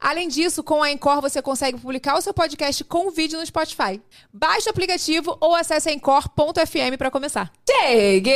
[0.00, 4.00] Além disso, com a Encore você consegue publicar o seu podcast com vídeo no Spotify.
[4.32, 7.50] Baixe o aplicativo ou acesse encore.fm para começar.
[7.68, 8.32] Cheguei!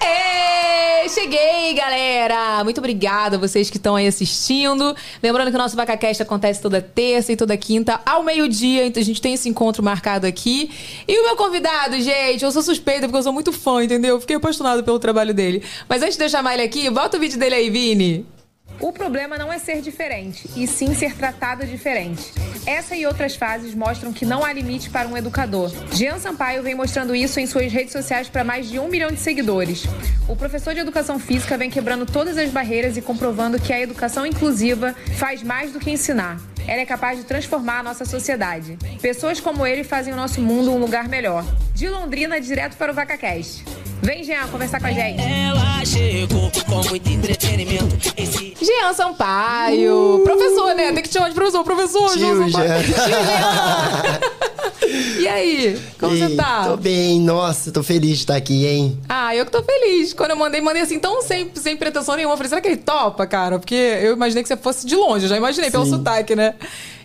[0.00, 2.62] Ei, cheguei, galera!
[2.62, 4.94] Muito obrigada a vocês que estão aí assistindo.
[5.20, 9.04] Lembrando que o nosso VacaCast acontece toda terça e toda quinta ao meio-dia, então a
[9.04, 10.70] gente tem esse encontro marcado aqui.
[11.06, 14.20] E o meu convidado, gente, eu sou suspeita porque eu sou muito fã, entendeu?
[14.20, 15.64] Fiquei apaixonado pelo trabalho dele.
[15.88, 18.39] Mas antes de eu chamar ele aqui, bota o vídeo dele aí, Vini.
[18.80, 22.32] O problema não é ser diferente, e sim ser tratado diferente.
[22.64, 25.70] Essa e outras fases mostram que não há limite para um educador.
[25.92, 29.20] Jean Sampaio vem mostrando isso em suas redes sociais para mais de um milhão de
[29.20, 29.84] seguidores.
[30.26, 34.24] O professor de educação física vem quebrando todas as barreiras e comprovando que a educação
[34.24, 36.40] inclusiva faz mais do que ensinar.
[36.66, 38.78] Ela é capaz de transformar a nossa sociedade.
[39.02, 41.44] Pessoas como ele fazem o nosso mundo um lugar melhor.
[41.74, 43.64] De Londrina, direto para o VacaCast.
[44.02, 45.20] Vem, Jean, conversar com a gente.
[45.20, 48.14] Ela chegou com muito entretenimento.
[48.16, 48.54] Esse...
[48.70, 50.16] Jean Sampaio.
[50.16, 50.24] Uh!
[50.24, 50.92] Professor, né?
[50.92, 51.64] Tem que te chamar de professor.
[51.64, 52.82] Professor, Tio Jean Sampaio.
[52.84, 54.20] Jean.
[55.20, 55.80] e aí?
[55.98, 56.64] Como e, você tá?
[56.68, 57.20] Tô bem.
[57.20, 58.98] Nossa, tô feliz de estar aqui, hein?
[59.08, 60.12] Ah, eu que tô feliz.
[60.12, 62.34] Quando eu mandei, mandei assim, tão sem, sem pretensão nenhuma.
[62.34, 63.58] Eu falei, será que ele topa, cara?
[63.58, 65.24] Porque eu imaginei que você fosse de longe.
[65.24, 65.72] Eu já imaginei Sim.
[65.72, 66.54] pelo sotaque, né?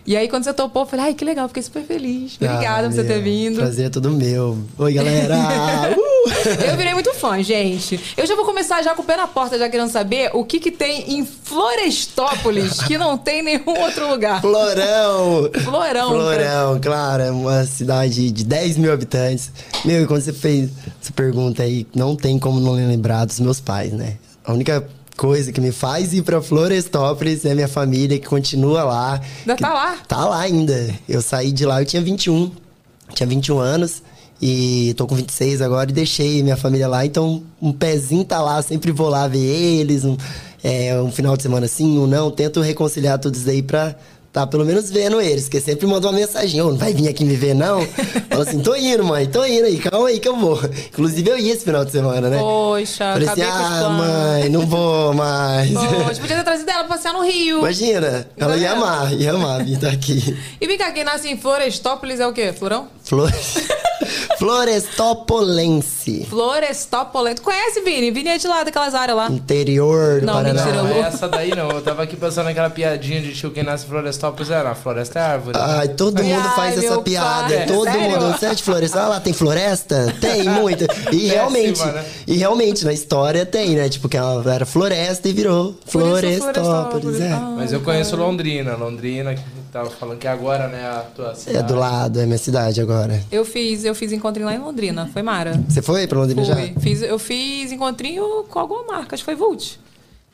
[0.06, 2.36] E aí, quando você topou, eu falei, ai, que legal, fiquei super feliz.
[2.36, 3.56] Obrigada ah, por você ter vindo.
[3.56, 4.56] Prazer é todo meu.
[4.78, 5.34] Oi, galera!
[5.98, 6.16] uh!
[6.64, 7.98] Eu virei muito fã, gente.
[8.16, 10.60] Eu já vou começar já com o pé na porta, já querendo saber o que,
[10.60, 14.40] que tem em Florestópolis que não tem em nenhum outro lugar.
[14.40, 15.50] Florão!
[15.64, 16.08] Florão.
[16.10, 19.50] Florão, claro, é uma cidade de 10 mil habitantes.
[19.84, 20.70] Meu, e quando você fez
[21.02, 24.18] essa pergunta aí, não tem como não lembrar dos meus pais, né?
[24.44, 24.86] A única
[25.16, 29.20] coisa que me faz ir para Florestópolis é minha família que continua lá.
[29.40, 29.96] Ainda tá lá?
[30.06, 30.94] Tá lá ainda.
[31.08, 32.52] Eu saí de lá, eu tinha 21.
[33.14, 34.02] Tinha 21 anos
[34.40, 37.04] e tô com 26 agora e deixei minha família lá.
[37.06, 40.04] Então, um pezinho tá lá, sempre vou lá ver eles.
[40.04, 40.16] Um,
[40.62, 42.30] é, um final de semana sim, um não.
[42.30, 43.94] Tento reconciliar tudo isso aí pra
[44.36, 47.08] tá pelo menos vendo eles, porque sempre manda uma mensagem, ô, oh, não vai vir
[47.08, 47.80] aqui me ver, não?
[48.28, 50.60] Fala assim, tô indo, mãe, tô indo aí, calma aí que eu vou.
[50.92, 52.38] Inclusive, eu ia esse final de semana, né?
[52.38, 55.70] Poxa, Falei assim, ah, mãe, não vou mais.
[55.72, 57.60] Poxa, podia ter trazido ela pra passear no Rio.
[57.60, 60.36] Imagina, ela ia amar, ia amar vir estar aqui.
[60.60, 62.52] E vem cá, quem nasce em Florestópolis é o quê?
[62.52, 62.88] Florão?
[63.06, 63.68] Flores.
[64.38, 66.26] Florestopolense.
[66.28, 67.40] Florestopolense.
[67.40, 68.10] Conhece, Vini?
[68.10, 69.30] Vini é de lá, daquelas áreas lá.
[69.30, 70.64] Interior do não, Paraná.
[70.64, 71.70] Mentira, não, é essa daí não.
[71.70, 74.70] Eu tava aqui pensando naquela piadinha de tio quem nasce em Florestópolis era.
[74.70, 75.58] A floresta é árvore.
[75.58, 77.54] Ai, todo mundo Ai, faz essa piada.
[77.54, 77.66] Pai.
[77.66, 78.10] Todo Sério?
[78.10, 78.32] mundo.
[78.32, 79.00] Você é de floresta?
[79.00, 80.14] Ah, lá tem floresta?
[80.20, 80.86] Tem, muito.
[81.12, 82.04] E realmente, né?
[82.26, 83.88] e realmente, na história tem, né?
[83.88, 87.20] Tipo, que ela era floresta e virou Florestópolis.
[87.20, 87.30] É.
[87.56, 88.76] Mas eu conheço Londrina.
[88.76, 89.34] Londrina,
[89.76, 91.58] tava falando que agora, né, a tua cidade.
[91.58, 93.22] É do lado, é minha cidade agora.
[93.30, 95.08] Eu fiz, eu fiz encontrinho lá em Londrina.
[95.12, 95.60] Foi Mara.
[95.68, 96.54] Você foi pra Londrina Fui.
[96.54, 96.80] já?
[96.80, 99.78] Fiz, eu fiz encontrinho com alguma marca, acho que foi Vult.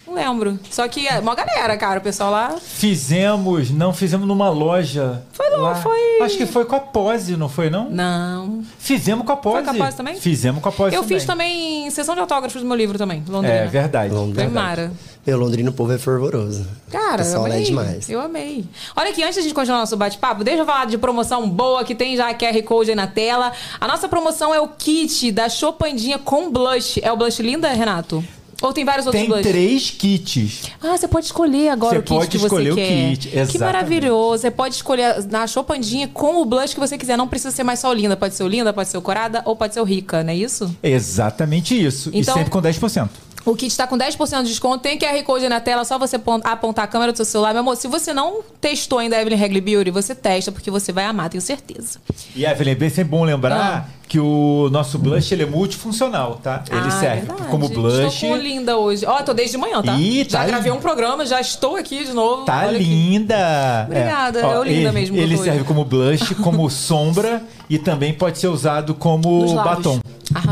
[0.07, 0.59] Não lembro.
[0.69, 2.57] Só que é uma galera, cara, o pessoal lá.
[2.61, 5.23] Fizemos, não, fizemos numa loja.
[5.33, 5.75] Foi lá, lá.
[5.77, 6.21] foi.
[6.23, 7.89] Acho que foi com a Pose, não foi, não?
[7.89, 8.65] Não.
[8.79, 9.65] Fizemos com a Pose.
[9.65, 10.15] Foi com a Pose também?
[10.17, 10.95] Fizemos com a Pose.
[10.95, 11.19] Eu também.
[11.19, 13.55] fiz também sessão de autógrafos do meu livro também, Londrina.
[13.55, 14.13] É verdade.
[14.13, 14.45] Londrina.
[14.45, 14.93] Foi Mara.
[15.25, 16.67] Meu, Londrina, o povo é fervoroso.
[16.91, 17.61] Cara, eu amei.
[17.61, 18.11] É demais.
[18.11, 18.65] Eu amei.
[18.97, 21.85] Olha aqui, antes de a gente continuar nosso bate-papo, deixa eu falar de promoção boa
[21.85, 23.53] que tem já a QR Code aí na tela.
[23.81, 27.01] A nossa promoção é o kit da Chopandinha com blush.
[27.05, 28.23] É o blush linda, Renato?
[28.63, 30.63] Ou tem vários outros Tem três kits.
[30.81, 32.83] Ah, você pode escolher agora você o kit pode que você escolher quer.
[32.83, 33.53] o kit, exatamente.
[33.53, 34.43] Que maravilhoso.
[34.43, 37.17] Você pode escolher na Chopandinha com o blush que você quiser.
[37.17, 38.17] Não precisa ser mais só linda.
[38.17, 40.75] Pode ser linda, pode ser o corada ou pode ser o rica, não é isso?
[40.83, 42.11] Exatamente isso.
[42.13, 43.09] Então, e sempre com 10%.
[43.45, 46.85] O kit está com 10% de desconto, tem QR Code na tela, só você apontar
[46.85, 47.53] a câmera do seu celular.
[47.53, 50.93] Meu amor, se você não testou ainda a Evelyn Regli Beauty, você testa, porque você
[50.93, 51.99] vai amar, tenho certeza.
[52.37, 56.39] E Evelyn, é bem sempre bom lembrar ah que o nosso blush ele é multifuncional,
[56.43, 56.63] tá?
[56.71, 57.49] Ele ah, serve verdade.
[57.49, 58.23] como blush.
[58.23, 59.07] Estou linda hoje.
[59.07, 59.93] Ó, oh, tô desde manhã, tá?
[59.95, 59.99] Tá
[60.29, 62.45] já gravei um programa, já estou aqui de novo.
[62.45, 63.85] Tá Olha linda.
[63.85, 63.91] Aqui.
[63.91, 65.17] Obrigada, é, Ó, linda ele, mesmo.
[65.17, 69.99] Ele serve como blush, como sombra e também pode ser usado como batom.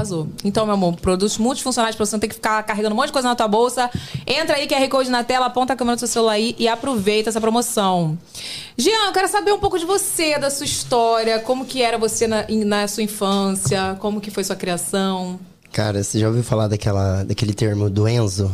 [0.00, 0.29] Arrasou.
[0.43, 3.12] Então, meu amor, produtos multifuncionais pra você não ter que ficar carregando um monte de
[3.12, 3.91] coisa na tua bolsa.
[4.26, 7.29] Entra aí, QR Code na tela, aponta a câmera do seu celular aí e aproveita
[7.29, 8.19] essa promoção.
[8.76, 12.26] Jean, eu quero saber um pouco de você, da sua história, como que era você
[12.26, 15.38] na, na sua infância, como que foi sua criação.
[15.70, 18.50] Cara, você já ouviu falar daquela, daquele termo do Enzo?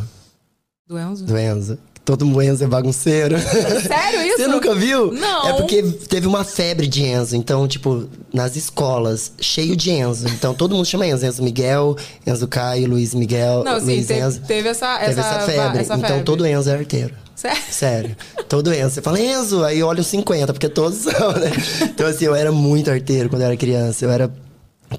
[0.86, 1.24] Do Enzo?
[1.24, 1.78] Do Enzo.
[2.06, 3.36] Todo mundo Enzo é bagunceiro.
[3.84, 4.36] Sério isso?
[4.36, 5.12] Você nunca viu?
[5.12, 5.48] Não.
[5.48, 7.34] É porque teve uma febre de Enzo.
[7.36, 10.28] Então, tipo, nas escolas, cheio de Enzo.
[10.28, 11.26] Então, todo mundo chama Enzo.
[11.26, 14.40] Enzo Miguel, Enzo Caio, Luiz Miguel, Não, sim, Luiz teve, Enzo.
[14.46, 15.80] teve essa, Teve essa, essa febre.
[15.80, 16.22] essa então, febre.
[16.24, 17.12] todo Enzo é arteiro.
[17.34, 17.62] Sério?
[17.68, 18.16] Sério.
[18.48, 18.90] Todo Enzo.
[18.90, 21.50] Você fala, Enzo, aí olha os 50, porque todos são, né?
[21.82, 24.04] Então, assim, eu era muito arteiro quando eu era criança.
[24.04, 24.32] Eu era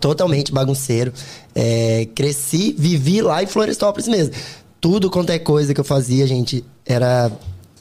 [0.01, 1.13] totalmente bagunceiro.
[1.56, 4.33] É, cresci, vivi lá em Florestópolis mesmo.
[4.79, 7.31] Tudo quanto é coisa que eu fazia, gente, era,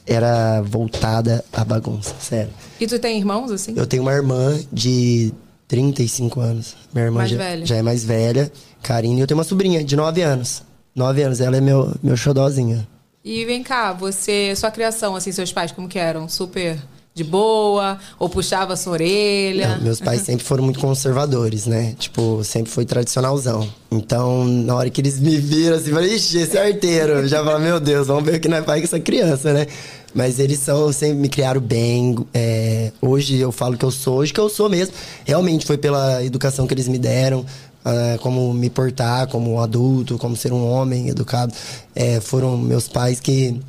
[0.05, 2.51] era voltada à bagunça, sério.
[2.79, 3.73] E tu tem irmãos, assim?
[3.75, 5.31] Eu tenho uma irmã de
[5.67, 6.75] 35 anos.
[6.93, 7.65] Minha irmã Mais já, velha.
[7.65, 8.51] já é mais velha,
[8.81, 9.17] Karine.
[9.17, 10.63] E eu tenho uma sobrinha de 9 anos.
[10.95, 12.85] 9 anos, ela é meu, meu xodózinho.
[13.23, 16.29] E vem cá, você, sua criação, assim, seus pais, como que eram?
[16.29, 16.79] Super
[17.17, 17.97] de boa?
[18.19, 19.75] Ou puxava a sua orelha?
[19.75, 21.95] Não, meus pais sempre foram muito conservadores, né?
[21.97, 23.67] Tipo, sempre foi tradicionalzão.
[23.91, 27.27] Então, na hora que eles me viram assim, falei, ixi, esse é arteiro.
[27.27, 29.65] Já falei, meu Deus, vamos ver o que nós faz com essa criança, né?
[30.13, 32.15] Mas eles são, sempre me criaram bem.
[32.33, 34.93] é, hoje eu falo que eu sou, hoje que eu sou mesmo.
[35.25, 37.45] Realmente foi pela educação que eles me deram.
[37.85, 41.53] ah, como me portar como um adulto, como ser um homem educado.
[41.95, 43.59] É, foram meus pais que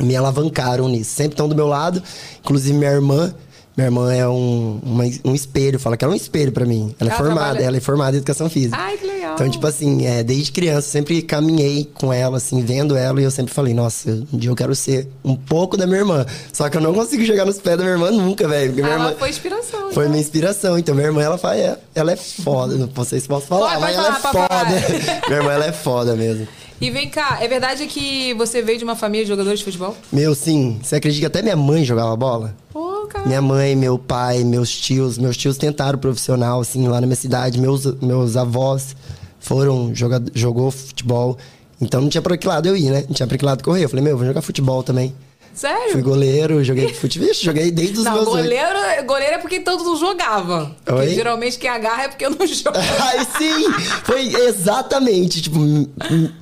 [0.00, 1.14] me alavancaram nisso.
[1.14, 2.02] Sempre estão do meu lado.
[2.40, 3.32] Inclusive, minha irmã.
[3.76, 6.94] Minha irmã é um, uma- um espelho, fala que ela é um espelho pra mim.
[7.00, 8.76] Ela é Ela formada, trabalha- ela é formada em educação física.
[8.78, 9.34] Ai, que legal.
[9.34, 13.30] Então, tipo assim, é, desde criança, sempre caminhei com ela, assim, vendo ela, e eu
[13.30, 16.26] sempre falei, nossa, um dia eu quero ser um pouco da minha irmã.
[16.52, 18.70] Só que eu não consigo chegar nos pés da minha irmã nunca, velho.
[18.70, 19.16] Porque minha Ela irmã.
[19.18, 19.80] foi inspiração.
[19.80, 20.08] Foi então.
[20.10, 20.78] minha inspiração.
[20.78, 21.60] Então, minha irmã, ela faz.
[21.60, 22.74] é- Ela é foda.
[22.76, 25.20] Não sei se posso falar, Pode, mas pode ela é falar, pode foda.
[25.28, 26.46] minha irmã, ela é foda mesmo.
[26.80, 29.94] E vem cá, é verdade que você veio de uma família de jogadores de futebol?
[30.10, 30.80] Meu, sim.
[30.82, 32.56] Você acredita que até minha mãe jogava bola?
[32.72, 33.26] Pô, cara.
[33.26, 37.60] Minha mãe, meu pai, meus tios, meus tios tentaram profissional, assim, lá na minha cidade.
[37.60, 38.96] Meus, meus avós
[39.38, 41.36] foram, joga, jogou futebol.
[41.78, 43.04] Então não tinha pra que lado eu ir, né?
[43.06, 43.84] Não tinha pra que lado correr.
[43.84, 45.14] Eu falei, meu, vou jogar futebol também.
[45.52, 45.92] Sério?
[45.92, 47.28] Fui goleiro, joguei futebol.
[47.34, 48.42] Joguei desde os Não, meus oito.
[48.44, 50.74] goleiro, goleiro é porque todo mundo jogava.
[51.08, 52.76] Geralmente quem agarra é porque eu não jogo.
[52.78, 53.70] Aí sim,
[54.04, 55.86] foi exatamente, tipo, um,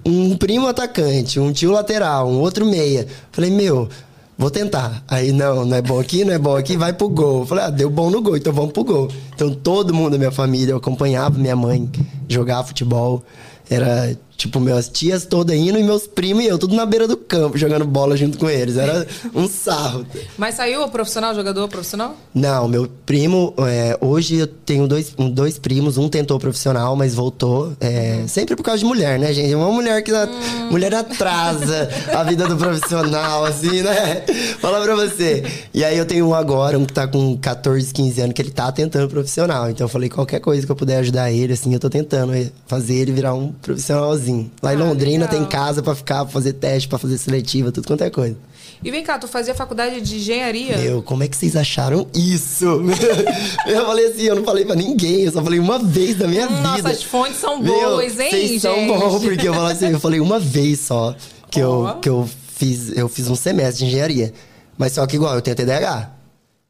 [0.04, 3.06] um primo atacante, um tio lateral, um outro meia.
[3.32, 3.88] Falei, meu,
[4.36, 5.02] vou tentar.
[5.08, 7.46] Aí, não, não é bom aqui, não é bom aqui, vai pro gol.
[7.46, 9.08] Falei, ah, deu bom no gol, então vamos pro gol.
[9.34, 11.90] Então todo mundo da minha família, eu acompanhava minha mãe
[12.28, 13.24] jogar futebol.
[13.70, 17.16] Era, tipo, minhas tias todas indo e meus primos e eu, tudo na beira do
[17.16, 18.76] campo, jogando bola junto com eles.
[18.78, 20.06] Era um sarro.
[20.38, 22.16] Mas saiu o profissional, jogador profissional?
[22.32, 27.72] Não, meu primo, é, hoje eu tenho dois, dois primos, um tentou profissional, mas voltou.
[27.80, 29.52] é, Sempre por causa de mulher, né, gente?
[29.54, 30.12] Uma mulher que.
[30.12, 30.28] a-
[30.70, 34.22] Mulher atrasa a vida do profissional, assim, né?
[34.60, 35.42] Fala pra você.
[35.74, 38.50] E aí eu tenho um agora, um que tá com 14, 15 anos, que ele
[38.50, 39.68] tá tentando profissional.
[39.70, 42.50] Então eu falei, qualquer coisa que eu puder ajudar ele, assim, eu tô tentando eh,
[42.66, 44.27] fazer ele virar um profissionalzinho.
[44.62, 45.40] Lá em Ah, Londrina legal.
[45.40, 48.36] tem casa pra ficar, pra fazer teste, pra fazer seletiva, tudo quanto é coisa.
[48.82, 50.78] E vem cá, tu fazia faculdade de engenharia?
[50.78, 52.64] Meu, como é que vocês acharam isso?
[53.66, 56.46] eu falei assim, eu não falei pra ninguém, eu só falei uma vez na minha
[56.46, 56.60] vida.
[56.62, 58.86] Nossas fontes são Meu, boas, hein, Vocês são gente?
[58.88, 61.14] bons, porque eu falei assim, eu falei uma vez só
[61.50, 61.90] que, Ó.
[61.90, 64.32] eu, que eu fiz, eu fiz um semestre de engenharia.
[64.76, 66.12] Mas só que igual, eu tenho TDAH.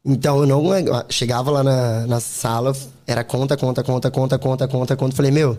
[0.03, 0.63] Então eu não
[1.09, 5.15] chegava lá na, na sala, era conta, conta, conta, conta, conta, conta, conta.
[5.15, 5.57] Falei, meu,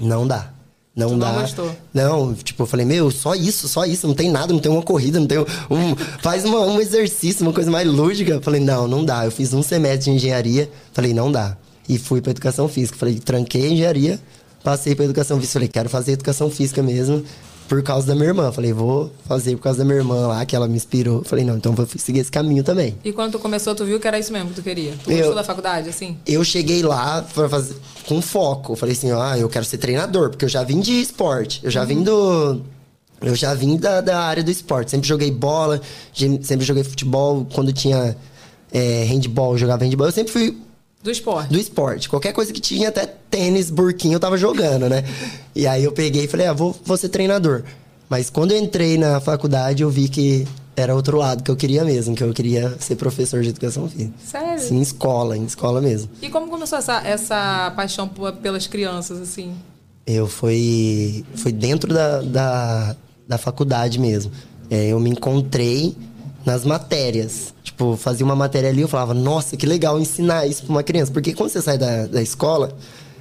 [0.00, 0.50] não dá.
[0.94, 1.40] Não Tu não dá.
[1.40, 1.76] gostou?
[1.94, 4.82] Não, tipo, eu falei, meu, só isso, só isso, não tem nada, não tem uma
[4.82, 5.94] corrida, não tem um.
[6.20, 8.32] Faz uma- um exercício, uma coisa mais lúdica.
[8.32, 9.24] Eu falei, não, não dá.
[9.24, 11.56] Eu fiz um semestre de engenharia, falei, não dá.
[11.88, 12.98] E fui pra educação física.
[12.98, 14.20] Falei, tranquei a engenharia,
[14.64, 15.52] passei pra educação física.
[15.54, 17.24] Falei, quero fazer educação física mesmo,
[17.70, 18.50] por causa da minha irmã.
[18.50, 21.22] Falei, vou fazer por causa da minha irmã lá, que ela me inspirou.
[21.22, 22.96] Falei, não, então vou seguir esse caminho também.
[23.04, 24.92] E quando tu começou, tu viu que era isso mesmo que tu queria?
[25.04, 26.18] Tu Eu- gostou da faculdade, assim?
[26.26, 27.76] Eu cheguei lá pra fazer,
[28.08, 28.74] com foco.
[28.74, 31.60] Falei assim, ah, eu quero ser treinador, porque eu já vim de esporte.
[31.62, 32.60] Eu já vim do.
[33.22, 34.90] Eu já vim da, da área do esporte.
[34.90, 35.80] Sempre joguei bola,
[36.42, 37.46] sempre joguei futebol.
[37.54, 38.16] Quando tinha
[38.72, 40.08] é, handball, eu jogava handball.
[40.08, 40.58] Eu sempre fui
[41.02, 41.50] Do esporte.
[41.50, 42.08] do esporte.
[42.08, 45.02] Qualquer coisa que tinha, até tênis, burquinho, eu tava jogando, né?
[45.54, 47.62] E aí eu peguei e falei, ah, vou, vou ser treinador.
[48.08, 51.84] Mas quando eu entrei na faculdade, eu vi que era outro lado que eu queria
[51.84, 54.12] mesmo, que eu queria ser professor de educação física.
[54.24, 54.62] Sério?
[54.62, 56.10] Sim, em escola, em escola mesmo.
[56.20, 58.08] E como começou essa, essa paixão
[58.42, 59.54] pelas crianças, assim?
[60.06, 62.96] Eu fui, foi dentro da, da,
[63.28, 64.32] da faculdade mesmo.
[64.68, 65.96] É, eu me encontrei
[66.50, 67.54] nas matérias.
[67.62, 71.12] Tipo, fazia uma matéria ali eu falava, nossa, que legal ensinar isso pra uma criança.
[71.12, 72.76] Porque quando você sai da, da escola,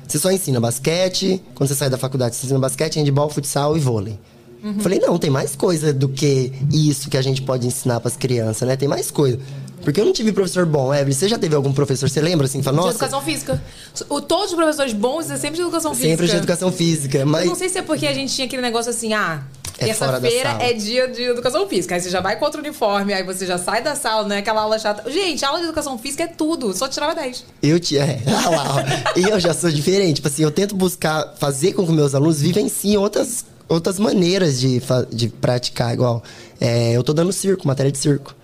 [0.08, 1.42] você só ensina basquete.
[1.54, 4.18] Quando você sai da faculdade, você ensina basquete, handball, futsal e vôlei.
[4.62, 8.18] Eu falei, não, tem mais coisa do que isso que a gente pode ensinar pras
[8.18, 8.76] crianças, né?
[8.76, 9.40] Tem mais coisa.
[9.84, 11.14] Porque eu não tive professor bom, Evelyn.
[11.14, 12.10] Você já teve algum professor?
[12.10, 12.62] Você lembra assim?
[12.62, 13.62] Fala, De nossa, educação física.
[14.10, 16.10] O, todos os professores bons é sempre de educação física.
[16.10, 17.26] sempre de educação física.
[17.26, 19.44] Mas Eu não sei se é porque a gente tinha aquele negócio assim, ah,
[19.80, 21.96] É Terça-feira é dia de educação física.
[21.96, 24.40] Aí você já vai contra o uniforme, aí você já sai da sala, não é
[24.40, 25.10] aquela aula chata.
[25.10, 26.74] Gente, aula de educação física é tudo.
[26.74, 27.46] Só tirava 10.
[27.64, 28.00] Eu tinha.
[28.30, 30.16] É, lá, eu já sou diferente.
[30.16, 34.82] Tipo assim, eu tento buscar fazer com que meus alunos vivenciem outras, outras maneiras de,
[35.12, 35.94] de praticar.
[35.94, 36.24] Igual,
[36.60, 38.36] é, eu tô dando circo, matéria de circo.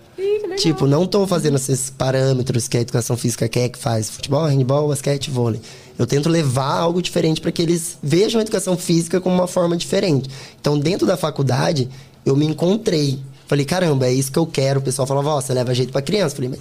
[0.56, 4.08] Tipo, não tô fazendo esses parâmetros que a educação física quer que faz.
[4.08, 5.60] Futebol, handball, basquete, vôlei.
[5.98, 9.76] Eu tento levar algo diferente para que eles vejam a educação física como uma forma
[9.76, 10.30] diferente.
[10.58, 11.88] Então, dentro da faculdade,
[12.24, 13.20] eu me encontrei.
[13.46, 14.80] Falei, caramba, é isso que eu quero.
[14.80, 16.34] O pessoal falava, ó, você leva jeito pra criança.
[16.34, 16.60] Falei, mas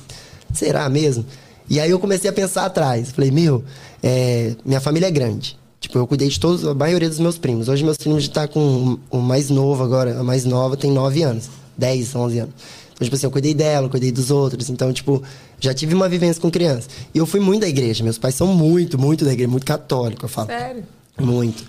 [0.53, 1.25] será mesmo?
[1.69, 3.11] E aí eu comecei a pensar atrás.
[3.11, 3.63] Falei, meu,
[4.03, 5.57] é, minha família é grande.
[5.79, 7.69] Tipo, eu cuidei de todos, a maioria dos meus primos.
[7.69, 11.23] Hoje meus primos já tá com o mais novo agora, a mais nova tem 9
[11.23, 11.49] anos.
[11.77, 12.53] 10, 11 anos.
[12.95, 14.69] Então, tipo assim, eu cuidei dela, eu cuidei dos outros.
[14.69, 15.21] Então, tipo,
[15.59, 16.87] já tive uma vivência com criança.
[17.13, 18.03] E eu fui muito da igreja.
[18.03, 20.47] Meus pais são muito, muito da igreja, muito católico, eu falo.
[20.47, 20.83] Sério?
[21.19, 21.63] Muito.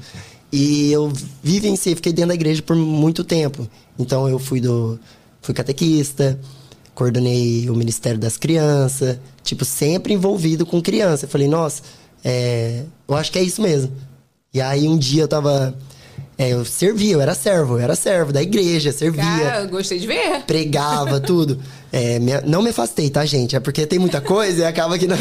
[0.53, 3.69] E eu vivenciei, fiquei dentro da igreja por muito tempo.
[3.99, 4.99] Então eu fui do
[5.43, 6.39] fui catequista,
[6.95, 11.25] coordenei o Ministério das Crianças, tipo, sempre envolvido com criança.
[11.25, 11.83] Eu falei, nossa,
[12.25, 13.93] é, eu acho que é isso mesmo.
[14.53, 15.77] E aí um dia eu tava.
[16.39, 19.99] É, eu servia, eu era servo, eu era servo da igreja, servia Cara, eu gostei
[19.99, 20.43] de ver.
[20.47, 21.59] pregava, tudo.
[21.93, 23.57] É, me- não me afastei, tá, gente?
[23.57, 25.17] É porque tem muita coisa e acaba que não.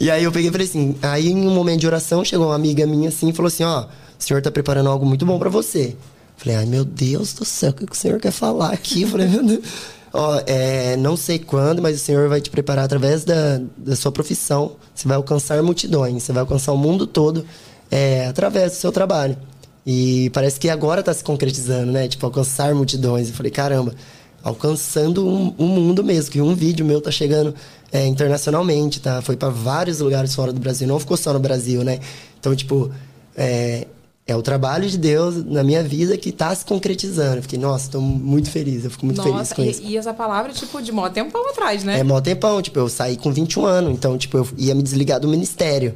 [0.00, 0.96] E aí eu peguei e falei assim.
[1.02, 3.82] Aí em um momento de oração chegou uma amiga minha assim e falou assim: Ó,
[3.82, 3.86] o
[4.18, 5.94] senhor tá preparando algo muito bom pra você.
[6.36, 9.02] Falei, ai meu Deus do céu, o que, o senhor quer falar aqui?
[9.02, 9.64] Eu Falei, meu Deus.
[10.12, 14.10] Ó, é, não sei quando, mas o senhor vai te preparar através da, da sua
[14.10, 14.72] profissão.
[14.94, 17.44] Você vai alcançar multidões, você vai alcançar o mundo todo
[17.90, 19.36] é, através do seu trabalho.
[19.86, 22.08] E parece que agora tá se concretizando, né?
[22.08, 23.28] Tipo, alcançar multidões.
[23.28, 23.94] Eu falei, caramba,
[24.42, 26.32] alcançando um, um mundo mesmo.
[26.32, 27.54] Que um vídeo meu tá chegando
[27.92, 29.22] é, internacionalmente, tá?
[29.22, 30.88] Foi para vários lugares fora do Brasil.
[30.88, 32.00] Não ficou só no Brasil, né?
[32.40, 32.90] Então, tipo,
[33.36, 33.86] é,
[34.26, 37.36] é o trabalho de Deus na minha vida que tá se concretizando.
[37.36, 38.84] Eu fiquei, nossa, tô muito feliz.
[38.84, 39.80] Eu fico muito feliz Nossa, com isso.
[39.82, 42.00] e, e essa palavra, tipo, de mó tempão atrás, né?
[42.00, 45.20] É mó tempão, tipo, eu saí com 21 anos, então, tipo, eu ia me desligar
[45.20, 45.94] do ministério.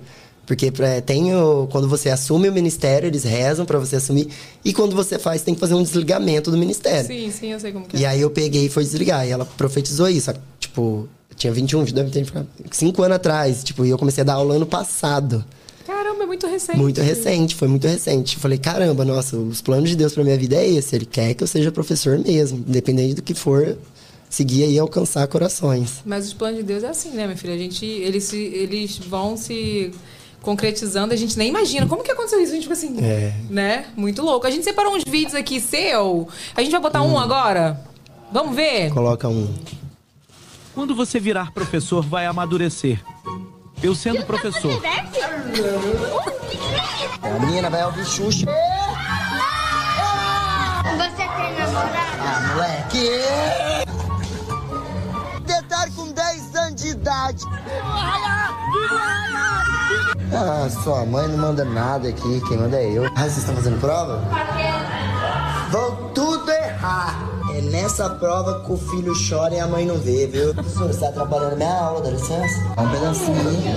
[0.50, 4.26] Porque é, tem o, quando você assume o ministério, eles rezam pra você assumir.
[4.64, 7.06] E quando você faz, tem que fazer um desligamento do ministério.
[7.06, 8.00] Sim, sim, eu sei como que é.
[8.00, 9.24] E aí eu peguei e fui desligar.
[9.24, 10.34] E ela profetizou isso.
[10.58, 13.62] Tipo, eu tinha 21, deve ter ficado 5 anos atrás.
[13.62, 15.44] Tipo, e eu comecei a dar aula ano passado.
[15.86, 16.76] Caramba, é muito recente.
[16.76, 18.34] Muito recente, foi muito recente.
[18.34, 20.96] Eu falei, caramba, nossa, os planos de Deus pra minha vida é esse.
[20.96, 22.58] Ele quer que eu seja professor mesmo.
[22.66, 23.78] Independente do que for,
[24.28, 26.02] seguir aí e alcançar corações.
[26.04, 27.54] Mas os planos de Deus é assim, né, minha filha?
[27.54, 29.92] A gente, eles, se, eles vão se
[30.42, 31.86] concretizando, a gente nem imagina.
[31.86, 32.52] Como que aconteceu isso?
[32.52, 33.32] A gente fica assim, É.
[33.48, 33.86] né?
[33.96, 34.46] Muito louco.
[34.46, 36.28] A gente separou uns vídeos aqui seu.
[36.56, 37.80] A gente vai botar um agora?
[38.32, 38.90] Vamos ver?
[38.92, 39.52] Coloca um.
[40.74, 43.02] Quando você virar professor, vai amadurecer.
[43.82, 44.80] Eu sendo professor,
[47.22, 48.46] A menina vai ouvir Xuxa.
[50.96, 52.20] Você tem namorado?
[52.20, 53.10] Ah, moleque!
[55.46, 57.44] Detalhe com 10 anos de idade.
[60.32, 63.04] Ah, sua mãe não manda nada aqui, quem manda é eu.
[63.16, 64.22] Ah, vocês estão fazendo prova?
[65.70, 67.28] Vão tudo errar.
[67.52, 70.54] É nessa prova que o filho chora e a mãe não vê, viu?
[70.54, 72.60] Professor, você tá atrapalhando minha aula, dá licença?
[72.78, 73.74] Um pedacinho aí.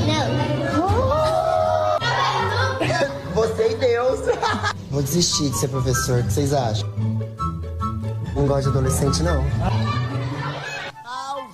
[3.33, 4.19] Você e Deus.
[4.91, 6.88] Vou desistir de ser professor, o que vocês acham?
[8.36, 9.43] Não gosto de adolescente, não.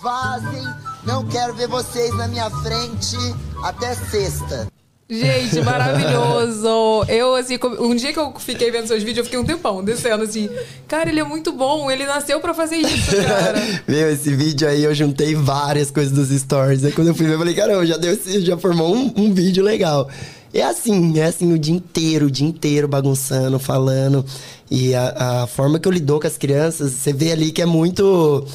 [0.02, 0.66] Vazem,
[1.04, 3.18] não quero ver vocês na minha frente
[3.64, 4.68] até sexta.
[5.10, 7.04] Gente, maravilhoso.
[7.08, 10.24] Eu, assim, um dia que eu fiquei vendo seus vídeos, eu fiquei um tempão descendo
[10.24, 10.48] assim.
[10.88, 11.90] Cara, ele é muito bom.
[11.90, 13.60] Ele nasceu pra fazer isso, cara.
[13.88, 16.86] Meu, esse vídeo aí eu juntei várias coisas dos stories.
[16.86, 19.64] Aí quando eu fui ver, eu falei, caramba, já deu já formou um, um vídeo
[19.64, 20.08] legal.
[20.54, 24.24] É assim, é assim o dia inteiro, o dia inteiro bagunçando, falando.
[24.70, 27.66] E a, a forma que eu lido com as crianças, você vê ali que é
[27.66, 28.46] muito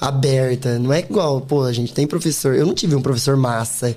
[0.00, 0.78] aberta.
[0.78, 2.54] Não é igual, pô, a gente tem professor.
[2.54, 3.96] Eu não tive um professor massa.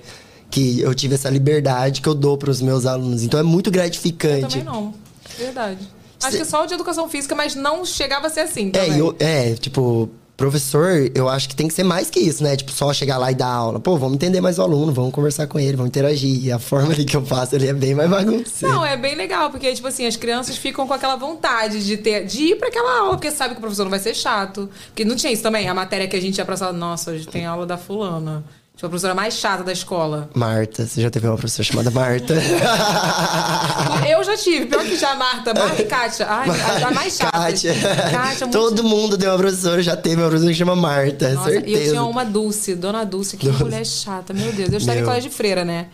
[0.49, 3.23] Que eu tive essa liberdade que eu dou para os meus alunos.
[3.23, 4.47] Então é muito Eu gratificante.
[4.47, 4.93] também não.
[5.37, 5.79] Verdade.
[6.21, 8.69] Acho Cê- que só o de educação física, mas não chegava a ser assim.
[8.69, 8.97] É, também.
[8.97, 12.55] eu- é, tipo, professor, eu acho que tem que ser mais que isso, né?
[12.55, 13.79] Tipo, só chegar lá e dar aula.
[13.79, 16.43] Pô, vamos entender mais o aluno, vamos conversar com ele, vamos interagir.
[16.45, 18.73] E a forma ali que eu faço ali é bem mais bagunceira.
[18.73, 22.25] Não, é bem legal, porque, tipo assim, as crianças ficam com aquela vontade de ter,
[22.25, 24.69] de ir pra aquela aula, porque sabe que o professor não vai ser chato.
[24.87, 27.27] Porque não tinha isso também, a matéria que a gente ia pra sala, nossa, hoje
[27.27, 28.43] tem aula da fulana.
[28.77, 30.29] Tipo, a professora mais chata da escola.
[30.35, 32.35] Marta, você já teve uma professora chamada Marta?
[34.07, 36.27] Eu já tive, pior que já, Marta, Marta e Kátia.
[36.29, 37.31] Ai, a, a mais chata.
[37.31, 37.73] Kátia.
[37.73, 41.49] Kátia, muito Todo mundo tem uma professora, já teve uma professora que chama Marta, Nossa,
[41.49, 41.79] e certeza.
[41.79, 43.63] eu tinha uma Dulce, Dona Dulce, que Dulce.
[43.63, 44.71] mulher chata, meu Deus.
[44.71, 45.09] Eu estava em Meu.
[45.09, 45.87] colégio de freira, né?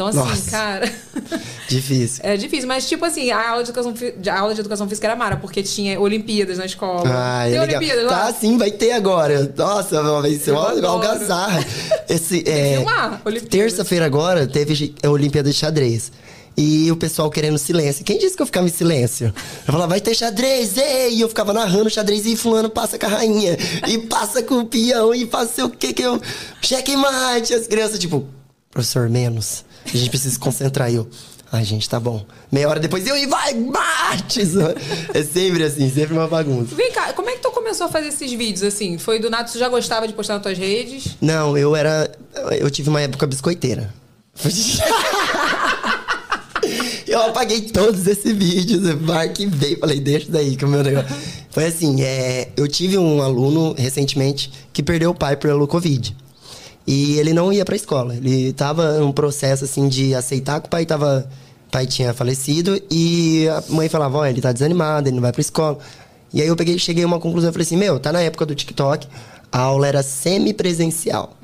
[0.00, 0.50] Então, assim, Nossa.
[0.50, 0.92] cara.
[1.68, 2.20] Difícil.
[2.24, 3.94] É difícil, mas tipo assim, a aula de educação,
[4.28, 7.02] a aula de educação física era mara, porque tinha Olimpíadas na escola.
[7.06, 7.78] Ah, Tem é legal.
[7.78, 8.26] Olimpíadas lá?
[8.26, 9.52] Tá, sim, vai ter agora.
[9.54, 11.64] Nossa, vai ser uma, algazarra.
[12.08, 12.82] Esse, é.
[13.48, 16.10] Terça-feira agora teve a Olimpíada de Xadrez.
[16.56, 18.04] E o pessoal querendo silêncio.
[18.04, 19.26] Quem disse que eu ficava em silêncio?
[19.66, 21.14] Eu falava, vai ter xadrez, ei!
[21.14, 23.56] E eu ficava narrando xadrez e fulano passa com a rainha.
[23.86, 26.20] E passa com o peão e sei o que que eu...
[26.60, 27.54] Checkmate!
[27.54, 28.26] As crianças, tipo,
[28.70, 29.64] professor, menos.
[29.92, 30.90] A gente precisa se concentrar.
[30.90, 31.08] E eu,
[31.50, 32.24] ai, gente, tá bom.
[32.50, 34.40] Meia hora depois, eu, e vai, bate!
[35.12, 36.74] É sempre assim, sempre uma bagunça.
[36.74, 38.98] Vem cá, como é que tu começou a fazer esses vídeos assim?
[38.98, 41.16] Foi do nada, tu já gostava de postar nas tuas redes?
[41.20, 42.10] Não, eu era.
[42.58, 43.92] Eu tive uma época biscoiteira.
[47.06, 51.10] eu apaguei todos esses vídeos, arquivei, falei, deixa daí que o meu negócio.
[51.50, 56.16] Foi assim, é, eu tive um aluno recentemente que perdeu o pai pelo Covid.
[56.90, 58.16] E ele não ia pra escola.
[58.16, 61.24] Ele tava num processo assim de aceitar que o pai tava.
[61.68, 65.30] O pai tinha falecido e a mãe falava, ó, ele tá desanimado, ele não vai
[65.30, 65.78] pra escola.
[66.34, 68.56] E aí eu peguei, cheguei a uma conclusão, falei assim, meu, tá na época do
[68.56, 69.06] TikTok,
[69.52, 71.36] a aula era semipresencial.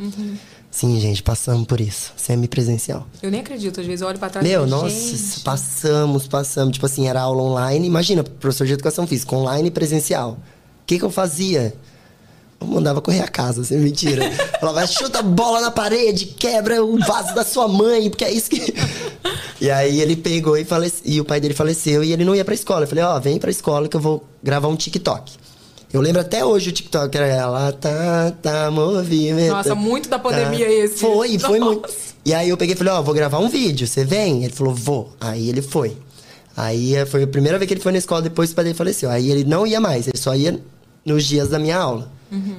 [0.69, 2.13] Sim, gente, passamos por isso.
[2.17, 3.07] Semipresencial.
[3.23, 6.27] Eu nem acredito, às vezes eu olho pra trás e Meu, falo, nossa, gente, passamos,
[6.27, 6.73] passamos.
[6.73, 7.87] Tipo assim, era aula online.
[7.87, 10.33] Imagina, professor de educação física, online e presencial.
[10.33, 11.73] O que, que eu fazia?
[12.61, 14.31] Eu mandava correr a casa, sem mentira.
[14.61, 18.51] Falava, chuta a bola na parede, quebra o vaso da sua mãe, porque é isso
[18.51, 18.75] que.
[19.61, 21.03] e aí ele pegou e faleceu.
[21.05, 22.85] E o pai dele faleceu e ele não ia pra escola.
[22.85, 25.33] Eu falei, ó, vem pra escola que eu vou gravar um TikTok.
[25.93, 29.53] Eu lembro até hoje o TikTok, era ela tá, tá, movimento.
[29.53, 30.99] Nossa, muito da pandemia esse.
[30.99, 31.73] Foi, foi Nossa.
[31.73, 31.89] muito.
[32.25, 34.45] E aí eu peguei e falei, ó, vou gravar um vídeo, você vem?
[34.45, 35.13] Ele falou, vou.
[35.21, 35.97] Aí ele foi.
[36.57, 38.77] Aí foi a primeira vez que ele foi na escola depois que o pai dele
[38.77, 39.11] faleceu.
[39.11, 40.59] Aí ele não ia mais, ele só ia
[41.05, 42.11] nos dias da minha aula.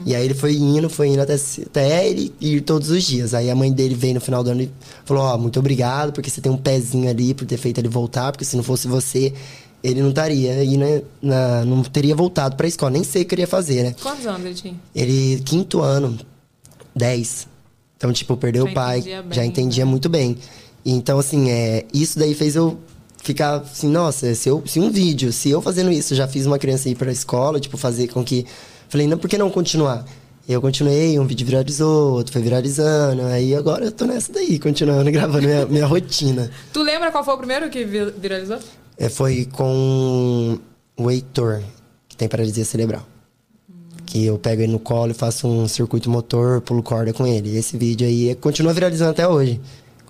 [0.05, 3.33] E aí ele foi indo, foi indo até, até ele ir todos os dias.
[3.33, 4.71] Aí a mãe dele veio no final do ano e
[5.05, 8.31] falou, ó, muito obrigado, porque você tem um pezinho ali por ter feito ele voltar,
[8.31, 9.33] porque se não fosse você,
[9.83, 11.01] ele não estaria aí, né?
[11.21, 12.91] na- não teria voltado pra escola.
[12.91, 13.95] Nem sei o que ele ia fazer, né?
[14.01, 14.75] Quantos anos ele tinha?
[14.95, 16.17] Ele, quinto ano,
[16.95, 17.47] 10.
[17.97, 19.91] Então, tipo, perdeu Já o pai, entendia bem, já entendia né?
[19.91, 20.37] muito bem.
[20.85, 22.77] E, então, assim, é, isso daí fez eu
[23.23, 26.57] ficar assim, nossa, se, eu, se um vídeo, se eu fazendo isso, já fiz uma
[26.57, 28.45] criança ir pra escola, tipo, fazer com que.
[28.89, 30.05] Falei, não, por que não continuar?
[30.47, 35.09] Eu continuei, um vídeo viralizou, outro foi viralizando, aí agora eu tô nessa daí, continuando
[35.11, 36.49] gravando minha, minha rotina.
[36.71, 38.57] Tu lembra qual foi o primeiro que vi- viralizou?
[38.97, 40.57] É, foi com
[40.97, 41.61] o Heitor,
[42.07, 43.05] que tem paralisia cerebral.
[44.05, 47.57] Que eu pego ele no colo e faço um circuito motor, pulo corda com ele.
[47.57, 49.59] Esse vídeo aí é- continua viralizando até hoje.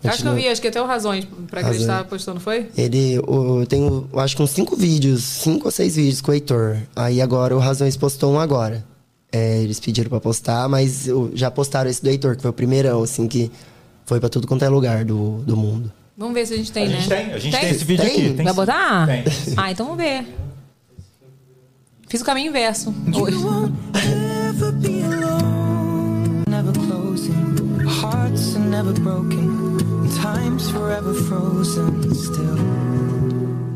[0.10, 0.36] Acho que eu Continua.
[0.36, 1.82] vi, acho que até o Razões pra que ele Razões.
[1.82, 2.70] estava postando, foi?
[2.78, 6.34] Ele, o- tenho, eu acho que uns cinco vídeos, cinco ou seis vídeos com o
[6.34, 6.78] Heitor.
[6.96, 8.86] Aí agora o Razões postou um agora.
[9.32, 12.54] É, eles pediram pra postar, mas eu- já postaram esse do Heitor, que foi o
[12.54, 13.52] primeirão, assim, que
[14.06, 15.92] foi pra tudo quanto é lugar do, do mundo.
[16.18, 16.96] Vamos ver se a gente tem, a né?
[16.98, 18.14] gente tem, a gente tem, esse vídeo Tem?
[18.14, 18.34] aqui.
[18.34, 18.56] Tem Vai sim.
[18.56, 19.06] botar?
[19.06, 19.24] Tem.
[19.56, 20.26] Ah, então vamos ver.
[22.08, 22.94] Fiz o caminho inverso.
[23.14, 23.38] Hoje.
[27.88, 32.58] Hearts are never broken, time's forever frozen still.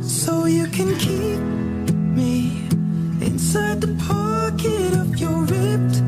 [0.02, 1.40] So you can keep
[1.96, 2.68] me
[3.26, 6.04] inside the pocket of your ripped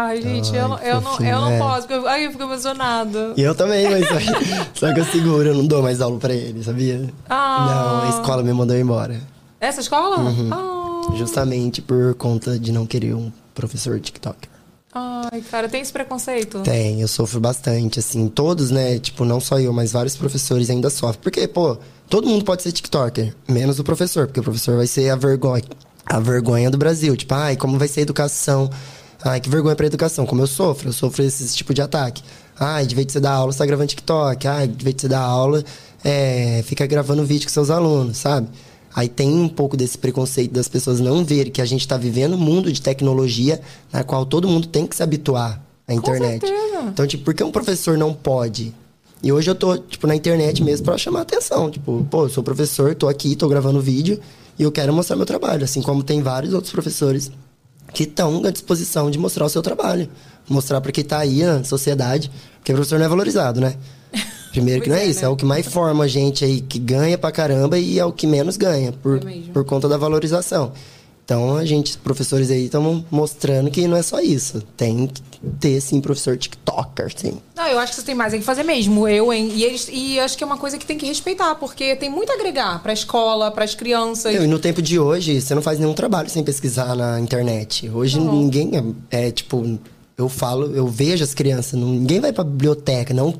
[0.00, 1.58] Ai, gente, eu, não- eu, não, eu não é.
[1.58, 1.80] posso.
[1.88, 3.32] porque eu- Ai, eu fico emocionada.
[3.36, 4.24] E eu também, mas só que,
[4.78, 7.08] só que eu seguro, eu não dou mais aula pra ele, sabia?
[7.28, 7.66] Ah.
[8.04, 9.20] Não, a escola me mandou embora.
[9.60, 10.18] Essa escola?
[10.18, 10.50] Uhum.
[10.52, 11.16] Ah.
[11.16, 14.48] Justamente por conta de não querer um professor TikToker.
[14.94, 16.60] Ai, cara, tem esse preconceito?
[16.60, 18.98] Tem, eu sofro bastante, assim, todos, né?
[18.98, 21.20] Tipo, não só eu, mas vários professores ainda sofrem.
[21.22, 21.76] Porque, pô,
[22.08, 25.62] todo mundo pode ser TikToker, menos o professor, porque o professor vai ser a vergonha,
[26.06, 27.16] a vergonha do Brasil.
[27.16, 28.70] Tipo, ai, como vai ser a educação?
[29.24, 30.24] Ai, que vergonha pra educação.
[30.24, 32.22] Como eu sofro, eu sofro esse tipo de ataque.
[32.58, 34.46] Ai, de vez de você dar aula, você tá gravando TikTok.
[34.46, 35.64] Ai, de vez de você dar aula,
[36.04, 38.48] é, fica gravando vídeo com seus alunos, sabe?
[38.94, 42.34] Aí tem um pouco desse preconceito das pessoas não verem que a gente está vivendo
[42.34, 43.60] um mundo de tecnologia
[43.92, 46.44] na qual todo mundo tem que se habituar à internet.
[46.88, 48.74] Então, tipo, por que um professor não pode?
[49.22, 51.70] E hoje eu tô, tipo, na internet mesmo pra chamar atenção.
[51.70, 54.18] Tipo, pô, eu sou professor, tô aqui, tô gravando vídeo
[54.58, 55.64] e eu quero mostrar meu trabalho.
[55.64, 57.30] Assim como tem vários outros professores
[57.92, 60.08] que estão à disposição de mostrar o seu trabalho.
[60.48, 62.30] Mostrar pra quem tá aí na sociedade.
[62.58, 63.74] Porque o professor não é valorizado, né?
[64.50, 65.26] Primeiro que Pois não é, é, isso, né?
[65.26, 68.12] é o que mais forma a gente aí que ganha pra caramba e é o
[68.12, 70.72] que menos ganha, por, É por conta da valorização.
[71.28, 74.62] Então a gente, professores aí, estamos mostrando que não é só isso.
[74.78, 75.20] Tem que
[75.60, 77.34] ter, sim, professor TikToker, sim.
[77.54, 79.06] Não, eu acho que você tem mais é que fazer mesmo.
[79.06, 79.50] Eu, hein?
[79.54, 82.32] E, eles, e acho que é uma coisa que tem que respeitar, porque tem muito
[82.32, 84.34] a agregar pra escola, pras crianças.
[84.34, 87.90] Não, e no tempo de hoje, você não faz nenhum trabalho sem pesquisar na internet.
[87.90, 88.70] Hoje ninguém
[89.10, 89.78] é, é, tipo,
[90.18, 93.32] eu falo, eu vejo as crianças, não- ninguém vai pra biblioteca, não,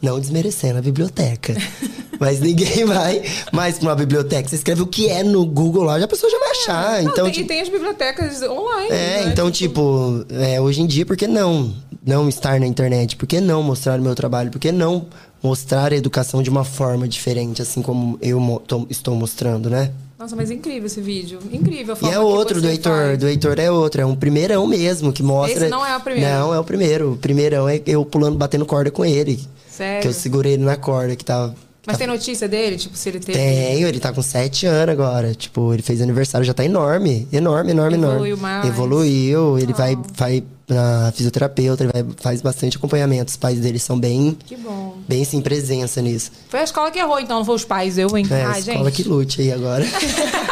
[0.00, 1.54] não desmerecendo a biblioteca.
[2.18, 4.48] mas ninguém vai mais pra uma biblioteca.
[4.48, 7.02] Você escreve o que é no Google lá, a pessoa já vai achar.
[7.02, 8.88] Não, então, tem, tipo, e tem as bibliotecas online.
[8.90, 9.30] É, né?
[9.32, 11.74] então, tipo, é, hoje em dia, por que não
[12.06, 13.16] não estar na internet?
[13.16, 14.50] Por que não mostrar o meu trabalho?
[14.50, 15.06] Por que não
[15.42, 19.90] mostrar a educação de uma forma diferente, assim como eu mo- estou mostrando, né?
[20.18, 21.38] Nossa, mas é incrível esse vídeo.
[21.52, 23.18] Incrível E é outro do Heitor, faz.
[23.18, 25.62] do Heitor é outro, é um primeirão mesmo, que mostra...
[25.62, 26.30] Esse não é o primeiro.
[26.30, 27.12] Não, é o primeiro.
[27.12, 29.40] O primeirão é eu pulando, batendo corda com ele.
[29.68, 30.02] Sério?
[30.02, 31.54] Que eu segurei ele na corda, que tava...
[31.86, 32.76] Mas tem notícia dele?
[32.78, 33.36] Tipo, se ele teve...
[33.38, 35.34] Tenho, ele tá com sete anos agora.
[35.34, 37.28] Tipo, ele fez aniversário, já tá enorme.
[37.30, 38.42] Enorme, enorme, Evoluiu enorme.
[38.42, 38.66] mais.
[38.66, 40.02] Evoluiu, ele vai, Oh.
[40.16, 43.30] vai na fisioterapeuta, ele vai, faz bastante acompanhamento.
[43.30, 44.96] Os pais dele são bem, Que bom.
[45.06, 46.30] bem sem presença nisso.
[46.48, 48.26] Foi a escola que errou, então, não foi os pais, eu, hein?
[48.30, 49.02] É, a Ai, escola gente.
[49.02, 49.84] que lute aí agora.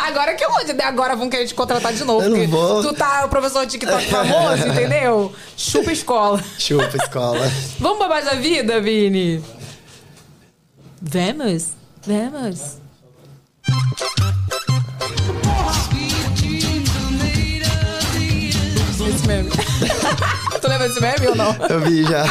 [0.03, 0.72] Agora que onde?
[0.83, 2.22] Agora vão querer te contratar de novo.
[2.25, 2.83] Eu não vou.
[2.83, 5.33] Tu tá o professor TikTok famoso, entendeu?
[5.57, 6.44] Chupa a escola.
[6.59, 7.51] Chupa escola.
[7.79, 9.42] Vamos pra mais da vida, Vini?
[11.01, 11.68] Vamos,
[12.07, 12.77] vamos.
[19.09, 19.51] Esse meme.
[20.61, 21.57] tu lembra desse meme ou não?
[21.69, 22.25] Eu vi já.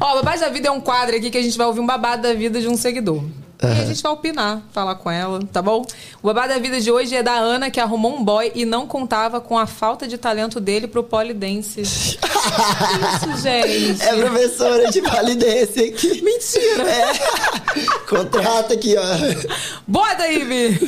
[0.00, 2.22] Ó, Babado da Vida é um quadro aqui que a gente vai ouvir um babado
[2.22, 3.22] da vida de um seguidor.
[3.62, 5.84] E a gente vai opinar, falar com ela, tá bom?
[6.22, 8.86] O babado da vida de hoje é da Ana, que arrumou um boy e não
[8.86, 11.80] contava com a falta de talento dele pro polidense.
[11.80, 14.02] Isso, gente.
[14.02, 16.22] É professora de validência aqui.
[16.22, 16.84] Mentira.
[16.88, 17.12] É.
[18.08, 19.02] Contrata aqui, ó.
[19.86, 20.78] Bota aí, Vi.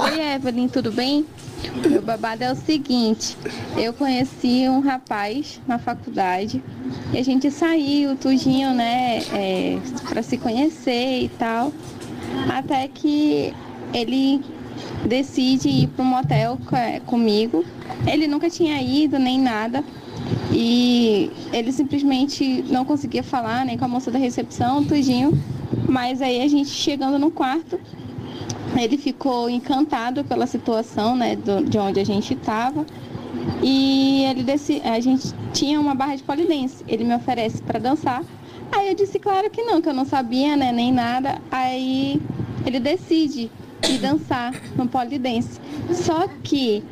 [0.00, 1.26] Oi, Evelyn, tudo bem?
[1.70, 3.36] O meu babado é o seguinte:
[3.76, 6.62] eu conheci um rapaz na faculdade
[7.12, 11.72] e a gente saiu tudinho, né, é, para se conhecer e tal.
[12.48, 13.54] Até que
[13.92, 14.40] ele
[15.06, 17.64] decide ir para um motel é, comigo.
[18.06, 19.84] Ele nunca tinha ido nem nada.
[20.50, 25.38] E ele simplesmente não conseguia falar nem com a moça da recepção, tudinho.
[25.88, 27.78] Mas aí a gente chegando no quarto,
[28.76, 32.84] ele ficou encantado pela situação, né, do- de onde a gente estava.
[33.62, 36.84] E ele desse, a gente tinha uma barra de polidense.
[36.88, 38.22] Ele me oferece para dançar.
[38.70, 41.40] Aí eu disse, claro que não, que eu não sabia, né, nem nada.
[41.50, 42.20] Aí
[42.64, 43.50] ele decide
[43.88, 45.60] ir dançar no polidense.
[45.92, 46.82] Só que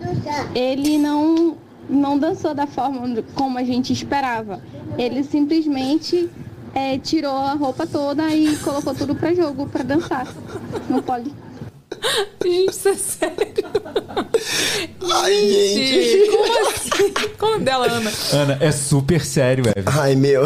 [0.55, 1.57] ele não
[1.89, 3.01] não dançou da forma
[3.35, 4.63] como a gente esperava.
[4.97, 6.31] Ele simplesmente
[6.73, 10.25] eh, tirou a roupa toda e colocou tudo para jogo, para dançar
[10.89, 11.35] no poli.
[12.43, 13.65] Gente, isso é sério.
[15.13, 16.31] Ai, gente.
[16.31, 17.13] Como assim?
[17.39, 18.13] Como dela, Ana?
[18.33, 19.99] Ana, é super sério, Evelyn.
[20.01, 20.43] Ai, meu.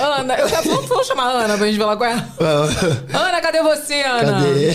[0.00, 2.28] Ana, eu quero, vamos, vamos chamar a Ana pra gente falar com ela.
[3.12, 4.32] Ana, cadê você, Ana?
[4.42, 4.72] Cadê?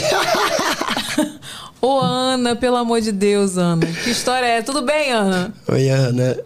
[1.82, 3.86] Ô, Ana, pelo amor de Deus, Ana.
[3.86, 4.62] Que história é?
[4.62, 5.54] Tudo bem, Ana?
[5.68, 6.40] Oi, Ana.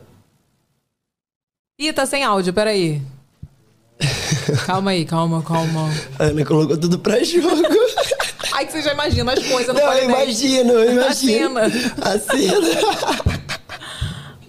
[1.80, 3.02] Ih, tá sem áudio, peraí.
[4.66, 5.92] Calma aí, calma, calma.
[6.18, 7.50] Ana colocou tudo pra jogo.
[8.58, 11.60] Ai, que você já imagina as coisas no Não, eu imagino, eu imagino.
[11.60, 13.38] A A cena.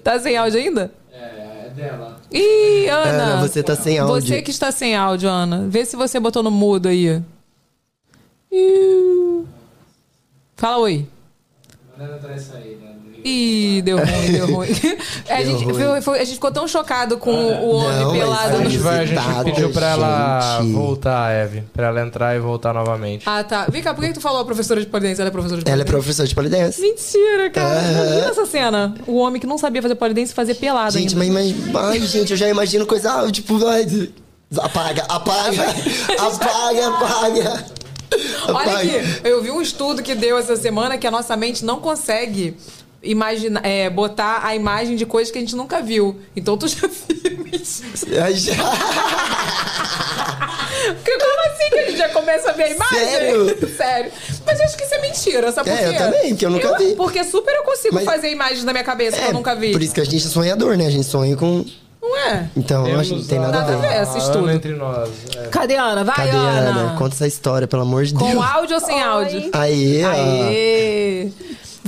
[0.02, 0.90] Tá sem áudio ainda?
[1.12, 2.18] É, é dela.
[2.32, 3.22] Ih, Ana.
[3.24, 4.26] Ana, você tá sem áudio.
[4.26, 5.66] Você que está sem áudio, Ana.
[5.68, 7.22] Vê se você botou no mudo aí.
[8.50, 9.44] Ih.
[10.56, 11.06] Fala oi.
[11.92, 12.87] Mandando atrás sair, né?
[13.24, 14.68] Ih, deu ruim, deu ruim.
[15.28, 15.74] A, gente, ruim.
[15.74, 18.78] foi- foi- a gente ficou tão chocado com o homem Não, mas pelado A gente,
[18.78, 20.72] vai, a gente pediu pra ela gente.
[20.72, 21.64] voltar, Eve.
[21.72, 23.24] Pra ela entrar e voltar novamente.
[23.26, 23.66] Ah, tá.
[23.70, 25.20] Vem cá, por que que tu falou a professora de polidense?
[25.20, 26.04] Ela é professora de Ela é polidense?
[26.04, 26.80] professora de polidense.
[26.80, 27.78] Mentira, cara.
[27.80, 27.90] Aham.
[28.06, 28.94] Imagina essa cena.
[29.06, 31.32] O homem que não sabia fazer polidense fazer pelado Gente, ainda.
[31.34, 33.86] mas, mas ai, gente, eu já imagino coisa, ah, tipo, vai,
[34.58, 35.62] apaga, apaga,
[36.18, 37.64] apaga, apaga.
[38.48, 41.78] Olha aqui, eu vi um estudo que deu essa semana que a nossa mente não
[41.78, 42.56] consegue
[43.02, 46.18] imaginar, é, botar a imagem de coisas que a gente nunca viu.
[46.36, 47.56] Então tu já viu
[48.34, 48.54] já.
[50.94, 52.98] Porque Como assim que a gente já começa a ver a imagem?
[52.98, 53.68] Sério?
[53.76, 54.12] Sério.
[54.46, 55.86] Mas eu acho que isso é mentira, sabe É, por quê?
[55.94, 56.94] eu também, porque eu nunca vi.
[56.94, 59.72] Porque super eu consigo Mas- fazer imagens na minha cabeça que eu nunca vi.
[59.72, 60.86] Por isso que a gente é sonhador, né?
[60.86, 61.64] A gente sonha com.
[62.00, 62.48] Não é?
[62.56, 64.02] Então, eu acho que não tem nada a Nada a ver.
[64.02, 64.44] esse estudo.
[64.44, 65.10] Ana entre nós.
[65.36, 65.48] é.
[65.48, 66.04] Cadê a Ana?
[66.04, 66.94] Vai, Cadê a Ana?
[66.96, 68.42] Conta essa história, pelo amor de Com Deus.
[68.44, 69.50] áudio ou sem áudio?
[69.52, 70.08] Aí, ó.
[70.10, 71.28] Aê!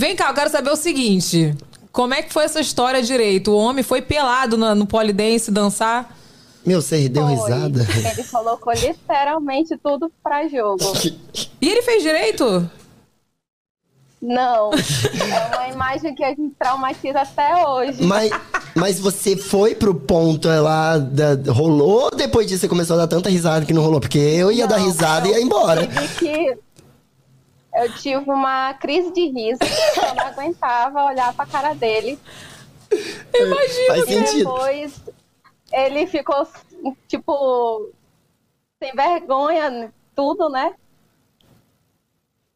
[0.01, 1.55] Vem cá, eu quero saber o seguinte.
[1.93, 3.51] Como é que foi essa história direito?
[3.51, 6.17] O homem foi pelado no, no polidense dançar?
[6.65, 7.35] Meu, você deu Foi.
[7.35, 7.87] risada?
[8.11, 10.79] Ele colocou literalmente tudo pra jogo.
[11.61, 12.71] E ele fez direito?
[14.23, 14.71] Não.
[14.73, 18.03] É uma imagem que a gente traumatiza até hoje.
[18.03, 18.31] Mas,
[18.75, 23.01] mas você foi pro ponto é, lá, da, rolou ou depois disso você começou a
[23.01, 24.01] dar tanta risada que não rolou?
[24.01, 25.87] Porque eu ia dar Não, risada e ia embora.
[25.87, 26.59] tive que.
[27.75, 29.61] Eu tive uma crise de riso,
[29.97, 32.19] eu não aguentava olhar pra cara dele.
[32.91, 34.39] Faz E sentido.
[34.39, 35.01] depois
[35.73, 36.47] ele ficou,
[37.07, 37.91] tipo,
[38.83, 40.75] sem vergonha, tudo, né?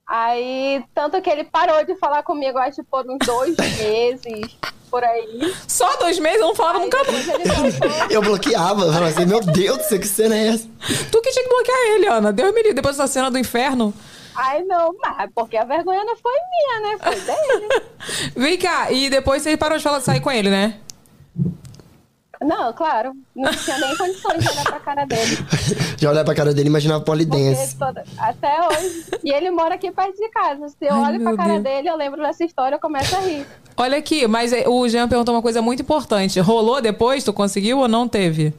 [0.06, 4.56] Aí, tanto que ele parou de falar comigo, acho por uns dois meses,
[4.90, 5.54] por aí.
[5.66, 6.40] Só dois meses?
[6.40, 8.10] Eu não falava Aí nunca voltou.
[8.10, 10.68] Eu bloqueava, eu falava assim, meu Deus do céu, que cena é essa?
[11.10, 12.32] Tu que tinha que bloquear ele, Ana.
[12.32, 12.74] Deus me livre.
[12.74, 13.94] Depois dessa cena do inferno.
[14.36, 16.98] Ai, não, mas porque a vergonha não foi minha, né?
[17.02, 17.82] Foi dele.
[18.36, 18.90] Vem cá.
[18.90, 20.78] E depois você parou de falar, sair com ele, né?
[22.42, 23.12] Não, claro.
[23.34, 25.38] Não tinha nem condições de olhar pra cara dele.
[25.96, 27.76] Já olhava pra cara dele e imaginava polidense.
[27.78, 29.04] toda- até hoje.
[29.24, 30.68] E ele mora aqui perto de casa.
[30.68, 31.62] Se eu Ai, olho pra cara Deus.
[31.62, 33.46] dele, eu lembro dessa história, eu começo a rir.
[33.76, 36.38] Olha aqui, mas é, o Jean perguntou uma coisa muito importante.
[36.40, 37.24] Rolou depois?
[37.24, 38.52] Tu conseguiu ou não teve?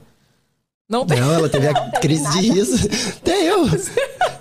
[0.88, 1.20] Não teve.
[1.22, 2.88] Não, ela teve a crise de riso.
[3.22, 3.68] Até eu.
[3.70, 3.92] Se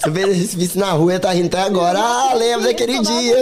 [0.07, 1.99] eu vice na rua, ia tá rindo até agora.
[1.99, 3.37] Ah, lembro daquele dia.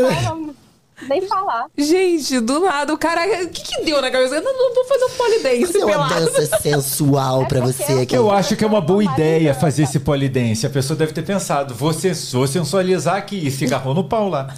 [1.08, 1.66] Nem falar.
[1.76, 3.22] Gente, do nada, o cara.
[3.42, 4.36] O que, que deu na cabeça?
[4.36, 8.14] Eu não, não vou fazer um polidense Fazer uma dança sensual É pra você aqui.
[8.14, 10.64] Eu acho que é uma boa ideia fazer esse polidense.
[10.64, 14.28] A pessoa deve ter pensado, vou, sens- vou sensualizar aqui e se agarrou no pau
[14.28, 14.54] lá.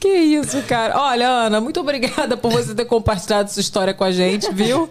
[0.00, 0.98] Que isso, cara.
[1.00, 4.90] Olha, Ana, muito obrigada por você ter compartilhado sua história com a gente, viu?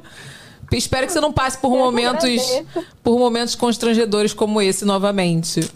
[0.72, 2.66] Espero que você não passe por Eu momentos, agradeço.
[3.04, 5.70] por momentos constrangedores como esse novamente.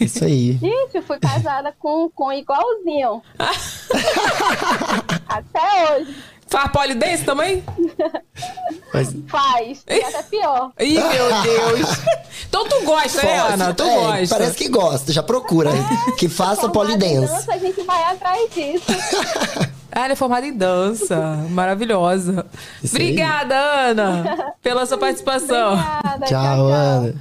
[0.00, 0.58] Isso aí.
[0.60, 3.22] Gente, eu fui casada com, com igualzinho.
[5.28, 6.16] Até hoje.
[6.52, 7.64] Faz polidense também?
[8.92, 9.82] Mas, Faz.
[9.88, 10.70] E até pior.
[10.78, 11.88] Ih, meu Deus.
[12.46, 13.72] Então tu gosta, né, Ana?
[13.72, 14.34] Tu é, gosta.
[14.36, 15.70] Parece que gosta, já procura.
[16.18, 17.32] Que faça polidense.
[17.32, 18.84] dança, A gente vai atrás disso.
[19.92, 21.16] Ah, ela é formada em dança.
[21.50, 22.46] Maravilhosa.
[22.82, 23.02] Isso aí.
[23.02, 25.74] Obrigada, Ana, pela sua participação.
[26.00, 27.14] Obrigada, Tchau, Ana.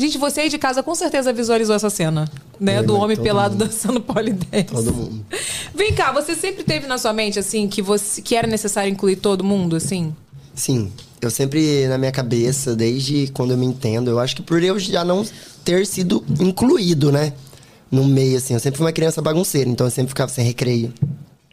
[0.00, 2.28] Gente, você aí de casa com certeza visualizou essa cena,
[2.60, 2.76] né?
[2.76, 3.64] É, do homem pelado mundo.
[3.64, 4.72] dançando polidense.
[4.72, 5.26] Todo mundo.
[5.74, 9.16] Vem cá, você sempre teve na sua mente, assim, que, você, que era necessário incluir
[9.16, 10.14] todo mundo, assim?
[10.54, 14.62] Sim, eu sempre na minha cabeça, desde quando eu me entendo, eu acho que por
[14.62, 15.26] eu já não
[15.64, 17.32] ter sido incluído, né?
[17.90, 18.54] No meio, assim.
[18.54, 20.92] Eu sempre fui uma criança bagunceira, então eu sempre ficava sem recreio.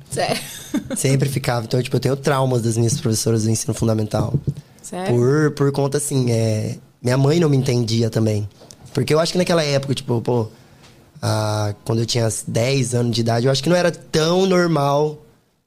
[0.10, 0.42] Sério?
[0.96, 1.66] Sempre ficava.
[1.66, 4.34] Então, tipo, eu tenho traumas das minhas professoras do ensino fundamental.
[4.82, 5.16] Sério?
[5.16, 6.78] Por, por conta, assim, é...
[7.02, 8.48] Minha mãe não me entendia também.
[8.94, 10.48] Porque eu acho que naquela época, tipo, pô...
[11.22, 15.22] ah, quando eu tinha 10 anos de idade, eu acho que não era tão normal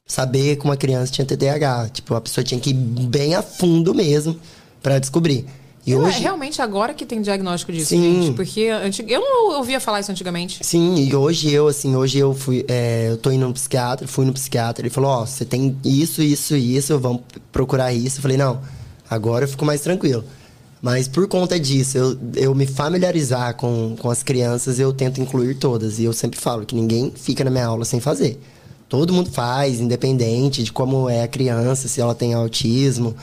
[0.05, 1.89] saber que uma criança tinha TDAH.
[1.89, 4.37] Tipo, a pessoa tinha que ir bem a fundo mesmo
[4.81, 5.45] pra descobrir.
[5.85, 6.19] E é hoje...
[6.19, 8.23] realmente agora que tem diagnóstico disso, Sim.
[8.23, 8.35] gente.
[8.35, 8.69] Porque
[9.07, 10.59] eu não ouvia falar isso antigamente.
[10.61, 14.25] Sim, e hoje eu, assim, hoje eu fui, é, eu tô indo no psiquiatra, fui
[14.25, 18.17] no psiquiatra, ele falou, ó, você tem isso, isso isso, vamos procurar isso.
[18.17, 18.59] Eu falei, não,
[19.09, 20.23] agora eu fico mais tranquilo.
[20.81, 25.55] Mas por conta disso, eu, eu me familiarizar com, com as crianças, eu tento incluir
[25.55, 25.99] todas.
[25.99, 28.39] E eu sempre falo que ninguém fica na minha aula sem fazer.
[28.87, 33.15] Todo mundo faz, independente de como é a criança, se ela tem autismo,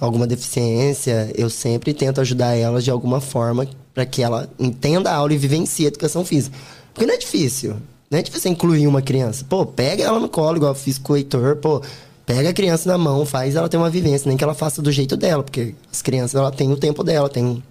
[0.00, 5.16] alguma deficiência, eu sempre tento ajudar ela de alguma forma para que ela entenda a
[5.16, 6.56] aula e vivencie a educação física.
[6.94, 7.76] Porque não é difícil.
[8.10, 9.44] Não é difícil incluir uma criança.
[9.48, 11.82] Pô, pega ela no colo, igual eu fiz com o Heitor, pô.
[12.24, 14.92] Pega a criança na mão, faz ela ter uma vivência, nem que ela faça do
[14.92, 17.62] jeito dela, porque as crianças ela tem o tempo dela, tem,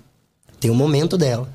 [0.59, 1.47] tem o momento dela.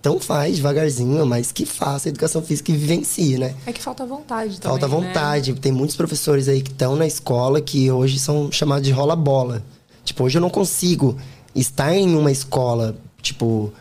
[0.00, 3.54] Então faz devagarzinho, mas que faça a educação física e vivencie, né?
[3.66, 5.06] É que falta vontade também, Falta né?
[5.06, 5.52] vontade.
[5.54, 9.62] Tem muitos professores aí que estão na escola que hoje são chamados de rola-bola.
[10.04, 11.16] Tipo, hoje eu não consigo
[11.54, 13.72] estar em uma escola, tipo,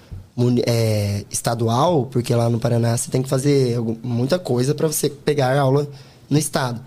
[0.66, 5.58] é, estadual, porque lá no Paraná você tem que fazer muita coisa para você pegar
[5.60, 5.88] aula
[6.30, 6.82] no estado.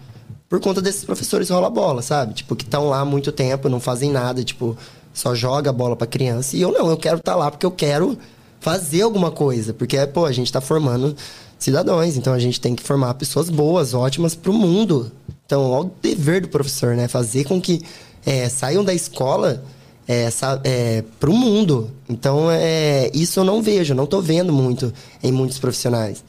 [0.48, 2.34] Por conta desses professores rola-bola, sabe?
[2.34, 4.76] Tipo, que estão lá há muito tempo, não fazem nada, tipo,
[5.12, 6.56] só joga a bola pra criança.
[6.56, 8.18] E eu não, eu quero estar lá porque eu quero
[8.60, 9.72] fazer alguma coisa.
[9.72, 11.16] Porque, pô, a gente tá formando
[11.58, 15.10] cidadãos, então a gente tem que formar pessoas boas, ótimas pro mundo.
[15.44, 17.08] Então, é o dever do professor, né?
[17.08, 17.82] Fazer com que
[18.24, 19.62] é, saiam da escola
[20.06, 20.28] é,
[20.64, 21.90] é, pro mundo.
[22.08, 26.24] Então, é, isso eu não vejo, não tô vendo muito em muitos profissionais.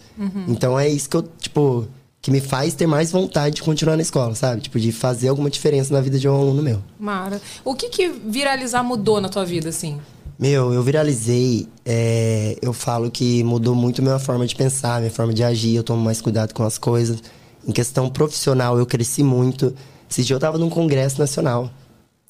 [0.47, 1.87] Então, é isso que eu, tipo,
[2.21, 4.61] que me faz ter mais vontade de continuar na escola, sabe?
[4.61, 6.81] Tipo, de fazer alguma diferença na vida de um aluno meu.
[6.99, 9.99] Mara, o que que viralizar mudou na tua vida, assim?
[10.39, 11.67] Meu, eu viralizei.
[11.85, 15.75] é, eu falo que mudou muito minha forma de pensar, minha forma de agir.
[15.75, 17.21] Eu tomo mais cuidado com as coisas.
[17.67, 19.73] Em questão profissional, eu cresci muito.
[20.09, 21.69] Esse dia eu tava num congresso nacional.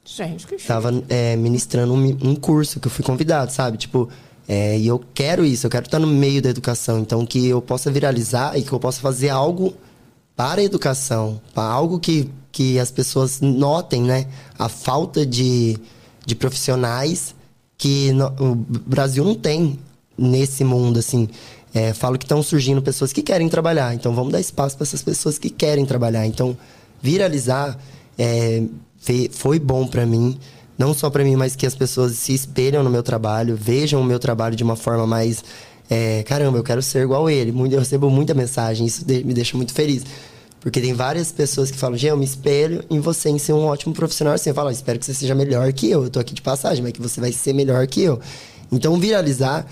[0.06, 0.68] Gente, que chique.
[0.68, 3.78] Tava é, ministrando um, um curso que eu fui convidado, sabe?
[3.78, 4.10] Tipo,
[4.46, 7.00] É, e eu quero isso, eu quero estar no meio da educação.
[7.00, 9.74] Então, que eu possa viralizar e que eu possa fazer algo
[10.36, 14.26] para a educação, para algo que, que as pessoas notem, né?
[14.60, 15.78] A falta de,
[16.26, 17.34] de profissionais
[17.78, 19.80] que no- o Brasil não tem
[20.18, 21.30] nesse mundo, assim.
[21.74, 25.02] É, falo que estão surgindo pessoas que querem trabalhar, então vamos dar espaço para essas
[25.02, 26.26] pessoas que querem trabalhar.
[26.28, 26.56] Então,
[27.02, 27.80] viralizar
[28.18, 28.62] é,
[29.32, 30.38] foi bom para mim,
[30.78, 34.04] não só para mim, mas que as pessoas se espelham no meu trabalho, vejam o
[34.04, 35.44] meu trabalho de uma forma mais
[35.89, 37.54] é, caramba, eu quero ser igual ele.
[37.72, 40.04] Eu recebo muita mensagem, isso me deixa muito feliz.
[40.60, 43.66] Porque tem várias pessoas que falam, Gê, eu me espelho em você, em ser um
[43.66, 44.34] ótimo profissional.
[44.34, 46.04] Assim, eu falo, "Ah, espero que você seja melhor que eu.
[46.06, 48.20] Eu tô aqui de passagem, mas que você vai ser melhor que eu.
[48.72, 49.68] Então, viralizar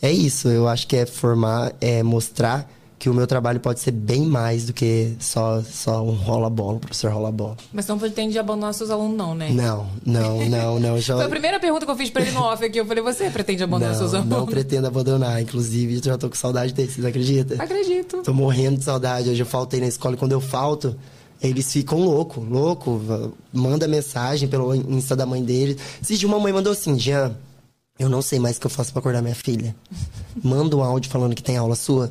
[0.00, 0.48] é isso.
[0.48, 4.64] Eu acho que é formar, é mostrar que o meu trabalho pode ser bem mais
[4.66, 7.56] do que só, só um rola-bola, um professor rola-bola.
[7.72, 9.50] Mas não pretende abandonar seus alunos, não, né?
[9.50, 10.98] Não, não, não, não.
[10.98, 11.14] Já...
[11.16, 12.78] Foi a primeira pergunta que eu fiz pra ele no off aqui.
[12.78, 14.38] Eu falei, você pretende abandonar seus Não, alunos?
[14.38, 15.42] não pretendo abandonar.
[15.42, 17.58] Inclusive, eu já tô com saudade deles, vocês acreditam?
[17.60, 18.22] Acredito.
[18.22, 19.28] Tô morrendo de saudade.
[19.28, 20.96] Hoje eu faltei na escola e quando eu falto,
[21.42, 23.34] eles ficam louco, louco.
[23.52, 25.76] Manda mensagem pelo Insta da mãe deles.
[26.02, 27.36] Esses dias uma mãe mandou assim, Jean,
[27.98, 29.76] eu não sei mais o que eu faço pra acordar minha filha.
[30.42, 32.10] Manda um áudio falando que tem aula sua.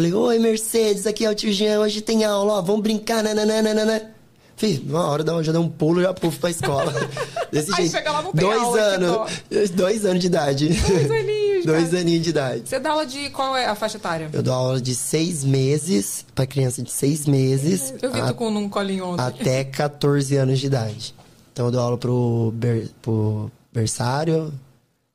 [0.00, 4.10] Falei, oi Mercedes, aqui é o tio Jean, hoje tem aula, ó, vamos brincar, nananana.
[4.56, 6.90] Fih, uma hora dá- já deu um pulo e já pufo pra escola.
[7.52, 7.90] Desse Aí jeito.
[7.90, 9.30] chega lá, não tem dois aula, anos.
[9.74, 10.68] Dois anos de idade.
[10.68, 12.62] Dois aninhos, Dois aninhos de idade.
[12.64, 14.30] Você dá aula de qual é a faixa etária?
[14.32, 18.34] Eu dou aula de seis meses pra criança de seis meses Eu vi a- tu
[18.36, 19.22] com um colinho ontem.
[19.22, 21.14] até 14 anos de idade.
[21.52, 24.50] Então eu dou aula pro, ber, pro berçário,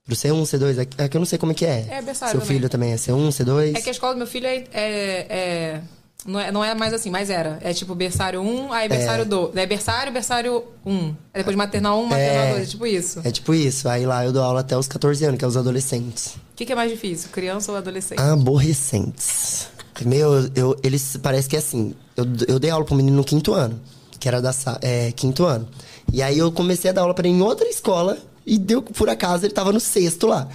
[0.05, 1.85] pro C1, C2, é é que eu não sei como é que é.
[1.89, 2.55] É, berçário Seu também.
[2.57, 3.75] filho também é C1, C2?
[3.75, 4.63] É que a escola do meu filho é.
[4.71, 5.81] é- é-
[6.25, 7.59] não, é não é mais assim, mas era.
[7.61, 9.55] É tipo berçário 1, aí berçário 2.
[9.55, 11.07] É berçário, berçário 1.
[11.33, 12.51] Aí depois maternal 1, maternal É.
[12.53, 12.63] 2.
[12.63, 13.21] É tipo isso.
[13.23, 13.87] É tipo isso.
[13.87, 16.35] Aí lá eu dou aula até os 14 anos, que é os adolescentes.
[16.35, 18.19] O que, que é mais difícil, criança ou adolescente?
[18.19, 19.67] Aborrecentes.
[20.03, 21.93] Meu, eu, eles parece que é assim.
[22.17, 23.79] Eu, eu dei aula pro menino no quinto ano,
[24.19, 25.67] que era da é, quinto ano.
[26.11, 29.09] E aí eu comecei a dar aula pra ele em outra escola e deu por
[29.09, 30.47] acaso ele tava no sexto lá.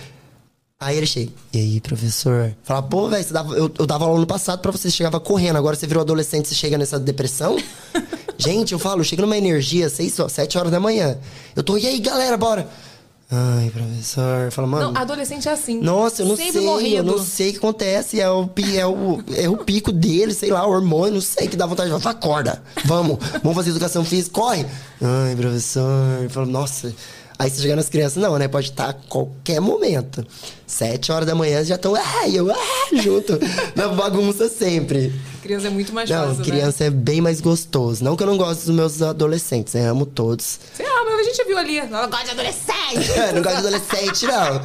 [0.79, 2.55] Aí ele chega, e aí, professor?
[2.63, 5.77] Fala, pô, velho, eu, eu dava aula no passado pra você, você chegava correndo, agora
[5.77, 7.59] você virou adolescente, você chega nessa depressão?
[8.39, 11.19] Gente, eu falo, eu chego numa energia, seis, sete horas da manhã.
[11.55, 12.67] Eu tô, e aí, galera, bora?
[13.31, 14.51] Ai, professor.
[14.51, 14.93] Fala, mano.
[14.93, 15.81] Não, adolescente é assim.
[15.81, 16.97] Nossa, eu não sei, morrendo.
[17.13, 18.21] eu não sei o que acontece.
[18.21, 21.57] É o, é, o, é o pico dele, sei lá, o hormônio, não sei, que
[21.57, 24.67] dá vontade de falar, acorda, vamos, vamos fazer educação física, corre.
[25.01, 26.93] Ai, professor, eu falo, nossa.
[27.41, 28.49] Aí você chega nas crianças, não, né?
[28.49, 30.23] Pode estar a qualquer momento.
[30.67, 32.57] Sete horas da manhã já estão, ah, eu, ah,
[33.03, 33.39] junto,
[33.75, 35.11] na bagunça sempre.
[35.43, 36.45] Criança é muito mais Não, fácil, né?
[36.45, 38.05] criança é bem mais gostoso.
[38.05, 39.89] Não que eu não gosto dos meus adolescentes, né?
[39.89, 40.61] Amo todos.
[40.77, 41.79] Você ama, a gente viu ali.
[41.79, 43.09] Ela gosta de adolescente.
[43.35, 44.63] Não gosto de adolescente, não.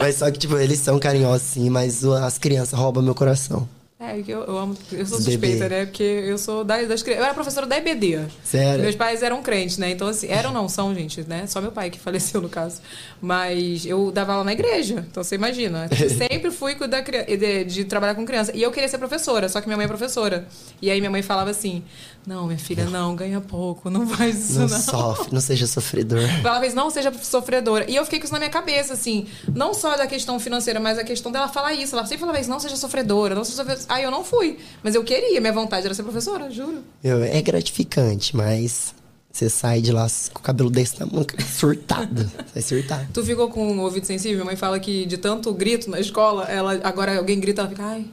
[0.00, 3.68] Mas só que, tipo, eles são carinhosos, sim, mas as crianças roubam meu coração.
[3.98, 4.76] É, que eu, eu amo.
[4.92, 5.86] Eu sou suspeita, né?
[5.86, 7.20] Porque eu sou da- das crianças.
[7.20, 8.26] Eu era professora da EBD.
[8.44, 8.82] Sério?
[8.82, 9.90] Meus pais eram crentes, né?
[9.90, 11.46] Então, assim, eram não, são, gente, né?
[11.46, 12.82] Só meu pai que faleceu, no caso.
[13.22, 15.02] Mas eu dava aula na igreja.
[15.10, 15.88] Então você imagina.
[15.98, 18.52] Eu sempre fui cri- de, de trabalhar com criança.
[18.54, 20.46] E eu queria ser professora, só que minha mãe é professora.
[20.82, 21.82] E aí minha mãe falava assim:
[22.26, 24.80] Não, minha filha, não, ganha pouco, não faz isso, Não, não.
[24.80, 26.22] sofre, não seja sofredor.
[26.44, 27.88] Ela fez, não seja sofredora.
[27.88, 29.26] E eu fiquei com isso na minha cabeça, assim.
[29.54, 31.94] Não só da questão financeira, mas a questão dela falar isso.
[31.94, 33.86] Ela sempre falava isso, não seja sofredora, não seja sofredora.
[33.88, 34.58] Aí eu não fui.
[34.82, 36.82] Mas eu queria, minha vontade era ser professora, juro.
[37.02, 38.92] Meu, é gratificante, mas
[39.30, 42.28] você sai de lá com o cabelo desse tamanho, surtado.
[42.52, 43.06] Sai surtado.
[43.12, 44.36] Tu ficou com o ouvido sensível?
[44.38, 47.84] Minha mãe fala que de tanto grito na escola, ela agora alguém grita, ela fica,
[47.84, 48.06] ai.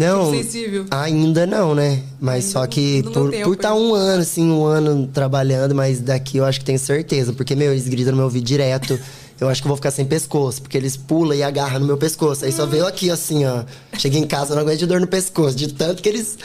[0.00, 0.84] Não, Fico sensível.
[0.90, 2.00] ainda não, né?
[2.20, 3.80] Mas Ainda só que não por tempo por estar ainda.
[3.82, 7.32] um ano, assim, um ano trabalhando, mas daqui eu acho que tenho certeza.
[7.32, 8.98] Porque, meu, eles gritam no meu ouvido direto.
[9.40, 11.96] Eu acho que eu vou ficar sem pescoço, porque eles pulam e agarram no meu
[11.96, 12.44] pescoço.
[12.44, 13.64] Aí só veio aqui, assim, ó.
[13.98, 16.36] Cheguei em casa, não aguento de dor no pescoço, de tanto que eles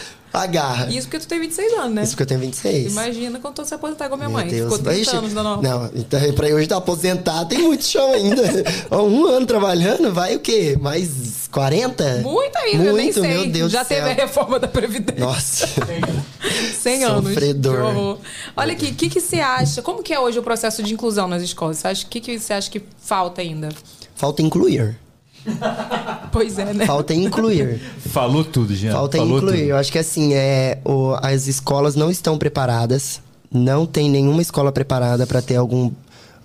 [0.41, 0.89] agarram.
[0.91, 2.03] Isso porque tu tem 26 anos, né?
[2.03, 2.91] Isso porque eu tenho 26.
[2.91, 4.47] Imagina quando tu se aposentar igual minha Meu mãe.
[4.47, 4.71] Deus.
[4.73, 5.61] Ficou 30 Ixi, anos da nova.
[5.61, 8.43] Não, então pra eu hoje estar aposentado, tem muito chão ainda.
[8.91, 10.77] Um ano trabalhando, vai o quê?
[10.79, 12.21] Mais 40?
[12.21, 13.29] Muito ainda, eu nem Muito, sei.
[13.29, 14.09] meu Deus Já teve céu.
[14.11, 15.23] a reforma da Previdência.
[15.25, 15.67] Nossa.
[16.81, 17.29] 100 anos.
[17.29, 18.17] Sofredor.
[18.55, 19.81] Olha aqui, o que, que você acha?
[19.81, 21.77] Como que é hoje o processo de inclusão nas escolas?
[21.77, 23.69] Você acha, o que, que você acha que falta ainda?
[24.15, 24.97] Falta incluir.
[26.31, 26.85] Pois é, né?
[26.85, 27.79] Falta incluir.
[28.11, 28.91] Falou tudo, Jean.
[28.91, 29.59] Falta Falou incluir.
[29.59, 29.69] tudo.
[29.69, 33.21] Eu acho que assim, é, o- as escolas não estão preparadas.
[33.51, 35.91] Não tem nenhuma escola preparada para ter algum,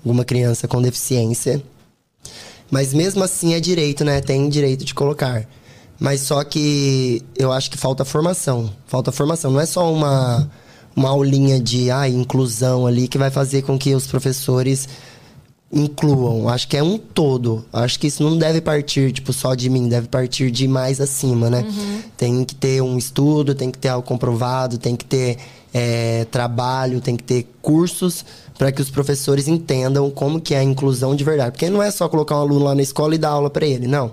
[0.04, 1.60] alguma criança com deficiência.
[2.70, 4.20] Mas mesmo assim é direito, né?
[4.20, 5.44] Tem direito de colocar.
[5.98, 8.70] Mas só que eu acho que falta formação.
[8.87, 9.50] Falta formação.
[9.50, 10.48] Não é só uma,
[10.94, 14.88] uma aulinha de ah, inclusão ali que vai fazer com que os professores
[15.73, 16.48] incluam.
[16.48, 17.64] Acho que é um todo.
[17.73, 21.48] Acho que isso não deve partir, tipo, só de mim, deve partir de mais acima,
[21.48, 21.64] né?
[22.16, 25.38] Tem que ter um estudo, tem que ter algo comprovado, tem que ter
[25.73, 28.25] é, trabalho, tem que ter cursos
[28.58, 31.52] para que os professores entendam como que é a inclusão de verdade.
[31.52, 33.87] Porque não é só colocar um aluno lá na escola e dar aula para ele,
[33.87, 34.12] não.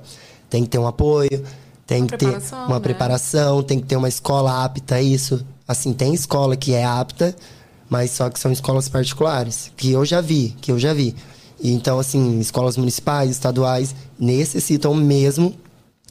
[0.50, 1.44] Tem que ter um apoio,
[1.86, 2.80] tem Uma que ter uma né?
[2.80, 5.46] preparação, tem que ter uma escola apta a isso.
[5.68, 7.36] Assim, tem escola que é apta,
[7.90, 11.16] mas só que são escolas particulares, que eu já vi, que eu já vi.
[11.64, 15.56] Então, assim, escolas municipais, estaduais, necessitam mesmo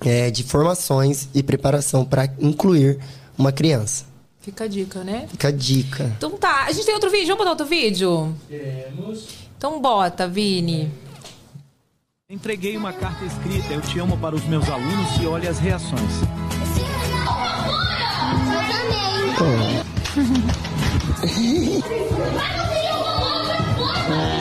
[0.04, 2.98] é, de formações e preparação para incluir
[3.38, 4.04] uma criança.
[4.40, 5.26] Fica a dica, né?
[5.28, 6.12] Fica a dica.
[6.16, 6.66] Então tá.
[6.66, 7.26] A gente tem outro vídeo?
[7.26, 8.32] Vamos botar outro vídeo?
[8.48, 9.28] Temos.
[9.56, 10.90] Então bota, Vini.
[12.28, 16.12] Entreguei uma carta escrita, eu te amo para os meus alunos e olhe as reações.
[19.28, 19.82] Eu também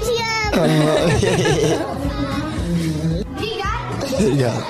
[0.00, 0.96] te amo.
[4.18, 4.66] Obrigado.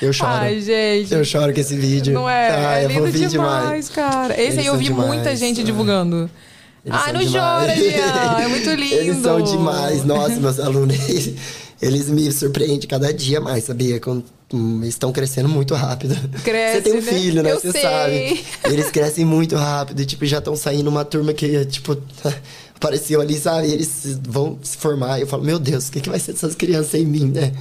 [0.00, 0.30] Eu choro.
[0.32, 1.14] Ai, gente.
[1.14, 2.12] Eu choro com esse vídeo.
[2.12, 2.50] Não é?
[2.50, 4.34] Ah, é eu lindo vir demais, cara.
[4.34, 5.64] Esse Eles aí eu vi demais, muita gente é.
[5.64, 6.28] divulgando.
[6.84, 7.92] Eles Ai, não chora, demais.
[7.92, 8.40] Jean.
[8.40, 8.94] É muito lindo.
[8.98, 10.04] Eles são demais.
[10.04, 10.96] Nossa, meus alunos,
[11.82, 13.98] eles, me surpreendem cada dia mais, sabia?
[14.00, 14.22] Com-
[14.54, 16.14] hum, eles estão crescendo muito rápido.
[16.44, 17.02] Cresce, Você tem um né?
[17.02, 17.52] filho, né?
[17.52, 17.82] Eu Você sei.
[17.82, 18.44] sabe.
[18.64, 20.00] Eles crescem muito rápido.
[20.00, 21.96] E, tipo, já estão saindo uma turma que, tipo,
[22.76, 23.68] apareceu ali, sabe?
[23.68, 25.18] E eles vão se formar.
[25.18, 27.52] E eu falo, meu Deus, o que, que vai ser dessas crianças em mim, né?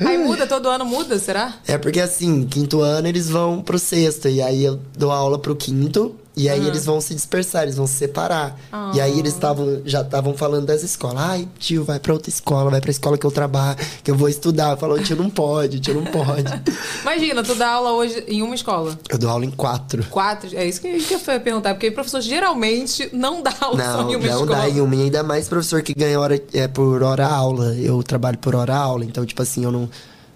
[0.00, 1.54] Aí muda, todo ano muda, será?
[1.68, 5.54] É porque assim, quinto ano eles vão pro sexto, e aí eu dou aula pro
[5.54, 8.58] quinto, e aí eles vão se dispersar, eles vão se separar.
[8.92, 11.18] E aí eles estavam já estavam falando das escolas.
[11.18, 14.28] Ai, tio, vai pra outra escola, vai pra escola que eu trabalho, que eu vou
[14.28, 14.72] estudar.
[14.72, 16.44] Eu falo, tio, não pode, tio, não pode.
[17.02, 18.98] Imagina, tu dá aula hoje em uma escola.
[19.08, 20.04] eu dou aula em quatro.
[20.10, 20.98] Quatro, é isso que eu
[21.34, 24.56] ia perguntar, porque professor geralmente não dá aula Não, em uma não escola.
[24.56, 27.74] dá em uma, e ainda mais professor que ganha hora, é, por hora aula.
[27.76, 29.88] Eu trabalho por hora aula, então, tipo assim, eu não,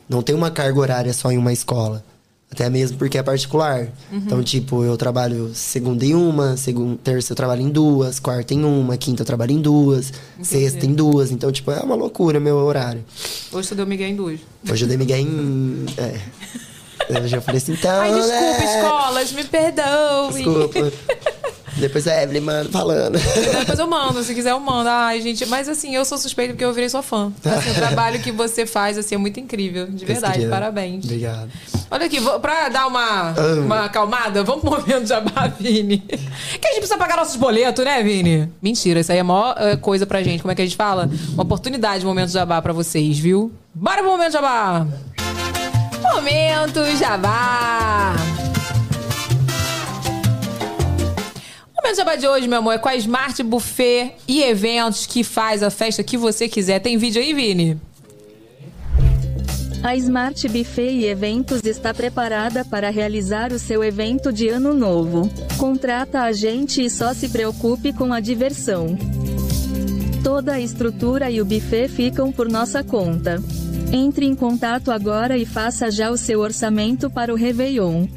[0.09, 2.05] não tenho uma carga horária só em uma escola.
[2.51, 3.89] Até mesmo porque é particular.
[4.11, 4.19] Uhum.
[4.19, 8.65] Então, tipo, eu trabalho segunda em uma, segunda, terça eu trabalho em duas, quarta em
[8.65, 11.31] uma, quinta eu trabalho em duas, sexta em duas.
[11.31, 13.05] Então, tipo, é uma loucura meu horário.
[13.53, 14.41] Hoje tu deu Miguel em duas.
[14.69, 15.87] Hoje eu dei Miguel em.
[15.97, 16.19] É.
[17.09, 18.01] Eu já falei assim, então.
[18.01, 18.77] Ai, desculpa, né?
[18.77, 20.35] escolas, me perdoe.
[20.35, 20.93] Desculpa.
[21.81, 23.19] Depois a Evelyn, mano, falando.
[23.19, 24.89] Depois eu mando, se quiser eu mando.
[24.89, 27.33] Ai, gente, mas assim, eu sou suspeita porque eu virei sua fã.
[27.45, 29.87] Assim, o trabalho que você faz, assim, é muito incrível.
[29.87, 31.05] De verdade, parabéns.
[31.05, 31.49] Obrigado.
[31.91, 33.33] Olha aqui, vou- pra dar uma,
[33.65, 35.99] uma acalmada, vamos pro momento de jabá, Vini.
[35.99, 38.53] Que a gente precisa pagar nossos boletos, né, Vini?
[38.61, 40.43] Mentira, isso aí é a maior eh, coisa pra gente.
[40.43, 41.09] Como é que a gente fala?
[41.33, 43.51] Uma oportunidade de momento de jabá pra vocês, viu?
[43.75, 44.87] Bora pro momento de jabá!
[46.03, 48.15] Momento jabá!
[51.79, 55.23] O momento jabá de hoje, meu amor, é com a Smart Buffet e eventos que
[55.23, 56.81] faz a festa que você quiser.
[56.81, 57.81] Tem vídeo aí, Vini?
[59.83, 65.31] A Smart Buffet e Eventos está preparada para realizar o seu evento de ano novo.
[65.57, 68.99] Contrata a gente e só se preocupe com a diversão.
[70.25, 73.41] Toda a estrutura e o buffet ficam por nossa conta.
[73.93, 78.09] Entre em contato agora e faça já o seu orçamento para o Réveillon.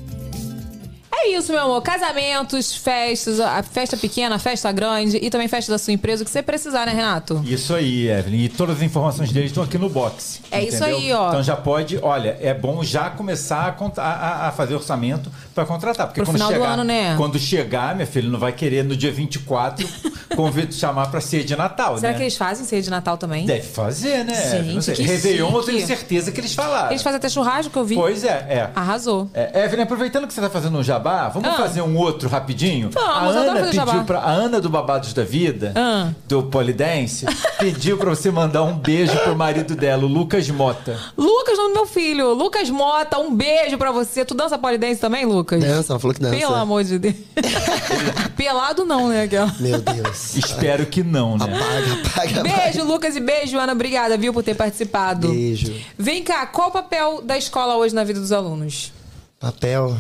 [1.24, 1.82] É isso, meu amor.
[1.84, 6.26] Casamentos, festas, a festa pequena, a festa grande e também festa da sua empresa, o
[6.26, 7.42] que você precisar, né, Renato?
[7.46, 8.46] Isso aí, Evelyn.
[8.46, 10.42] E todas as informações deles estão aqui no box.
[10.50, 10.98] É isso entendeu?
[10.98, 11.30] aí, ó.
[11.30, 16.08] Então já pode, olha, é bom já começar a- a- a fazer orçamento para contratar.
[16.08, 17.16] Porque Pro quando final do chegar, ano, né?
[17.18, 19.88] Quando chegar, minha filha, não vai querer no dia 24
[20.36, 22.18] convido chamar para ceia de Natal, Será né?
[22.18, 23.46] que eles fazem ceia de Natal também?
[23.46, 24.34] Deve fazer, né?
[24.34, 24.96] Gente, não sei.
[24.96, 26.90] que Réveillon, eu tenho certeza que eles falaram.
[26.92, 27.96] Eles fazem até churrasco que eu vi.
[27.96, 28.70] Pois é, é.
[28.76, 29.30] Arrasou.
[29.34, 31.54] É, Evelyn, aproveitando que você tá fazendo um jabá, vamos Ah.
[31.58, 32.90] fazer um outro rapidinho?
[32.92, 33.92] Vamos, a Ana fazer jabá.
[33.92, 36.10] pediu pra, A Ana do Babados da Vida, Ah.
[36.28, 37.26] do Polidense,
[37.60, 40.98] pediu pra você mandar um beijo pro marido dela, o Lucas Mota.
[41.18, 42.34] Lucas, nome do meu filho.
[42.34, 44.24] Lucas Mota, um beijo pra você.
[44.24, 45.41] Tu dança polidense também, Lucas?
[45.44, 46.38] Dança, ela falou que dança.
[46.38, 47.16] Pelo amor de Deus.
[48.36, 49.54] Pelado não, né, aquela?
[49.60, 50.36] Meu Deus.
[50.36, 51.46] Espero que não, né?
[51.46, 52.64] Apaga, apaga, apaga.
[52.64, 53.74] Beijo, Lucas, e beijo, Ana.
[53.74, 55.30] Obrigada, viu, por ter participado.
[55.30, 55.74] Beijo.
[55.98, 58.92] Vem cá, qual o papel da escola hoje na vida dos alunos?
[59.40, 59.98] Papel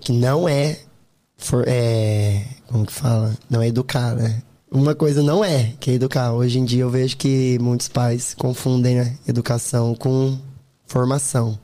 [0.00, 0.78] que não é,
[1.36, 2.44] for, é.
[2.66, 3.36] Como que fala?
[3.48, 4.42] Não é educar, né?
[4.70, 6.32] Uma coisa não é, que é educar.
[6.32, 10.38] Hoje em dia eu vejo que muitos pais confundem né, educação com
[10.86, 11.58] formação.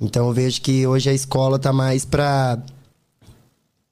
[0.00, 2.58] Então eu vejo que hoje a escola tá mais pra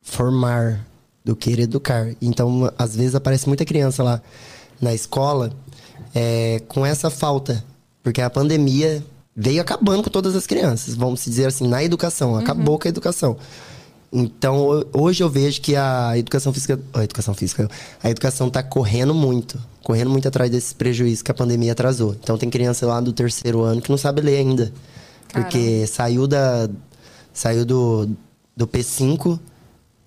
[0.02, 0.84] formar
[1.24, 2.14] do que educar.
[2.22, 4.22] Então, às vezes aparece muita criança lá
[4.80, 5.52] na escola
[6.14, 7.64] é, com essa falta,
[8.02, 9.04] porque a pandemia
[9.34, 13.36] veio acabando com todas as crianças, vamos dizer assim, na educação, acabou com a educação.
[14.12, 17.68] Então, ho- hoje eu vejo que a educação física, a educação física,
[18.02, 22.14] a educação está correndo muito, correndo muito atrás desses prejuízos que a pandemia atrasou.
[22.22, 24.72] Então, tem criança lá do terceiro ano que não sabe ler ainda,
[25.32, 26.68] porque saiu da
[27.32, 28.08] saiu do,
[28.56, 29.38] do P5,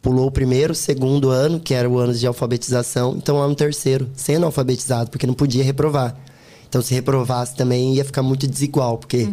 [0.02, 4.10] pulou o primeiro, segundo ano, que era o ano de alfabetização, então lá no terceiro,
[4.16, 6.16] sendo alfabetizado, porque não podia reprovar.
[6.68, 9.28] Então, se reprovasse também ia ficar muito desigual, porque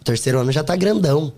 [0.00, 1.32] o terceiro ano já tá grandão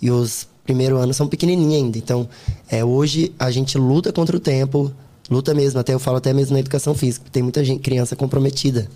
[0.00, 1.98] e os primeiro anos são pequenininhos ainda.
[1.98, 2.28] Então,
[2.68, 4.92] é, hoje a gente luta contra o tempo,
[5.30, 8.88] luta mesmo, até eu falo até mesmo na educação física, tem muita gente, criança comprometida.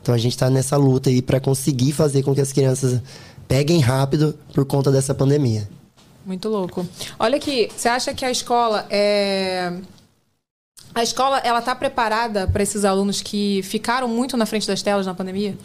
[0.00, 3.00] Então a gente está nessa luta aí para conseguir fazer com que as crianças
[3.48, 5.68] peguem rápido por conta dessa pandemia.
[6.24, 6.86] Muito louco.
[7.18, 9.72] Olha aqui, você acha que a escola é.
[10.94, 15.06] A escola, ela tá preparada para esses alunos que ficaram muito na frente das telas
[15.06, 15.56] na pandemia?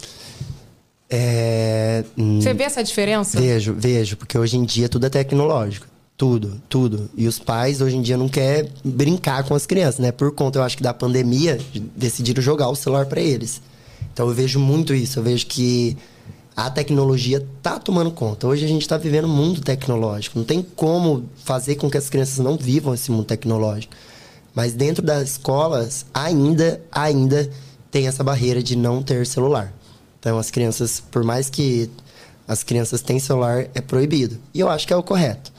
[1.08, 3.40] É, hum, Você vê essa diferença?
[3.40, 5.86] Vejo, vejo, porque hoje em dia tudo é tecnológico.
[6.16, 7.10] Tudo, tudo.
[7.16, 10.12] E os pais hoje em dia não querem brincar com as crianças, né?
[10.12, 11.58] Por conta, eu acho que da pandemia,
[11.96, 13.62] decidiram jogar o celular para eles.
[14.12, 15.18] Então eu vejo muito isso.
[15.18, 15.96] Eu vejo que
[16.66, 18.46] a tecnologia tá tomando conta.
[18.46, 20.38] Hoje a gente está vivendo um mundo tecnológico.
[20.38, 23.94] Não tem como fazer com que as crianças não vivam esse mundo tecnológico.
[24.54, 27.48] Mas dentro das escolas, ainda, ainda
[27.90, 29.72] tem essa barreira de não ter celular.
[30.18, 31.88] Então as crianças, por mais que
[32.46, 34.36] as crianças têm celular, é proibido.
[34.52, 35.50] E eu acho que é o correto.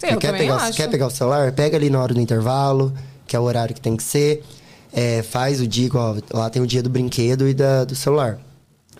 [0.00, 0.76] Sim, Você quer pegar, acho.
[0.76, 1.52] quer pegar o celular?
[1.52, 2.92] Pega ali na hora do intervalo,
[3.24, 4.42] que é o horário que tem que ser.
[4.92, 8.40] É, faz o dia, igual, lá tem o dia do brinquedo e da, do celular.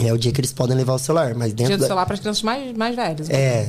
[0.02, 2.06] É o dia que eles podem levar o celular, mas dentro Dia do da, celular
[2.06, 3.28] para as crianças mais, mais velhas.
[3.28, 3.34] né?
[3.36, 3.68] é,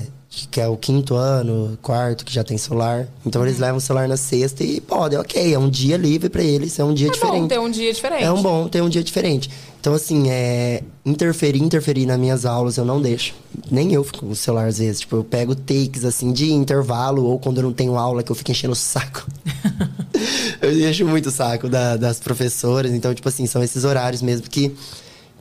[0.50, 3.06] que é o quinto ano, quarto, que já tem celular.
[3.26, 3.48] Então Uhum.
[3.48, 6.80] eles levam o celular na sexta e podem, ok, é um dia livre pra eles,
[6.80, 7.42] é um dia É diferente.
[7.42, 8.24] bom ter um dia diferente.
[8.24, 9.50] É um bom ter um dia diferente.
[9.82, 13.34] Então, assim, é, interferir, interferir nas minhas aulas eu não deixo.
[13.70, 15.02] Nem eu fico com o celular às vezes.
[15.02, 18.36] Tipo, eu pego takes, assim, de intervalo ou quando eu não tenho aula que eu
[18.36, 19.28] fico enchendo o saco.
[20.62, 22.92] eu deixo muito o saco da- das professoras.
[22.94, 24.74] Então, tipo assim, são esses horários mesmo que,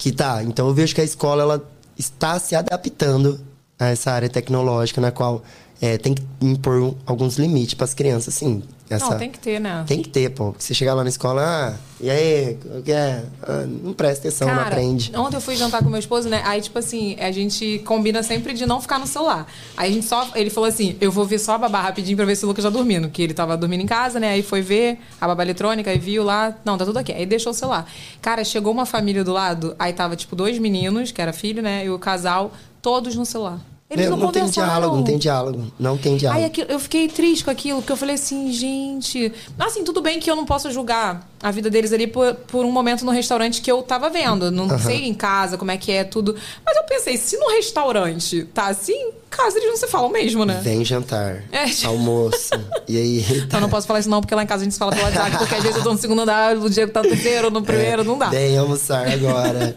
[0.00, 0.42] que tá.
[0.42, 3.38] Então, eu vejo que a escola, ela está se adaptando
[3.78, 5.42] a essa área tecnológica na qual
[5.78, 8.62] é, tem que impor alguns limites para as crianças, assim.
[8.90, 9.84] Essa, Não, tem que ter, né?
[9.86, 10.46] tem que ter, pô.
[10.50, 13.22] Porque você chegar lá na escola, ah, e aí, o que é?
[13.40, 15.12] Ah, não presta atenção, não Cara, aprende.
[15.14, 16.42] ontem eu fui jantar com meu esposo, né?
[16.44, 19.46] Aí, tipo assim, a gente combina sempre de não ficar no celular.
[19.76, 20.28] Aí a gente só.
[20.34, 22.64] Ele falou assim: eu vou ver só a babá rapidinho pra ver se o Lucas
[22.64, 23.08] já dormindo.
[23.10, 24.30] Que ele tava dormindo em casa, né?
[24.30, 26.52] Aí foi ver a babá eletrônica e viu lá.
[26.64, 27.12] Não, tá tudo aqui.
[27.12, 27.86] Aí deixou o celular.
[28.20, 31.84] Cara, chegou uma família do lado, aí tava, tipo, dois meninos, que era filho, né?
[31.86, 32.50] E o casal,
[32.82, 33.60] todos no celular.
[33.90, 35.72] Eles Meu, não, não tem diálogo, não tem diálogo.
[35.78, 36.40] Não tem diálogo.
[36.40, 39.32] Aí aquilo- eu fiquei triste com aquilo, porque eu falei assim, gente.
[39.58, 42.70] Assim, tudo bem que eu não posso julgar a vida deles ali por, por um
[42.70, 44.48] momento no restaurante que eu tava vendo.
[44.48, 46.36] Não sei em casa como é que é tudo.
[46.64, 50.44] Mas eu pensei, se no restaurante tá assim, em casa eles não se falam mesmo,
[50.44, 50.60] né?
[50.62, 52.50] Vem jantar, É, almoço.
[52.86, 53.26] e aí.
[53.44, 54.92] Então eu não posso falar isso não, porque lá em casa a gente se fala
[54.92, 57.50] pelo WhatsApp, porque às vezes eu tô no segundo andar, o Diego tá no terceiro,
[57.50, 58.28] no primeiro, não dá.
[58.28, 59.76] Vem almoçar agora.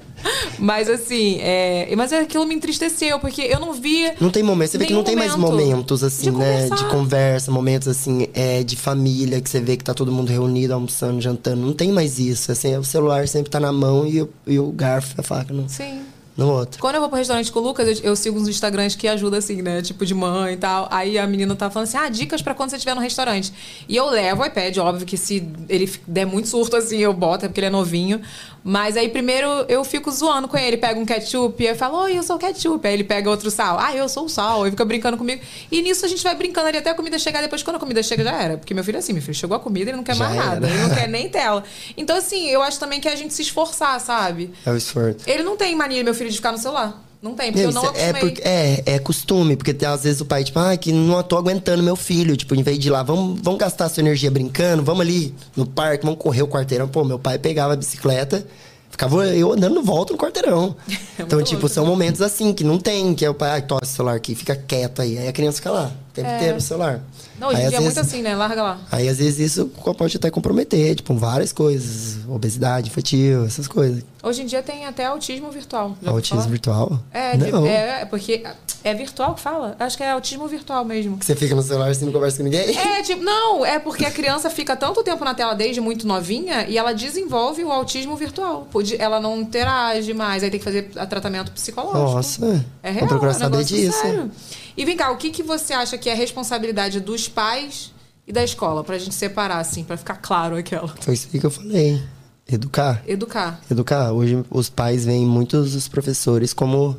[0.59, 1.93] Mas assim, é...
[1.95, 4.11] mas aquilo me entristeceu, porque eu não vi.
[4.19, 6.37] Não tem momento, você vê que não tem mais momento momentos assim, de né?
[6.67, 6.75] conversar.
[6.75, 10.73] De conversa, momentos assim, é, de família, que você vê que tá todo mundo reunido,
[10.73, 11.61] almoçando, jantando.
[11.65, 12.51] Não tem mais isso.
[12.51, 15.67] Assim, o celular sempre tá na mão e, o- e o garfo a faca no,
[15.67, 16.01] Sim.
[16.35, 16.79] No outro.
[16.81, 19.39] Quando eu vou pro restaurante com o Lucas, eu, eu sigo uns Instagrams que ajudam,
[19.39, 19.81] assim, né?
[19.81, 20.87] Tipo de mãe e tal.
[20.91, 23.53] Aí a menina tá falando assim: ah, dicas pra quando você estiver no restaurante.
[23.87, 27.45] E eu levo o iPad, óbvio que se ele der muito surto, assim, eu boto,
[27.45, 28.21] é porque ele é novinho.
[28.63, 32.17] Mas aí primeiro eu fico zoando com ele, pego um ketchup, e eu falo, oi,
[32.17, 32.87] eu sou o ketchup.
[32.87, 34.63] Aí ele pega outro sal, ah, eu sou o sal.
[34.63, 35.41] Aí fica brincando comigo.
[35.69, 37.41] E nisso a gente vai brincando ali até a comida chegar.
[37.41, 38.57] Depois, quando a comida chega, já era.
[38.57, 40.37] Porque meu filho é assim, meu filho chegou a comida, ele não quer Já mais
[40.37, 40.65] nada.
[40.65, 40.75] era.
[40.75, 41.63] Ele não quer nem tela.
[41.97, 44.49] Então, assim, eu acho também que é a gente se esforçar, sabe?
[44.65, 45.19] É o esforço.
[45.27, 47.03] Ele não tem mania, meu filho, de ficar no celular.
[47.23, 50.19] Não tem, porque Meu, eu não é, porque, é, é costume, porque tem, às vezes
[50.19, 52.35] o pai, tipo, ah, que não tô aguentando meu filho.
[52.35, 55.65] Tipo, em vez de ir lá, vamos, vamos gastar sua energia brincando, vamos ali no
[55.65, 56.85] parque, vamos correr o quarteirão.
[56.85, 58.45] Pô, meu pai pegava a bicicleta,
[58.89, 60.75] ficava eu andando volta no quarteirão.
[61.17, 63.95] então, tipo, são momentos assim, que não tem, que é o pai, ai, tosse o
[63.95, 65.17] celular aqui, fica quieto aí.
[65.17, 66.35] Aí a criança fica lá, tempo É.
[66.35, 67.01] inteiro no celular.
[67.39, 68.35] Não, hoje em Aí, dia é muito assim, né?
[68.35, 68.79] Larga lá.
[68.91, 69.65] Aí, às vezes, isso
[69.97, 72.19] pode até comprometer, tipo, várias coisas.
[72.27, 74.03] Obesidade infantil, essas coisas.
[74.21, 75.97] Hoje em dia tem até autismo virtual.
[76.05, 76.49] Autismo falar?
[76.49, 76.99] virtual?
[77.11, 77.65] É, Não.
[77.65, 78.41] é, é porque
[78.83, 79.75] é virtual que fala?
[79.79, 81.17] Acho que é autismo virtual mesmo.
[81.17, 82.77] Que você fica no celular e não conversa com ninguém?
[82.77, 86.65] É, tipo, não, é porque a criança fica tanto tempo na tela desde muito novinha
[86.69, 88.65] e ela desenvolve o autismo virtual.
[88.97, 91.97] Ela não interage mais, aí tem que fazer tratamento psicológico.
[91.99, 93.99] Nossa, É vou real, procurar é um saber disso.
[93.99, 94.31] sério.
[94.75, 97.91] E vem cá, o que, que você acha que é responsabilidade dos pais
[98.27, 100.87] E da escola, pra gente separar, assim, pra ficar claro aquela.
[100.87, 102.01] Foi isso aí que eu falei.
[102.47, 103.03] Educar.
[103.07, 103.61] Educar.
[103.69, 104.11] Educar.
[104.11, 106.97] Hoje os pais veem muitos os professores como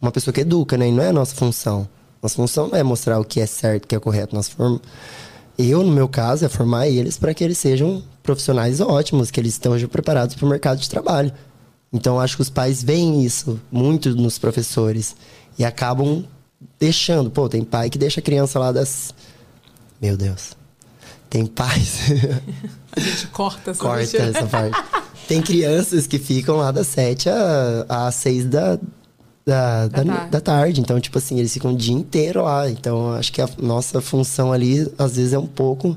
[0.00, 0.88] uma pessoa que educa, né?
[0.88, 1.88] E não é a nossa função.
[2.22, 4.34] Nossa função não é mostrar o que é certo, o que é correto.
[4.34, 4.78] Nós form...
[5.58, 9.52] Eu, no meu caso, é formar eles para que eles sejam profissionais ótimos, que eles
[9.52, 11.32] estejam preparados para o mercado de trabalho.
[11.92, 15.14] Então, acho que os pais veem isso muito nos professores
[15.58, 16.24] e acabam
[16.78, 17.30] deixando.
[17.30, 19.14] Pô, tem pai que deixa a criança lá das.
[20.00, 20.52] Meu Deus.
[21.28, 22.00] Tem pais.
[22.92, 24.76] A gente corta essa Corta essa parte.
[25.28, 28.76] Tem crianças que ficam lá das 7 a- às 6 da,
[29.46, 30.30] da, da, tarde.
[30.30, 30.80] da tarde.
[30.80, 32.68] Então, tipo assim, eles ficam o dia inteiro lá.
[32.68, 35.96] Então, acho que a nossa função ali, às vezes, é um pouco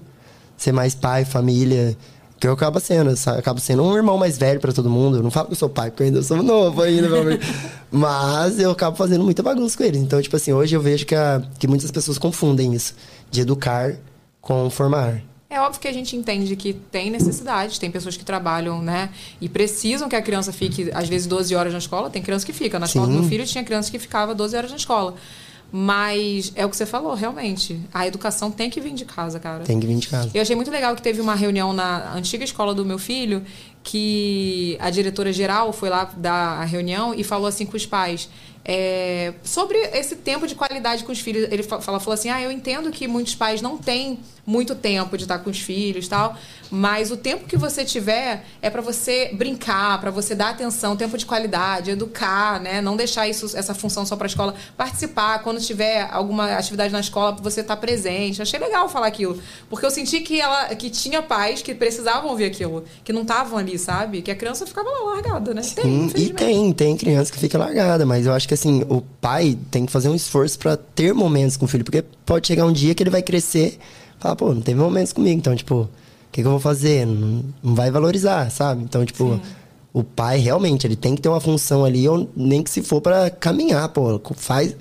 [0.55, 1.97] ser mais pai, família.
[2.43, 3.09] Que eu acabo sendo.
[3.37, 5.15] Acabo sendo um irmão mais velho pra todo mundo.
[5.15, 7.07] Eu não falo que eu sou pai, porque eu ainda sou novo ainda.
[7.07, 7.41] meu amigo.
[7.89, 10.01] Mas eu acabo fazendo muita bagunça com eles.
[10.01, 12.95] Então, tipo assim, hoje eu vejo que, a- que muitas pessoas confundem isso.
[13.31, 13.95] De educar
[14.41, 15.21] com formar.
[15.49, 19.09] É óbvio que a gente entende que tem necessidade, tem pessoas que trabalham, né?
[19.39, 22.09] E precisam que a criança fique, às vezes, 12 horas na escola.
[22.09, 22.77] Tem criança que fica.
[22.77, 23.19] Na escola do Sim.
[23.21, 25.15] meu filho tinha criança que ficava 12 horas na escola.
[25.76, 27.80] Mas é o que você falou, realmente.
[27.91, 29.63] A educação tem que vir de casa, cara.
[29.63, 30.30] Tem que vir de casa.
[30.32, 33.43] Eu achei muito legal que teve uma reunião na antiga escola do meu filho,
[33.84, 38.30] que a diretora geral foi lá dar a reunião e falou assim com os pais.
[38.65, 42.41] é, sobre esse tempo de qualidade com os filhos, ele fa- fala, falou assim: Ah,
[42.41, 46.35] eu entendo que muitos pais não têm muito tempo de estar com os filhos tal,
[46.69, 51.17] mas o tempo que você tiver é para você brincar, para você dar atenção, tempo
[51.17, 52.81] de qualidade, educar, né?
[52.81, 55.43] Não deixar isso, essa função só para a escola, participar.
[55.43, 58.41] Quando tiver alguma atividade na escola, você estar presente.
[58.41, 59.39] Achei legal falar aquilo,
[59.69, 63.57] porque eu senti que ela, que tinha pais que precisavam ouvir aquilo, que não estavam
[63.57, 64.21] ali, sabe?
[64.21, 65.61] Que a criança ficava lá largada, né?
[65.61, 66.35] Tem, Sim, e infelizmente.
[66.35, 69.91] tem, tem criança que fica largada, mas eu acho que assim, o pai tem que
[69.91, 73.03] fazer um esforço pra ter momentos com o filho, porque pode chegar um dia que
[73.03, 73.77] ele vai crescer
[74.24, 75.89] falar, pô, não teve momentos comigo, então, tipo, o
[76.32, 77.05] que, que eu vou fazer?
[77.05, 78.84] Não, não vai valorizar, sabe?
[78.84, 79.39] Então, tipo,
[79.93, 83.01] o pai realmente, ele tem que ter uma função ali, ou nem que se for
[83.01, 84.76] pra caminhar, pô, faz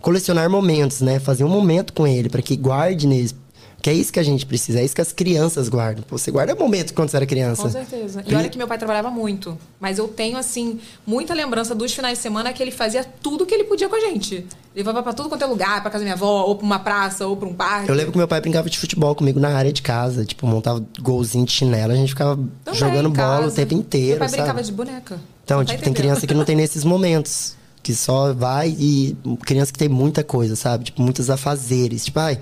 [0.00, 1.18] colecionar momentos, né?
[1.18, 3.34] Fazer um momento com ele, pra que guarde neles.
[3.80, 6.02] Que é isso que a gente precisa, é isso que as crianças guardam.
[6.02, 7.62] Pô, você guarda momento quando você era criança.
[7.62, 8.24] Com certeza.
[8.26, 9.56] E olha que meu pai trabalhava muito.
[9.78, 13.54] Mas eu tenho, assim, muita lembrança dos finais de semana que ele fazia tudo que
[13.54, 14.44] ele podia com a gente.
[14.74, 17.24] Levava pra tudo quanto é lugar, pra casa da minha avó, ou pra uma praça,
[17.28, 17.88] ou pra um parque.
[17.88, 20.24] Eu lembro que meu pai brincava de futebol comigo na área de casa.
[20.24, 24.18] Tipo, montava golzinho de chinelo, a gente ficava Também, jogando bola o tempo inteiro, Meu
[24.18, 24.42] pai sabe?
[24.42, 25.20] brincava de boneca.
[25.44, 27.56] Então, tipo, tem criança que não tem nesses momentos.
[27.80, 29.16] Que só vai e.
[29.46, 30.86] Criança que tem muita coisa, sabe?
[30.86, 32.04] Tipo, muitos afazeres.
[32.04, 32.38] Tipo, ai.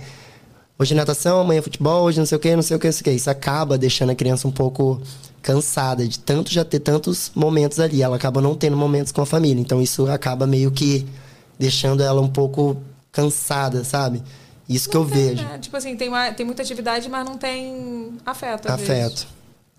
[0.79, 2.87] Hoje é natação, amanhã é futebol, hoje não sei o que, não sei o que,
[2.87, 3.11] não sei o que.
[3.12, 5.01] Isso acaba deixando a criança um pouco
[5.41, 8.03] cansada de tanto já ter tantos momentos ali.
[8.03, 9.61] Ela acaba não tendo momentos com a família.
[9.61, 11.07] Então isso acaba meio que
[11.59, 12.77] deixando ela um pouco
[13.11, 14.22] cansada, sabe?
[14.68, 15.43] Isso que eu vejo.
[15.45, 18.66] É, tipo assim, tem, uma- tem muita atividade, mas não tem afeto.
[18.68, 18.91] às vezes.
[18.91, 19.27] Afeto.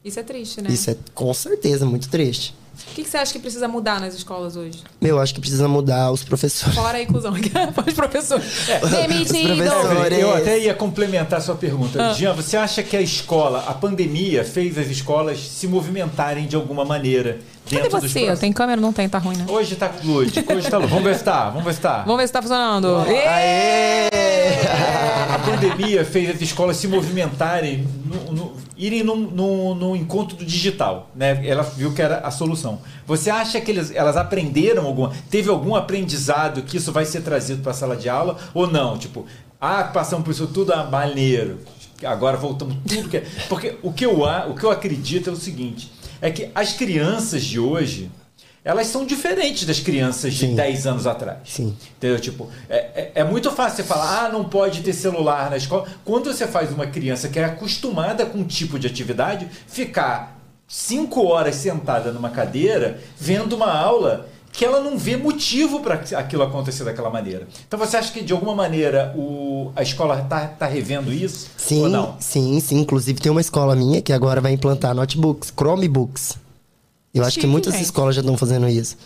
[0.03, 0.71] Isso é triste, né?
[0.71, 2.55] Isso é com certeza muito triste.
[2.91, 4.83] O que, que você acha que precisa mudar nas escolas hoje?
[5.01, 6.75] Meu, acho que precisa mudar os professores.
[6.75, 7.33] Fora a inclusão.
[7.87, 8.45] Os professores.
[8.89, 9.55] Demitido!
[9.55, 10.19] professores.
[10.19, 12.09] Eu até ia complementar a sua pergunta.
[12.09, 12.13] Ah.
[12.13, 16.83] Jean, você acha que a escola, a pandemia, fez as escolas se movimentarem de alguma
[16.83, 17.39] maneira
[17.69, 18.35] Cadê você?
[18.37, 18.79] Tem câmera?
[18.79, 19.45] Não tem, tá ruim, né?
[19.47, 20.95] Hoje tá lúdico, hoje tá lúdico.
[20.95, 21.97] Vamos ver se tá, vamos ver se tá.
[22.03, 22.87] Vamos ver se tá funcionando.
[25.33, 30.45] A pandemia fez as escolas se movimentarem, no- no- irem no, no- no encontro do
[30.45, 31.41] digital, né?
[31.45, 32.79] Ela viu que era a solução.
[33.05, 37.61] Você acha que eles- elas aprenderam alguma, teve algum aprendizado que isso vai ser trazido
[37.61, 38.97] para a sala de aula ou não?
[38.97, 39.25] Tipo,
[39.59, 41.59] ah, passamos por isso tudo, ah, maneiro.
[42.03, 43.25] Agora voltamos tudo que é.
[43.49, 45.91] Porque o que eu, a- o que eu acredito é o seguinte,
[46.21, 48.11] é que as crianças de hoje,
[48.63, 51.39] elas são diferentes das crianças de 10 anos atrás.
[51.45, 51.75] Sim.
[51.97, 52.19] Entendeu?
[52.19, 55.87] Tipo, é, é, é muito fácil você falar, ah, não pode ter celular na escola.
[56.03, 60.37] Quando você faz uma criança que é acostumada com um tipo de atividade, ficar
[60.67, 66.41] cinco horas sentada numa cadeira, vendo uma aula que ela não vê motivo para aquilo
[66.41, 67.47] acontecer daquela maneira.
[67.67, 71.45] Então você acha que de alguma maneira o, a escola está tá revendo isso?
[71.53, 72.15] Ou Sim, não?
[72.19, 72.79] sim, sim.
[72.79, 76.37] Inclusive tem uma escola minha que agora vai implantar notebooks, Chromebooks.
[77.13, 78.97] Eu acho que muitas escolas já estão fazendo isso.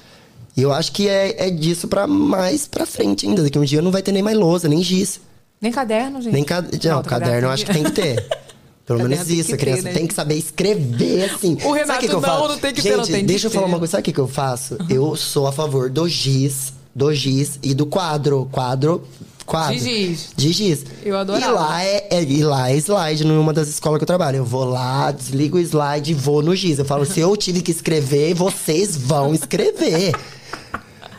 [0.56, 3.44] E eu acho que é, é disso pra mais pra frente ainda.
[3.44, 5.20] Daqui um dia não vai ter nem mais lousa, nem giz.
[5.60, 6.32] Nem caderno, gente.
[6.34, 6.62] Nem ca...
[6.62, 8.26] Não, tá caderno eu acho que tem que ter.
[8.98, 11.58] Pelo Caderno menos tem isso, a criança ter, né, tem que saber escrever assim.
[11.64, 12.48] O Renato, que que não, faço?
[12.48, 13.72] não tem que ter, Gente, não, tem deixa eu falar ter.
[13.72, 13.92] uma coisa.
[13.92, 14.78] Sabe o que, que eu faço?
[14.90, 18.48] Eu sou a favor do giz, do giz e do quadro.
[18.52, 19.04] Quadro.
[19.46, 19.76] Quadro.
[19.76, 20.30] De giz.
[20.36, 20.86] De giz.
[21.04, 21.46] Eu adorava.
[21.46, 24.38] E lá é, é- e lá é slide numa das escolas que eu trabalho.
[24.38, 26.80] Eu vou lá, desligo o slide e vou no giz.
[26.80, 30.14] Eu falo, se eu tive que escrever, vocês vão escrever.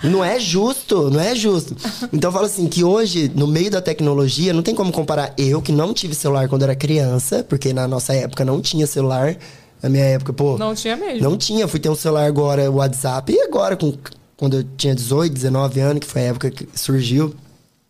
[0.02, 1.76] Não é justo, não é justo.
[2.12, 5.62] Então eu falo assim, que hoje, no meio da tecnologia, não tem como comparar eu,
[5.62, 9.36] que não tive celular quando era criança, porque na nossa época não tinha celular.
[9.82, 10.56] Na minha época, pô.
[10.56, 11.28] Não tinha mesmo.
[11.28, 13.92] Não tinha, fui ter um celular agora, o WhatsApp, e agora, com,
[14.36, 17.34] quando eu tinha 18, 19 anos, que foi a época que surgiu.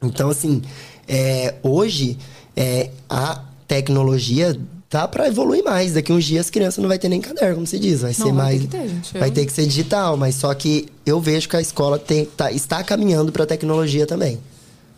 [0.02, 0.62] Então, assim,
[1.06, 2.18] é, hoje,
[2.56, 4.58] é, a tecnologia
[4.92, 5.94] tá pra evoluir mais.
[5.94, 8.02] Daqui uns dias as crianças não vai ter nem caderno, como se diz.
[8.02, 8.60] Vai ser vai mais.
[8.60, 9.18] ter que ter, gente.
[9.18, 12.52] Vai ter que ser digital, mas só que eu vejo que a escola tem, tá,
[12.52, 14.38] está caminhando pra tecnologia também.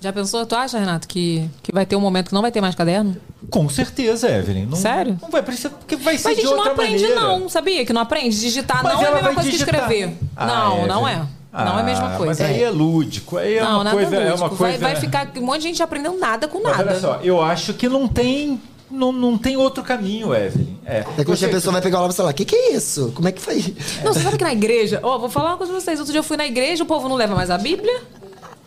[0.00, 0.44] Já pensou?
[0.44, 3.16] Tu acha, Renato, que, que vai ter um momento que não vai ter mais caderno?
[3.48, 4.66] Com certeza, Evelyn.
[4.66, 5.18] Não, Sério?
[5.22, 7.14] Não vai precisar, porque vai ser Mas a de gente não aprende, maneira.
[7.22, 7.48] não.
[7.48, 8.38] Sabia que não aprende?
[8.38, 9.74] Digitar Mas não é a mesma coisa digitar.
[9.74, 10.14] que escrever.
[10.36, 11.22] Ah, não, não Evelyn.
[11.22, 11.44] é.
[11.64, 12.42] Não é a mesma Ah, coisa.
[12.42, 13.38] Mas aí é lúdico.
[13.38, 14.16] Aí é não, uma nada coisa.
[14.16, 14.38] É lúdico.
[14.40, 16.90] uma coisa vai, vai ficar um monte de gente aprendendo nada com Mas nada.
[16.90, 18.60] olha só, eu acho que não tem.
[18.94, 20.76] Não, não tem outro caminho, Evelyn.
[20.86, 21.00] É.
[21.02, 23.12] Dia Você- a pessoa vai pegar o lápis e falar: o que, que é isso?
[23.14, 23.66] Como é que faz?
[24.04, 25.00] Não, você sabe que na igreja...
[25.02, 25.98] Ó, vou falar uma coisa pra vocês.
[25.98, 28.02] Outro dia eu fui na igreja, o povo não leva mais a Bíblia.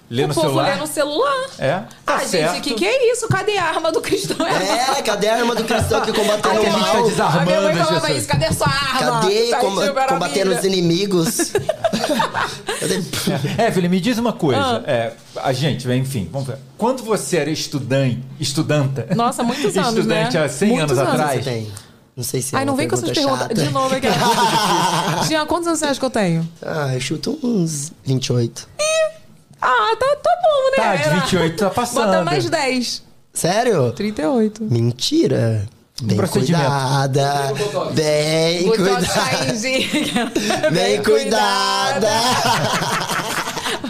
[0.10, 0.70] Lê o no povo celular?
[0.70, 1.46] lê no celular.
[1.60, 1.72] É.
[2.06, 2.54] Tá ah, certo.
[2.54, 3.28] gente, o que, que é isso?
[3.28, 4.48] Cadê a arma do cristão?
[4.48, 7.04] É, cadê a arma do cristão que combateu o que a gente tá mal?
[7.04, 8.28] desarmando a minha mãe falava isso.
[8.28, 9.22] Cadê a sua arma?
[9.22, 9.76] Cadê Tá com-
[10.08, 11.52] combatendo os inimigos?
[12.80, 13.64] Cadê?
[13.68, 14.62] Evelyn, me diz uma coisa.
[14.62, 14.84] Ah.
[14.90, 16.58] É, a gente, enfim, vamos ver.
[16.78, 19.08] Quando você era estudante, estudanta.
[19.16, 20.46] Nossa, muitos anos, Estudante né?
[20.46, 21.22] há 100 Muitos anos anos.
[21.22, 21.44] atrás.
[21.44, 21.72] Você tem?
[22.16, 23.64] Não sei se é Ai, não vem com essas pergunta perguntas.
[23.68, 24.08] De novo aqui.
[25.28, 26.48] Jean, quantos anos você acha que eu tenho?
[26.64, 28.68] Ah, eu chuto uns 28.
[29.70, 30.78] Ah, tá, tá bom, né?
[30.78, 32.06] Tá, de 28 tá passando.
[32.06, 33.04] Bota mais 10.
[33.34, 33.92] Sério?
[33.92, 34.64] 38.
[34.64, 35.68] Mentira.
[36.02, 37.54] Bem cuidada.
[37.94, 39.08] Bem cuidada.
[40.72, 42.10] Bem cuidada.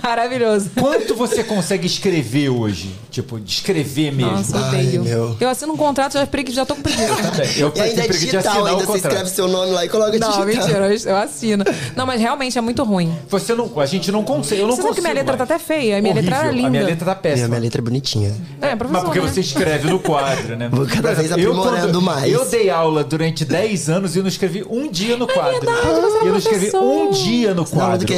[0.08, 0.70] Maravilhoso.
[0.80, 2.90] Quanto você consegue escrever hoje?
[3.12, 4.32] Tipo, de escrever mesmo.
[4.32, 5.04] Nossa, Ai, odeio.
[5.04, 5.36] meu.
[5.40, 7.14] Eu assino um contrato, já, pregui- já tô com preguiça.
[7.58, 9.12] Eu E ainda é preguiça de digital, assinar ainda o você contrato.
[9.14, 10.46] escreve seu nome lá e coloca Não, digital.
[10.46, 11.64] mentira, eu, eu assino.
[11.96, 13.14] Não, mas realmente é muito ruim.
[13.30, 14.62] Você não, a gente não consegue.
[14.62, 15.98] Eu não Você sabe que minha letra tá até feia?
[15.98, 16.68] A minha letra era linda.
[16.68, 17.48] A minha letra tá Minha, péssima.
[17.50, 18.36] minha letra é bonitinha.
[18.62, 19.28] É, professor, Mas porque né?
[19.28, 20.70] você escreve no quadro, né?
[20.72, 22.32] Vou cada Por vez exemplo, eu, aprimorando quando- mais.
[22.32, 25.60] Eu dei aula durante 10 anos e eu não escrevi um dia no quadro.
[25.60, 26.84] verdade, você era eu não escrevi professor.
[26.84, 28.08] um dia no Você dá aula quadro.
[28.08, 28.14] do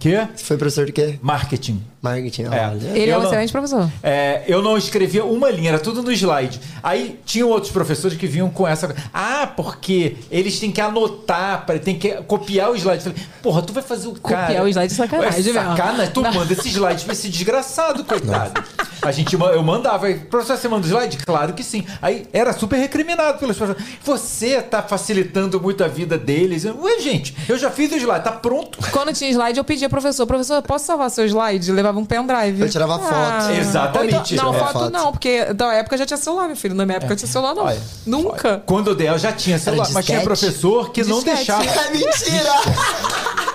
[0.00, 0.10] quê?
[0.10, 0.28] Quê?
[0.34, 1.18] Você foi professor de quê?
[1.22, 1.82] Marketing.
[2.02, 2.44] Marketing.
[2.44, 2.98] É.
[2.98, 3.90] Ele é Eu um não- excelente professor.
[4.02, 6.58] É, eu não escrevia uma linha, era tudo no slide.
[6.82, 8.94] Aí tinham outros professores que vinham com essa.
[9.12, 13.02] Ah, porque eles têm que anotar, tem que copiar o slide.
[13.04, 14.62] Falei, porra, tu vai fazer o cara.
[14.64, 16.12] o slide é sacanagem, É sacanagem.
[16.14, 18.64] Tu manda esse slide pra esse desgraçado, coitado.
[19.02, 21.16] A gente, eu mandava, aí, professor, você manda o slide?
[21.18, 21.86] Claro que sim.
[22.02, 23.90] Aí era super recriminado pelos professores.
[24.04, 26.64] Você tá facilitando muito a vida deles.
[26.64, 28.78] Eu, Ué, gente, eu já fiz o slide, tá pronto.
[28.90, 31.72] Quando tinha slide, eu pedia, professor, professor, posso salvar seu slide?
[31.72, 32.60] Levava um pendrive.
[32.60, 33.50] Eu tirava foto.
[33.58, 34.14] Exatamente.
[34.14, 34.90] Ou então- não, foto, foto.
[34.90, 36.74] não, porque da época já tinha celular, meu filho.
[36.74, 37.64] Na minha época tinha celular, não.
[37.64, 38.62] Olha, Nunca.
[38.66, 41.36] Quando eu dei, eu já tinha celular, mas tinha professor que não Disquete.
[41.36, 41.64] deixava.
[41.80, 43.49] É mentira!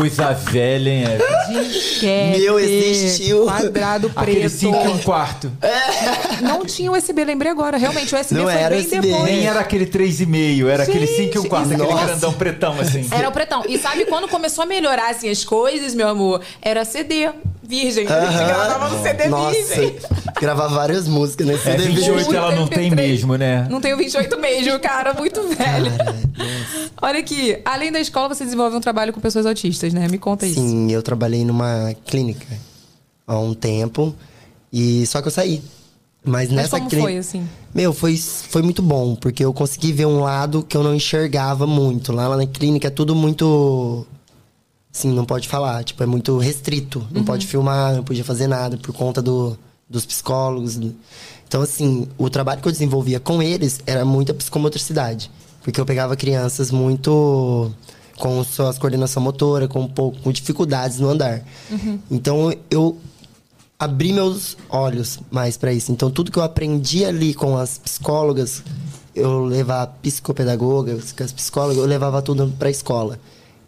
[0.00, 1.68] Coisa velha, hein, Evelyn?
[1.68, 3.44] Disquete, Meu, existiu.
[3.44, 4.52] Quadrado Aquele preto.
[4.56, 5.52] 5 e um quarto.
[6.40, 7.76] Não tinha USB, lembrei agora.
[7.76, 9.00] Realmente, o USB Não foi era bem USB.
[9.02, 9.24] depois.
[9.24, 12.06] Nem era aquele 3,5, era aquele 5 e um quarto, aquele Nossa.
[12.06, 13.06] grandão pretão, assim.
[13.10, 13.62] Era o pretão.
[13.68, 16.40] E sabe quando começou a melhorar assim as coisas, meu amor?
[16.62, 17.28] Era CD
[17.70, 18.06] virgem.
[18.06, 19.96] A gente gravava no CD Nossa, virgem.
[20.40, 22.94] gravar várias músicas nesse É, CD 28 ela não tem MP3.
[22.96, 23.66] mesmo, né?
[23.70, 25.14] Não tenho 28 mesmo, cara.
[25.14, 25.92] Muito velho.
[27.00, 27.58] Olha aqui.
[27.64, 30.08] Além da escola, você desenvolve um trabalho com pessoas autistas, né?
[30.08, 30.60] Me conta isso.
[30.60, 32.46] Sim, eu trabalhei numa clínica
[33.26, 34.14] há um tempo.
[34.72, 35.62] E só que eu saí.
[36.22, 37.08] Mas Mas nessa como clínica.
[37.10, 37.48] foi, assim?
[37.74, 41.66] Meu, foi, foi muito bom, porque eu consegui ver um lado que eu não enxergava
[41.66, 42.12] muito.
[42.12, 44.06] Lá, lá na clínica é tudo muito.
[44.92, 45.84] Sim, não pode falar.
[45.84, 47.06] Tipo, é muito restrito.
[47.10, 49.56] Não pode filmar, não podia fazer nada por conta do,
[49.88, 50.78] dos psicólogos.
[51.46, 55.30] Então, assim, o trabalho que eu desenvolvia com eles era muita psicomotricidade.
[55.62, 57.70] Porque eu pegava crianças muito
[58.18, 61.42] com suas coordenação motora, com um pouco com dificuldades no andar.
[62.10, 62.98] Então, eu
[63.78, 65.90] abri meus olhos mais para isso.
[65.90, 68.62] Então, tudo que eu aprendi ali com as psicólogas,
[69.14, 73.18] eu levava psicopedagogas, com as psicólogas, eu levava tudo para a escola.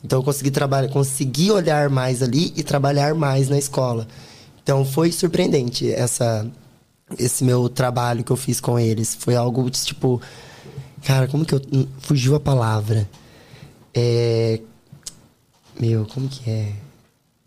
[0.05, 4.07] Então, eu consegui trabalhar, consegui olhar mais ali e trabalhar mais na escola.
[4.63, 6.47] Então, foi surpreendente essa
[7.19, 9.15] esse meu trabalho que eu fiz com eles.
[9.15, 10.21] Foi algo tipo,
[11.05, 13.09] cara, como que eu hum, fugiu a palavra?
[13.95, 14.61] É
[15.79, 16.73] meu, como que é?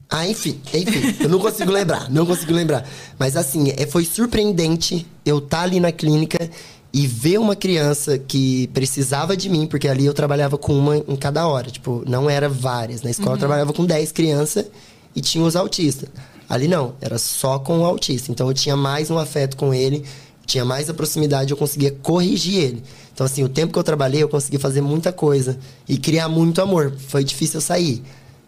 [0.09, 2.87] Ah, enfim, enfim, eu não consigo lembrar, não consigo lembrar.
[3.17, 6.49] Mas assim, é, foi surpreendente eu estar ali na clínica
[6.95, 11.17] e ver uma criança que precisava de mim, porque ali eu trabalhava com uma em
[11.17, 13.01] cada hora, tipo, não era várias.
[13.01, 14.67] Na escola eu trabalhava com 10 crianças
[15.13, 16.07] e tinha os autistas.
[16.47, 18.31] Ali não, era só com o autista.
[18.31, 20.05] Então eu tinha mais um afeto com ele,
[20.45, 22.83] tinha mais a proximidade, eu conseguia corrigir ele.
[23.13, 26.61] Então, assim, o tempo que eu trabalhei, eu consegui fazer muita coisa e criar muito
[26.61, 26.93] amor.
[27.09, 28.01] Foi difícil eu sair.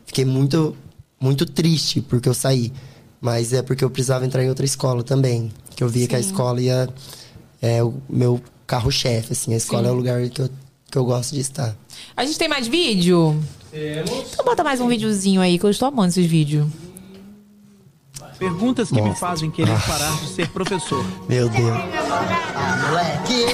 [0.06, 0.74] Fiquei muito
[1.20, 2.72] muito triste porque eu saí.
[3.20, 5.52] Mas é porque eu precisava entrar em outra escola também.
[5.76, 6.30] Que eu via que a Sim.
[6.30, 6.88] escola ia.
[7.62, 9.54] É o meu carro-chefe, assim.
[9.54, 9.90] A escola Sim.
[9.90, 10.50] é o lugar que eu,
[10.92, 11.76] que eu gosto de estar.
[12.16, 13.42] A gente tem mais vídeo?
[13.72, 14.34] Temos.
[14.34, 16.68] Então bota mais um videozinho aí, que eu estou amando esses vídeos.
[18.38, 19.20] Perguntas que me Nossa.
[19.20, 21.04] fazem querer parar de ser professor.
[21.28, 21.78] Meu Deus.
[23.26, 23.48] Tio,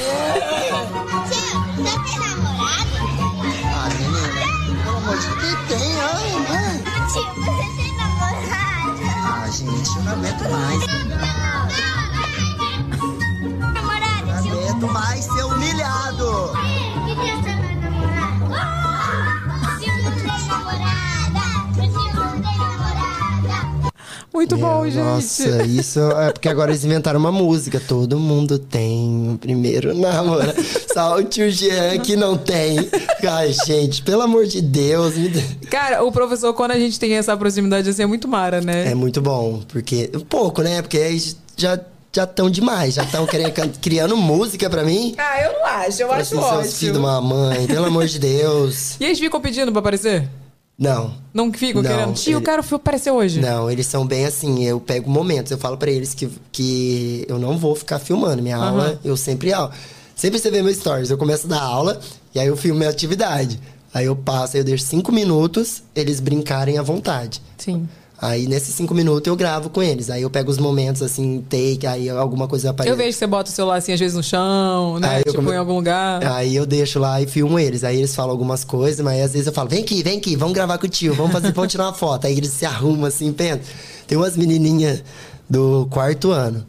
[1.77, 2.89] você tem namorado?
[3.65, 6.01] Ah, menina, pelo amor de Deus, tem?
[6.01, 6.77] Ai, ai.
[7.13, 8.99] Tio, você tem namorado?
[9.25, 11.32] Ah, gente, eu não aguento mais.
[24.33, 25.03] Muito bom, Meu, gente.
[25.03, 27.79] Nossa, isso é porque agora eles inventaram uma música.
[27.79, 30.51] Todo mundo tem o primeiro namoro.
[30.91, 32.77] Só o tio Jean que não tem.
[33.29, 35.15] Ai, gente, pelo amor de Deus.
[35.15, 35.29] me
[35.69, 38.89] Cara, o professor, quando a gente tem essa proximidade assim, é muito mara, né?
[38.91, 40.09] É muito bom, porque.
[40.15, 40.81] Um pouco, né?
[40.81, 41.21] Porque aí
[41.55, 41.79] já
[42.15, 42.93] já estão demais.
[42.93, 43.27] Já estão
[43.81, 45.15] criando música pra mim.
[45.17, 48.05] Ah, eu não acho, eu Pra acho assim, seus filhos de uma mãe, pelo amor
[48.05, 48.95] de Deus.
[48.99, 50.27] E eles ficam pedindo pra aparecer?
[50.77, 51.13] Não.
[51.33, 52.13] Não ficam Não, querendo?
[52.15, 53.39] Tio, eu ele- quero aparecer hoje.
[53.39, 57.37] Não, eles são bem assim, eu pego momentos, eu falo pra eles que, que eu
[57.37, 58.41] não vou ficar filmando.
[58.41, 58.69] Minha Aham.
[58.69, 59.71] aula, eu sempre aula.
[60.15, 61.99] Sempre você vê meus stories, eu começo a dar aula
[62.33, 63.59] e aí eu filmo minha atividade.
[63.93, 67.39] Aí eu passo, aí eu deixo cinco minutos, eles brincarem à vontade.
[67.57, 67.87] Sim.
[68.23, 70.09] Aí nesses cinco minutos eu gravo com eles.
[70.09, 72.91] Aí eu pego os momentos assim, take, aí alguma coisa aparece.
[72.93, 75.07] Eu vejo que você bota o celular assim, às vezes no chão, né?
[75.17, 76.23] Aí tipo, come- em algum lugar.
[76.25, 77.83] Aí eu deixo lá e filmo eles.
[77.83, 80.53] Aí eles falam algumas coisas, mas às vezes eu falo, vem aqui, vem aqui, vamos
[80.53, 82.25] gravar com o tio, vamos fazer, vamos tirar uma foto.
[82.25, 83.59] Aí eles se arrumam assim, pensa.
[84.07, 85.03] Tem umas menininhas
[85.49, 86.65] do quarto ano.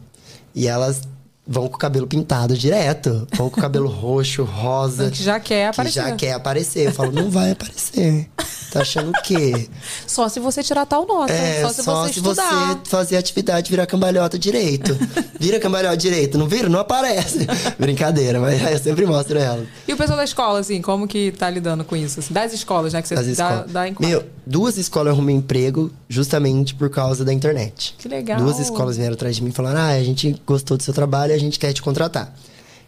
[0.53, 1.01] E elas
[1.47, 3.27] vão com o cabelo pintado direto.
[3.35, 5.09] Vão com o cabelo roxo, rosa.
[5.11, 5.93] Que já quer que aparecer.
[5.93, 6.87] já quer aparecer.
[6.87, 8.29] Eu falo, não vai aparecer.
[8.71, 9.69] Tá achando o quê?
[10.05, 11.31] Só se você tirar tal nota.
[11.31, 12.81] É, só se você estudar.
[12.85, 14.97] fazer atividade virar cambalhota direito.
[15.39, 16.67] Vira cambalhota direito, não vira?
[16.67, 17.47] Não aparece.
[17.79, 19.63] Brincadeira, mas eu sempre mostro ela.
[19.87, 22.19] E o pessoal da escola, assim, como que tá lidando com isso?
[22.19, 22.33] assim?
[22.33, 23.01] das escolas, né?
[23.01, 27.31] Que você Das dá, dá Meu, duas escolas eu arrumei emprego justamente por causa da
[27.31, 27.95] internet.
[27.97, 28.39] Que legal.
[28.39, 31.34] Duas escolas vieram atrás de mim e falaram: Ah, a gente gostou do seu trabalho
[31.35, 32.33] a gente quer te contratar.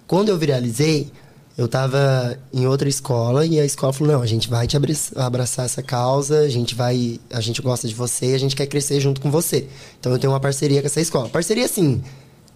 [0.08, 1.12] Quando eu viralizei,
[1.58, 4.94] eu tava em outra escola e a escola falou: Não, a gente vai te abra-
[5.16, 7.20] abraçar essa causa, a gente vai.
[7.32, 9.68] A gente gosta de você, a gente quer crescer junto com você.
[10.00, 11.30] Então eu tenho uma parceria com essa escola.
[11.30, 12.02] Parceria assim.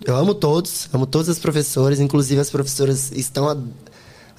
[0.04, 3.48] Eu amo todos, amo todas as professoras, inclusive as professoras estão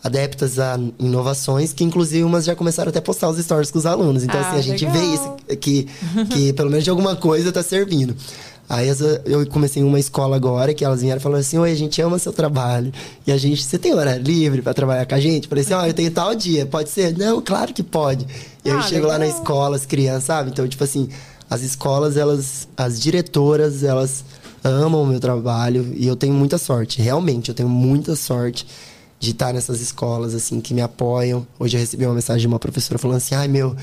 [0.02, 3.86] adeptas a inovações, que inclusive umas já começaram até a postar os stories com os
[3.86, 4.24] alunos.
[4.24, 5.86] Então, Ah, assim, a gente vê isso, que,
[6.32, 8.16] que pelo menos de alguma coisa tá servindo.
[8.68, 8.88] Aí
[9.26, 12.18] eu comecei uma escola agora, que elas vieram e falaram assim, oi, a gente ama
[12.18, 12.90] seu trabalho.
[13.26, 15.46] E a gente, você tem horário livre pra trabalhar com a gente?
[15.46, 17.16] Falei assim, ó, eu tenho tal dia, pode ser?
[17.18, 18.26] Não, claro que pode.
[18.64, 20.50] E aí eu Ah, chego lá na escola, as crianças, sabe?
[20.50, 21.08] Então, tipo assim,
[21.50, 24.24] as escolas, elas, as diretoras, elas
[24.64, 28.66] amam o meu trabalho e eu tenho muita sorte, realmente, eu tenho muita sorte
[29.18, 31.46] de estar nessas escolas, assim, que me apoiam.
[31.58, 33.76] Hoje eu recebi uma mensagem de uma professora falando assim, ai meu,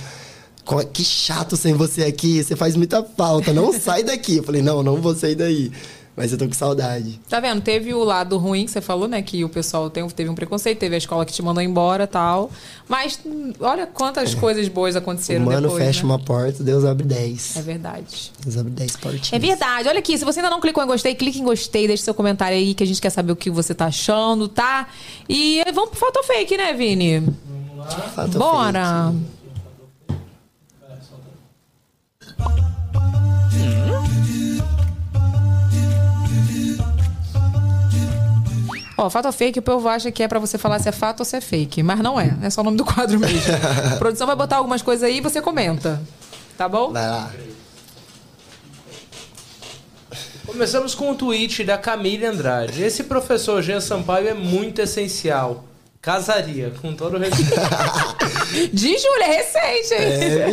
[0.91, 4.37] que chato sem você aqui, você faz muita falta, não sai daqui.
[4.37, 5.71] Eu falei, não, não vou sair daí,
[6.15, 7.19] mas eu tô com saudade.
[7.29, 7.61] Tá vendo?
[7.61, 9.21] Teve o lado ruim que você falou, né?
[9.21, 12.51] Que o pessoal tem, teve um preconceito, teve a escola que te mandou embora tal.
[12.87, 13.19] Mas
[13.59, 15.81] olha quantas coisas boas aconteceram o mano depois.
[15.81, 16.05] fecha né?
[16.05, 17.55] uma porta, Deus abre dez.
[17.55, 18.31] É verdade.
[18.43, 19.31] Deus abre dez portinhas.
[19.31, 19.87] É verdade.
[19.87, 22.57] Olha aqui, se você ainda não clicou em gostei, clique em gostei, deixe seu comentário
[22.57, 24.89] aí que a gente quer saber o que você tá achando, tá?
[25.29, 27.23] E vamos pro Fato Fake, né, Vini?
[28.13, 29.13] Fato ou Bora!
[38.99, 41.21] Ó, fato ou fake, o povo acha que é pra você falar se é fato
[41.21, 41.81] ou se é fake.
[41.81, 42.35] Mas não é.
[42.43, 43.53] É só o nome do quadro mesmo.
[43.93, 46.01] A produção vai botar algumas coisas aí e você comenta.
[46.57, 46.91] Tá bom?
[46.91, 47.31] Vai lá.
[50.45, 52.83] Começamos com um tweet da Camille Andrade.
[52.83, 55.63] Esse professor Jean Sampaio é muito essencial.
[56.01, 57.51] Casaria, com todo o respeito.
[58.73, 59.99] De Júlia, é recente, hein?
[60.01, 60.51] É,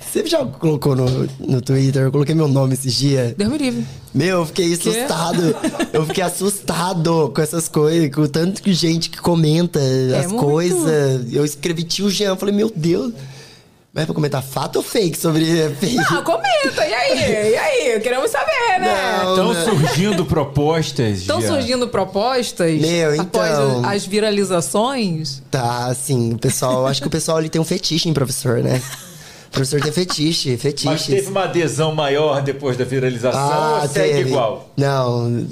[0.00, 3.34] você, já colocou no, no Twitter, eu coloquei meu nome esses dias.
[3.36, 3.84] Deus me livre.
[4.14, 5.56] Meu, eu fiquei assustado.
[5.92, 10.28] eu fiquei assustado com essas coisas, com o tanto de gente que comenta as É
[10.28, 10.44] muito.
[10.44, 11.32] coisas.
[11.32, 13.12] Eu escrevi tio Jean, eu falei, meu Deus.
[13.92, 15.44] Mas é pra comentar fato ou fake sobre
[15.80, 15.96] fake?
[15.96, 16.86] Não, comenta.
[16.86, 17.50] E aí?
[17.52, 18.00] E aí?
[18.00, 19.16] Queremos saber, né?
[19.30, 19.64] Estão né?
[19.64, 21.18] surgindo propostas.
[21.18, 23.84] Estão surgindo propostas Meu, após então.
[23.84, 25.42] as viralizações?
[25.50, 28.80] Tá, assim, o pessoal, acho que o pessoal ali tem um fetiche em professor, né?
[29.48, 31.12] O professor tem fetiche, Mas fetiche.
[31.12, 34.30] teve uma adesão maior depois da viralização ou segue teve.
[34.30, 34.70] igual?
[34.76, 35.44] Não,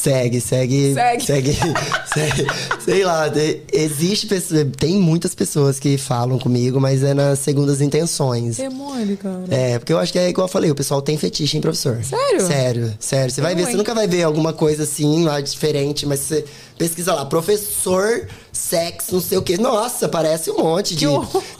[0.00, 0.94] Segue, segue.
[0.94, 1.24] Segue.
[1.24, 1.52] Segue.
[2.14, 2.46] segue.
[2.82, 3.24] Sei lá,
[3.70, 8.58] existe pessoa, tem muitas pessoas que falam comigo, mas é nas segundas intenções.
[8.58, 9.44] É mole, cara.
[9.50, 12.02] É, porque eu acho que é igual eu falei, o pessoal tem fetiche em professor.
[12.02, 12.40] Sério?
[12.40, 13.30] Sério, sério.
[13.30, 16.46] Você vai ver, você nunca vai ver alguma coisa assim lá diferente, mas você
[16.78, 19.58] pesquisa lá, professor, sexo, não sei o quê.
[19.58, 21.04] Nossa, parece um monte de,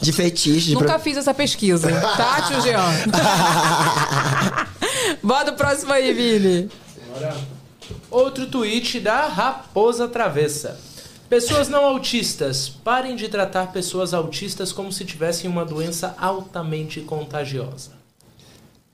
[0.01, 0.69] de fetiche.
[0.69, 2.81] de Nunca pro- fiz essa pesquisa, tá, tio Jean?
[5.21, 6.69] Bota o próximo aí, Vini.
[8.09, 10.79] Outro tweet da Raposa Travessa.
[11.29, 17.91] Pessoas não autistas, parem de tratar pessoas autistas como se tivessem uma doença altamente contagiosa.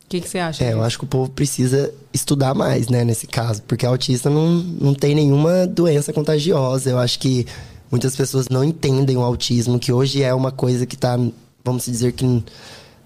[0.06, 0.64] O que, que você acha?
[0.64, 3.62] É, eu acho que o povo precisa estudar mais, né, nesse caso.
[3.64, 6.92] Porque autista não, não tem nenhuma doença contagiosa.
[6.92, 7.46] Eu acho que
[7.92, 11.20] muitas pessoas não entendem o autismo, que hoje é uma coisa que tá,
[11.66, 12.44] vamos dizer que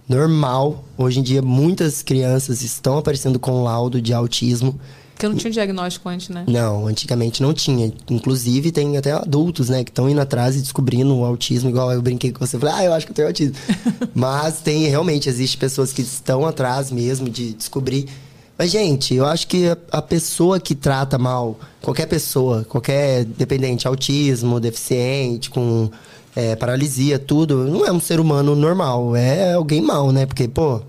[0.08, 0.84] normal.
[0.98, 4.80] Hoje em dia, muitas crianças estão aparecendo com laudo de autismo.
[5.22, 6.46] Porque não tinha um diagnóstico antes, né?
[6.48, 7.94] Não, antigamente não tinha.
[8.10, 12.02] Inclusive, tem até adultos, né, que estão indo atrás e descobrindo o autismo, igual eu
[12.02, 12.58] brinquei com você.
[12.58, 13.56] Falei, ah, eu acho que eu tenho autismo.
[14.16, 18.10] Mas tem, realmente, existe pessoas que estão atrás mesmo de descobrir.
[18.58, 23.88] Mas, gente, eu acho que a, a pessoa que trata mal, qualquer pessoa, qualquer dependente,
[23.88, 25.92] autismo, deficiente, com
[26.36, 29.16] é, paralisia, tudo, não é um ser humano normal.
[29.16, 30.26] É alguém mal, né?
[30.26, 30.82] Porque, pô,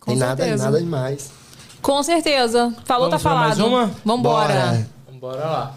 [0.00, 1.43] Com tem nada, nada demais.
[1.84, 2.74] Com certeza.
[2.86, 3.70] Falou, Vamos tá pra mais falado.
[3.70, 3.94] uma?
[4.02, 4.54] Vambora.
[4.54, 4.88] Bora.
[5.20, 5.74] Bora lá.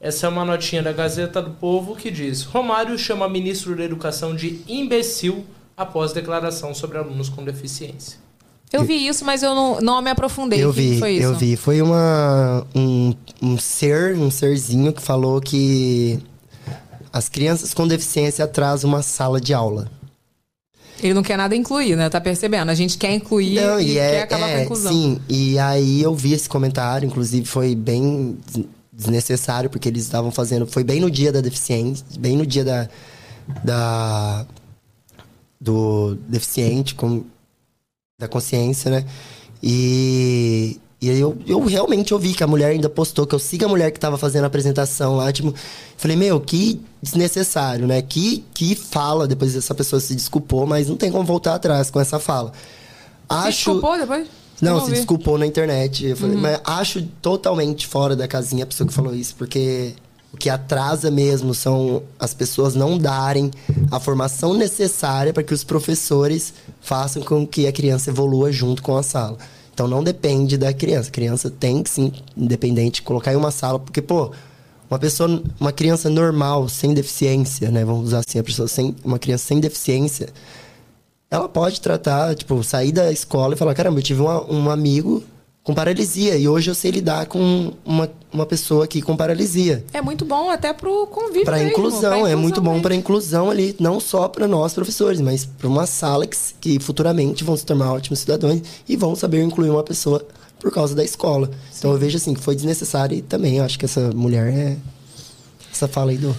[0.00, 4.36] Essa é uma notinha da Gazeta do Povo que diz: Romário chama ministro da Educação
[4.36, 5.44] de imbecil
[5.76, 8.16] após declaração sobre alunos com deficiência.
[8.72, 10.62] Eu vi isso, mas eu não, não me aprofundei.
[10.62, 11.24] Eu vi, foi isso?
[11.26, 11.56] eu vi.
[11.56, 13.12] Foi uma, um,
[13.42, 16.20] um ser, um serzinho que falou que
[17.12, 19.90] as crianças com deficiência atrasam uma sala de aula.
[21.02, 22.08] Ele não quer nada incluir, né?
[22.08, 22.70] Tá percebendo?
[22.70, 24.92] A gente quer incluir Não, e, e quer é, acabar com a é, inclusão.
[24.92, 25.20] sim.
[25.28, 30.66] E aí eu vi esse comentário, inclusive foi bem des- desnecessário, porque eles estavam fazendo.
[30.66, 32.88] Foi bem no dia da deficiência, bem no dia da.
[33.62, 34.46] da
[35.60, 37.24] do deficiente, com,
[38.18, 39.04] da consciência, né?
[39.62, 43.64] E, e aí eu, eu realmente ouvi que a mulher ainda postou, que eu sigo
[43.64, 45.54] a mulher que tava fazendo a apresentação lá, tipo,
[45.96, 48.02] falei, meu, que desnecessário, né?
[48.02, 52.00] Que, que fala, depois essa pessoa se desculpou, mas não tem como voltar atrás com
[52.00, 52.52] essa fala.
[53.30, 53.34] Se
[53.70, 54.26] desculpou depois?
[54.60, 56.04] Não, Eu se desculpou na internet.
[56.04, 56.16] Eu Uhum.
[56.16, 59.92] falei, mas acho totalmente fora da casinha a pessoa que falou isso, porque
[60.32, 63.50] o que atrasa mesmo são as pessoas não darem
[63.90, 68.96] a formação necessária para que os professores façam com que a criança evolua junto com
[68.96, 69.36] a sala.
[69.74, 71.08] Então não depende da criança.
[71.08, 74.30] A criança tem que sim, independente, colocar em uma sala, porque, pô,
[74.88, 77.84] uma pessoa, uma criança normal, sem deficiência, né?
[77.84, 80.28] Vamos usar assim, a pessoa sem, uma criança sem deficiência,
[81.28, 85.24] ela pode tratar, tipo, sair da escola e falar, caramba, eu tive uma- um amigo
[85.64, 89.82] com paralisia e hoje eu sei lidar com uma, uma pessoa aqui com paralisia.
[89.94, 93.50] É muito bom até pro convívio Para mesmo, inclusão, pra é muito bom para inclusão
[93.50, 97.64] ali, não só para nós professores, mas para uma sala que, que futuramente vão se
[97.64, 100.24] tornar ótimos cidadãos e vão saber incluir uma pessoa
[100.60, 101.50] por causa da escola.
[101.78, 104.76] Então eu vejo assim que foi desnecessário e também eu acho que essa mulher é
[105.72, 106.36] essa fala aí do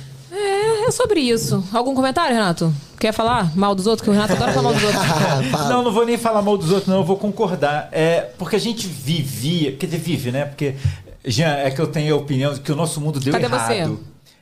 [0.87, 1.63] É, sobre isso.
[1.73, 2.73] Algum comentário, Renato?
[2.99, 4.03] Quer falar mal dos outros?
[4.03, 5.03] Que o Renato adora falar mal dos outros.
[5.69, 7.89] Não, não vou nem falar mal dos outros, não, eu vou concordar.
[7.91, 10.45] É porque a gente vivia, quer dizer, vive, né?
[10.45, 10.75] Porque,
[11.25, 13.99] Jean, é que eu tenho a opinião de que o nosso mundo deu Cadê errado.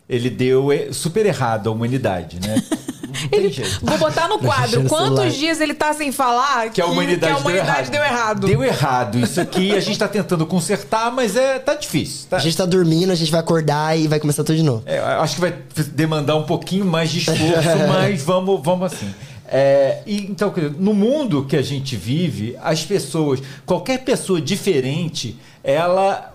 [0.08, 2.62] Ele deu super errado à humanidade, né?
[3.30, 3.80] Tem jeito.
[3.86, 4.84] Vou botar no quadro.
[4.86, 8.48] Quantos dias ele tá sem falar Que a humanidade, que a humanidade deu, errado?
[8.48, 9.20] Deu errado.
[9.20, 12.28] Isso aqui a gente tá tentando consertar, mas é tá difícil.
[12.30, 12.38] Tá?
[12.38, 14.84] A gente tá dormindo, a gente vai acordar e vai começar tudo de novo.
[14.86, 15.56] É, acho que vai
[15.92, 17.40] demandar um pouquinho mais de esforço,
[17.88, 19.14] mas vamos, vamos assim.
[19.48, 26.32] É, e, então, no mundo que a gente vive, as pessoas, qualquer pessoa diferente, ela.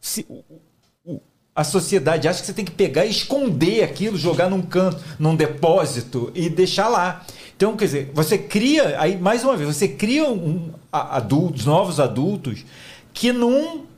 [0.00, 0.26] se-
[1.54, 5.34] a sociedade acha que você tem que pegar e esconder aquilo, jogar num canto, num
[5.34, 7.24] depósito e deixar lá.
[7.56, 12.64] Então, quer dizer, você cria, aí mais uma vez, você cria um, adultos, novos adultos,
[13.12, 13.90] que não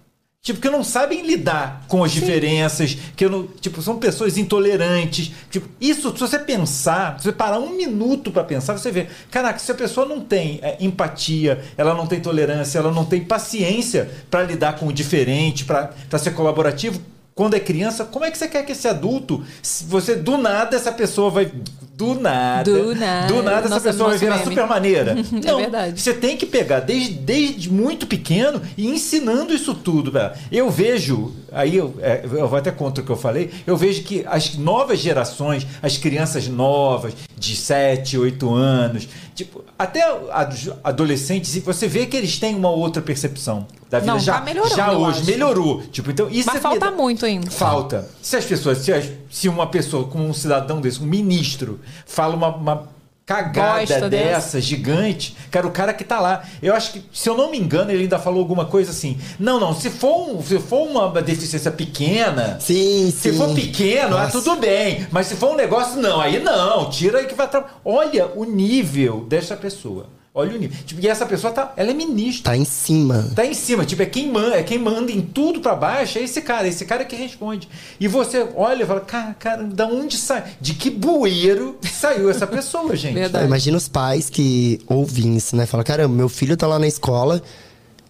[0.45, 5.31] Tipo, que não sabem lidar com as diferenças, que não, tipo, são pessoas intolerantes.
[5.49, 9.61] Tipo, isso, se você pensar, se você parar um minuto para pensar, você vê, caraca,
[9.61, 14.11] se a pessoa não tem é, empatia, ela não tem tolerância, ela não tem paciência
[14.29, 17.01] para lidar com o diferente, para ser colaborativo,
[17.35, 20.77] quando é criança, como é que você quer que esse adulto, se você do nada
[20.77, 21.51] essa pessoa vai
[21.95, 22.65] do nada.
[22.71, 23.27] Do nada.
[23.27, 24.45] Do nada essa Nossa, pessoa vai virar meme.
[24.49, 25.15] super maneira.
[25.45, 26.01] É Não, verdade.
[26.01, 30.13] Você tem que pegar desde, desde muito pequeno e ensinando isso tudo.
[30.51, 34.03] Eu vejo, aí eu, é, eu vou até contra o que eu falei, eu vejo
[34.03, 41.57] que as novas gerações, as crianças novas, de 7, 8 anos, tipo, até ad- adolescentes,
[41.65, 44.13] você vê que eles têm uma outra percepção da vida.
[44.13, 45.31] Não, já, tá já eu hoje, acho.
[45.31, 45.83] melhorou.
[45.91, 47.51] Tipo, então, isso Mas é- falta muito ainda.
[47.51, 48.09] Falta.
[48.23, 52.37] Se as pessoas, se, as- se uma pessoa, como um cidadão desse, um ministro, fala
[52.37, 52.89] uma, uma
[53.25, 56.45] cagada Bosta dessa, gigante, cara, o cara que tá lá.
[56.63, 59.19] Eu acho que, se eu não me engano, ele ainda falou alguma coisa assim.
[59.39, 62.59] Não, não, se for, um, se for uma deficiência pequena.
[62.61, 63.39] Sim, Se sim.
[63.39, 65.07] for pequeno, ah, tudo bem.
[65.11, 66.91] Mas se for um negócio, não, aí não.
[66.91, 67.49] Tira aí que vai.
[67.49, 67.65] Tra...
[67.83, 70.09] Olha o nível dessa pessoa.
[70.35, 70.79] Olha o nível.
[70.87, 71.75] Tipo, e essa pessoa tá.
[71.77, 72.53] Ela é ministra.
[72.53, 73.31] Tá em cima.
[73.35, 76.23] Tá em cima, tipo, é quem manda, é quem manda em tudo pra baixo, é
[76.23, 77.69] esse cara, esse cara que responde.
[78.01, 80.45] E você olha e fala, cara, cara, da onde sai?
[80.59, 83.13] De que bueiro saiu essa pessoa, gente?
[83.13, 83.45] Verdade.
[83.45, 85.67] Imagina os pais que ouvem isso, né?
[85.67, 87.43] Fala, caramba, meu filho tá lá na escola.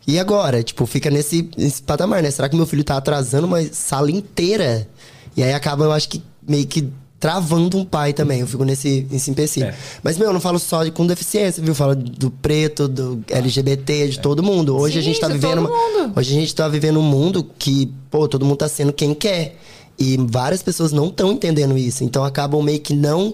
[0.07, 0.63] E agora?
[0.63, 2.31] Tipo, fica nesse, nesse patamar, né?
[2.31, 4.89] Será que meu filho tá atrasando uma sala inteira?
[5.37, 6.89] E aí acaba, eu acho que meio que
[7.23, 8.41] travando um pai também.
[8.41, 9.67] Eu fico nesse, nesse empecilho.
[9.67, 9.75] É.
[10.03, 11.71] Mas, meu, eu não falo só de, com deficiência, viu?
[11.71, 14.77] Eu falo do preto, do LGBT, de todo mundo.
[14.77, 15.69] Hoje a Sim, gente tá vivendo.
[15.69, 16.13] todo mundo.
[16.17, 19.57] Hoje a gente tá vivendo um mundo que, pô, todo mundo tá sendo quem quer.
[19.97, 22.03] E várias pessoas não estão entendendo isso.
[22.03, 23.33] Então acabam meio que não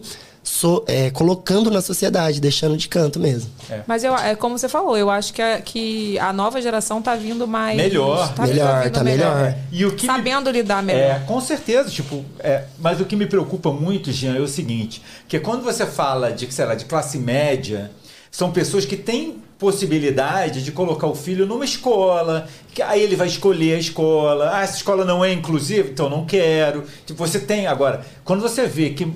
[0.49, 3.51] so- é, colocando na sociedade, deixando de canto mesmo.
[3.87, 7.15] Mas eu, é como você falou, eu acho que a, que a nova geração tá
[7.15, 7.77] vindo mais.
[7.77, 8.33] Melhor.
[8.35, 9.55] Tá Melhor, vindo tá melhor.
[9.71, 11.01] E o que me- Sabendo lidar melhor.
[11.01, 15.03] É, com certeza, tipo, é, mas o que me preocupa muito, Jean, é o seguinte,
[15.29, 17.91] que quando você fala de, sei lá, de classe média,
[18.31, 23.27] são pessoas que têm possibilidade de colocar o filho numa escola, que aí ele vai
[23.27, 26.85] escolher a escola, ah, essa escola não é inclusiva, então não quero.
[27.07, 29.13] Tipo, você tem agora, quando você vê que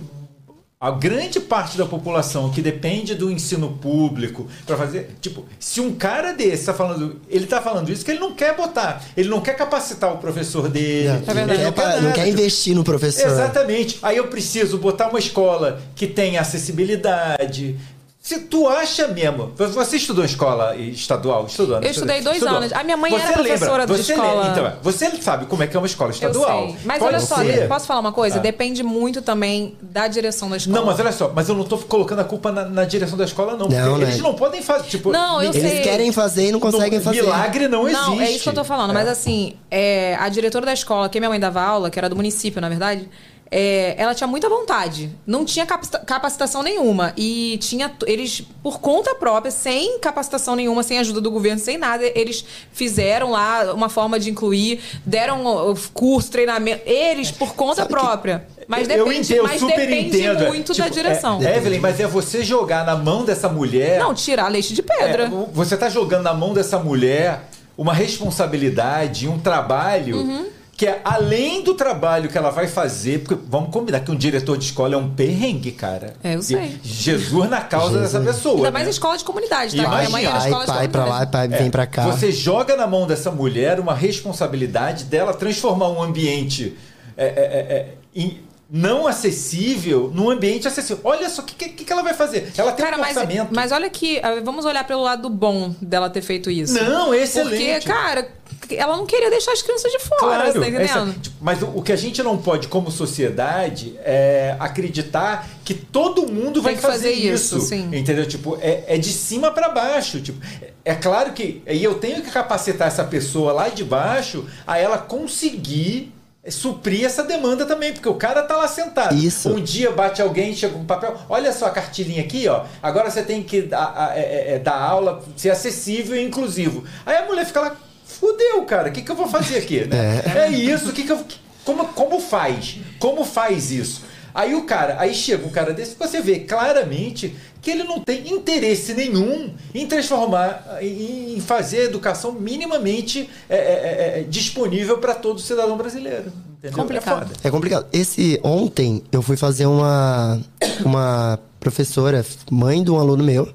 [0.83, 5.95] a grande parte da população que depende do ensino público para fazer, tipo, se um
[5.95, 9.41] cara desse tá falando, ele tá falando isso que ele não quer botar, ele não
[9.41, 12.83] quer capacitar o professor dele, Não, ele não, quer, não quer não quer investir no
[12.83, 13.29] professor.
[13.29, 14.01] Exatamente.
[14.03, 17.77] Aí eu preciso botar uma escola que tenha acessibilidade.
[18.23, 21.45] Se tu acha mesmo, você estudou em escola estadual?
[21.47, 21.89] Estudou, né?
[21.89, 22.59] Eu estudei dois Estudou.
[22.59, 22.73] anos.
[22.73, 24.45] A minha mãe Você era professora de você escola.
[24.45, 26.67] lembra- então, você sabe como é que é uma escola Eu estadual.
[26.69, 26.77] sei.
[26.85, 28.37] Mas Pode olha só, ser- posso falar uma coisa?
[28.37, 28.41] Ah.
[28.41, 30.79] Depende muito também da direção da escola.
[30.79, 33.25] Não, mas olha só, mas eu não tô colocando a culpa na, na direção da
[33.25, 33.67] escola, não.
[33.67, 34.05] Porque Não, né?
[34.05, 34.87] eles não podem fazer.
[34.89, 35.81] Tipo, Não, eu Eles sei.
[35.83, 37.23] querem fazer e não conseguem não- fazer.
[37.23, 38.07] Milagre não, existe.
[38.07, 38.95] Não, é isso que eu tô falando.
[38.95, 42.15] Mas assim, é, a diretora da escola, que minha mãe dava aula, que era do
[42.15, 43.09] município, na verdade,
[43.55, 45.11] é, ela tinha muita vontade.
[45.27, 47.13] Não tinha capacita- capacitação nenhuma.
[47.17, 47.93] E tinha.
[48.07, 52.43] Eles, por conta própria, sem capacitação nenhuma, sem ajuda do governo, sem nada, eles
[52.73, 55.45] fizeram lá uma forma de incluir, deram
[55.93, 56.81] curso, treinamento.
[56.89, 58.47] Eles, por conta própria.
[58.67, 60.47] Mas eu depende, entendo, eu mas super depende entendo.
[60.47, 61.43] muito da Tipo, direção.
[61.43, 63.99] É, Evelyn, mas é você jogar na mão dessa mulher.
[63.99, 65.25] Não, tirar leite de pedra.
[65.25, 70.47] É, você tá jogando na mão dessa mulher uma responsabilidade, um trabalho Uhum.
[70.83, 74.59] Que é além do trabalho que ela vai fazer, porque vamos combinar que um diretor
[74.59, 76.15] de escola é um perrengue, cara.
[76.25, 76.77] É, eu sei.
[76.83, 78.57] Jesus na causa dessa pessoa.
[78.57, 78.71] Ainda né?
[78.73, 79.83] mais escola de comunidade, tá?
[79.85, 79.99] Imagina.
[80.01, 82.07] Minha mãe era Pai, escola de pai pra lá, pai vem pra cá.
[82.07, 86.77] Você joga na mão dessa mulher uma responsabilidade dela transformar um ambiente
[87.17, 88.35] é, é, é, é,
[88.75, 91.03] não acessível num ambiente acessível.
[91.05, 92.51] Olha só o que, que, que ela vai fazer.
[92.57, 93.49] Ela tem Cara, um mas, orçamento.
[93.55, 94.19] mas olha que.
[94.23, 96.73] ah, Vamos olhar pelo lado bom dela ter feito isso.
[96.83, 97.51] Não, excelente.
[97.81, 98.29] Porque, cara,
[98.71, 100.81] ela não queria deixar as crianças de fora, tá entendendo?
[100.81, 105.75] essa- tipo, mas o, o que a gente não pode, como sociedade, é acreditar que
[105.75, 107.59] todo mundo vai que fazer, fazer isso.
[107.59, 107.91] isso, sim.
[107.95, 108.27] Entendeu?
[108.27, 110.19] Tipo, é, é de cima pra baixo.
[110.23, 110.41] Tipo,
[110.83, 114.97] é claro que e eu tenho que capacitar essa pessoa lá de baixo a ela
[114.97, 116.11] conseguir
[116.51, 119.15] suprir essa demanda também, porque o cara tá lá sentado.
[119.15, 119.49] Isso.
[119.51, 122.65] Um dia bate alguém, chega com um papel, olha só a cartilhinha aqui, ó.
[122.83, 126.85] Agora você tem que dar, a- é- é- dar aula, ser acessível e inclusivo.
[127.07, 129.85] Aí a mulher fica lá, fudeu, cara, o que, que eu vou fazer aqui?
[129.85, 130.23] Né?
[130.35, 130.49] É.
[130.49, 131.25] isso, o que, que eu.
[131.65, 132.79] Como, como faz?
[132.99, 134.03] Como faz isso?
[134.35, 138.29] Aí o cara, aí chega um cara desse, você vê claramente que ele não tem
[138.35, 144.99] interesse nenhum em transformar, em, em fazer a educação minimamente é, é, é, é, disponível
[144.99, 146.33] para todo cidadão brasileiro.
[146.59, 146.77] Entendeu?
[146.77, 147.23] Complicado.
[147.23, 147.33] É foda.
[147.45, 147.87] É complicado.
[147.93, 150.41] Esse ontem eu fui fazer uma
[150.85, 153.49] uma professora, mãe de um aluno meu,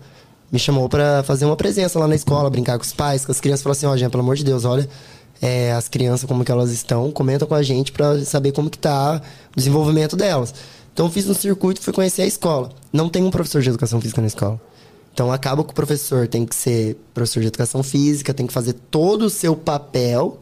[0.50, 3.42] me chamou pra fazer uma presença lá na escola, brincar com os pais, com as
[3.42, 4.88] crianças, falou assim, ó, Jean, pelo amor de Deus, olha,
[5.42, 8.78] é, as crianças como que elas estão, comenta com a gente pra saber como que
[8.78, 10.54] tá o desenvolvimento delas.
[10.98, 12.72] Então eu fiz um circuito e fui conhecer a escola.
[12.92, 14.60] Não tem um professor de educação física na escola.
[15.14, 18.74] Então acaba que o professor tem que ser professor de educação física, tem que fazer
[18.74, 20.40] todo o seu papel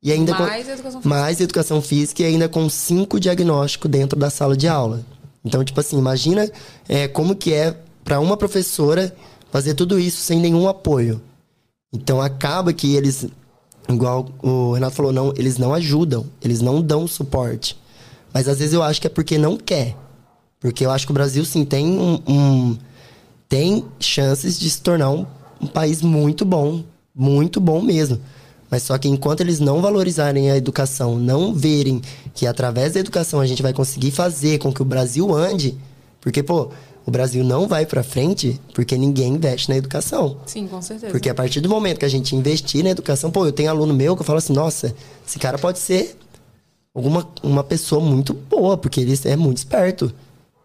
[0.00, 1.08] e ainda com- Mais educação física.
[1.08, 5.04] mais educação física e ainda com cinco diagnósticos dentro da sala de aula.
[5.44, 6.48] Então, tipo assim, imagina
[6.88, 9.12] é, como que é para uma professora
[9.50, 11.20] fazer tudo isso sem nenhum apoio.
[11.92, 13.26] Então acaba que eles,
[13.88, 17.76] igual o Renato falou, não, eles não ajudam, eles não dão suporte.
[18.32, 19.96] Mas às vezes eu acho que é porque não quer.
[20.60, 22.78] Porque eu acho que o Brasil, sim, tem um, um-
[23.48, 25.26] tem chances de se tornar um,
[25.60, 26.82] um país muito bom,
[27.14, 28.20] muito bom mesmo.
[28.70, 32.00] Mas só que enquanto eles não valorizarem a educação, não verem
[32.34, 35.76] que através da educação a gente vai conseguir fazer com que o Brasil ande,
[36.20, 36.68] porque pô,
[37.04, 40.36] o Brasil não vai pra frente porque ninguém investe na educação.
[40.46, 41.10] Sim, com certeza.
[41.10, 43.92] Porque a partir do momento que a gente investir na educação, pô, eu tenho aluno
[43.92, 44.94] meu que eu falo assim, nossa,
[45.26, 46.16] esse cara pode ser
[46.94, 50.12] alguma uma pessoa muito boa, porque ele é muito esperto.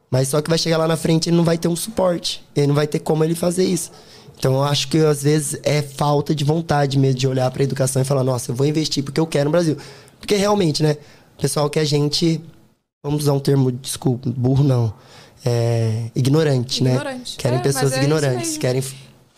[0.09, 2.43] Mas só que vai chegar lá na frente e ele não vai ter um suporte.
[2.55, 3.91] Ele não vai ter como ele fazer isso.
[4.37, 7.65] Então eu acho que às vezes é falta de vontade mesmo de olhar para a
[7.65, 9.77] educação e falar, nossa, eu vou investir porque eu quero no Brasil.
[10.19, 10.97] Porque realmente, né,
[11.37, 12.41] o pessoal que a gente,
[13.03, 14.93] vamos usar um termo, desculpa, burro não,
[15.45, 16.91] é ignorante, né?
[16.91, 17.37] Ignorante.
[17.37, 18.83] Querem É, pessoas é ignorantes, querem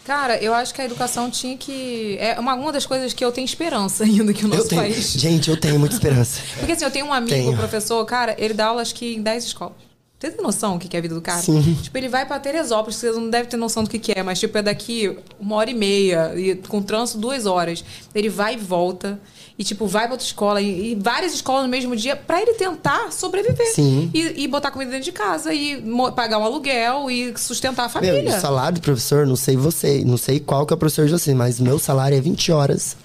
[0.07, 2.15] Cara, eu acho que a educação tinha que.
[2.17, 4.81] É uma, uma das coisas que eu tenho esperança ainda que o nosso eu tenho,
[4.81, 5.11] país.
[5.19, 6.39] gente, eu tenho muita esperança.
[6.57, 7.57] Porque assim, eu tenho um amigo, Tenho.
[7.57, 9.75] professor, cara, ele dá aula acho que em 10 escolas.
[10.17, 11.41] Você tem noção do que é a vida do cara?
[11.41, 11.77] Sim.
[11.84, 14.39] Tipo, ele vai pra Teresópolis, vocês não devem ter noção do que, que é, mas
[14.39, 17.84] tipo, é daqui uma hora e meia, e com trânsito duas horas.
[18.15, 19.19] Ele vai e volta.
[19.59, 22.53] E, tipo, vai pra outra escola, e, e várias escolas no mesmo dia, pra ele
[22.53, 23.73] tentar sobreviver.
[23.73, 24.11] Sim.
[24.13, 25.84] E, e botar comida dentro de casa, e
[26.15, 28.38] pagar um aluguel, e sustentar a Meu, família.
[28.38, 31.11] o salário do professor, não sei você, não sei qual que é o professor de
[31.11, 32.95] você, mas meu salário é 20 horas,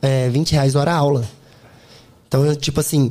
[0.00, 1.24] é 20 reais hora aula.
[2.28, 3.10] Então, eu, tipo assim,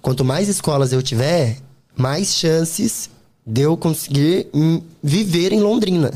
[0.00, 1.56] quanto mais escolas eu tiver,
[1.96, 3.10] mais chances
[3.44, 4.46] de eu conseguir
[5.02, 6.12] viver em Londrina.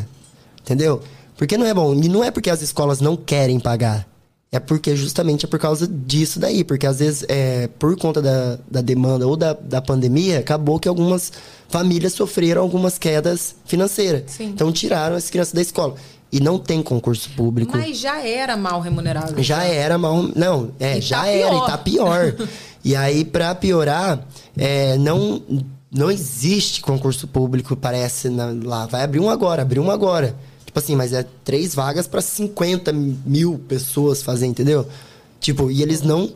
[0.61, 1.03] Entendeu?
[1.37, 1.93] Porque não é bom.
[1.95, 4.07] E não é porque as escolas não querem pagar.
[4.55, 6.63] É porque justamente é por causa disso daí.
[6.63, 10.87] Porque às vezes, é, por conta da, da demanda ou da, da pandemia, acabou que
[10.87, 11.33] algumas
[11.71, 14.25] famílias sofreram algumas quedas financeiras.
[14.27, 14.49] Sim.
[14.49, 15.95] Então tiraram as crianças da escola.
[16.31, 17.77] E não tem concurso público.
[17.77, 19.43] Mas já era mal remunerado.
[19.43, 20.23] Já era mal.
[20.37, 21.65] Não, é, E já tá era pior.
[21.65, 22.35] e tá pior.
[22.85, 24.27] e aí, pra piorar,
[24.57, 25.43] é, não,
[25.91, 28.87] não existe concurso público, parece, na- lá.
[28.87, 30.35] Vai abrir um agora, abrir um agora.
[30.73, 34.89] Tipo assim, mas é três vagas pra 50 mil pessoas fazer, entendeu?
[35.39, 36.33] Tipo, e eles não,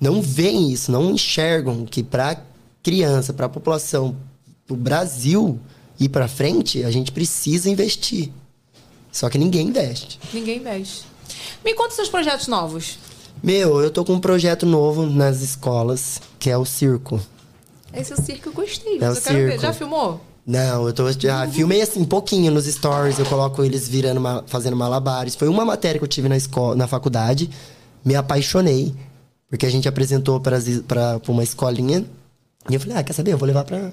[0.00, 2.40] não veem isso, não enxergam que pra
[2.82, 4.16] criança, pra população,
[4.66, 5.60] pro Brasil
[6.00, 8.32] ir pra frente, a gente precisa investir.
[9.12, 10.18] Só que ninguém investe.
[10.32, 11.02] Ninguém mexe.
[11.62, 12.98] Me conta seus projetos novos.
[13.42, 17.20] Meu, eu tô com um projeto novo nas escolas, que é o circo.
[17.92, 18.98] Esse é o circo eu gostei.
[18.98, 19.50] É o eu quero ver.
[19.50, 19.62] circo.
[19.62, 20.22] Já filmou?
[20.46, 24.76] Não, eu tô, já filmei assim pouquinho nos stories, eu coloco eles virando, ma- fazendo
[24.76, 25.34] malabares.
[25.34, 27.48] Foi uma matéria que eu tive na escola, na faculdade,
[28.04, 28.94] me apaixonei,
[29.48, 32.04] porque a gente apresentou para uma escolinha,
[32.68, 33.90] e eu falei, ah, quer saber, eu vou levar pra,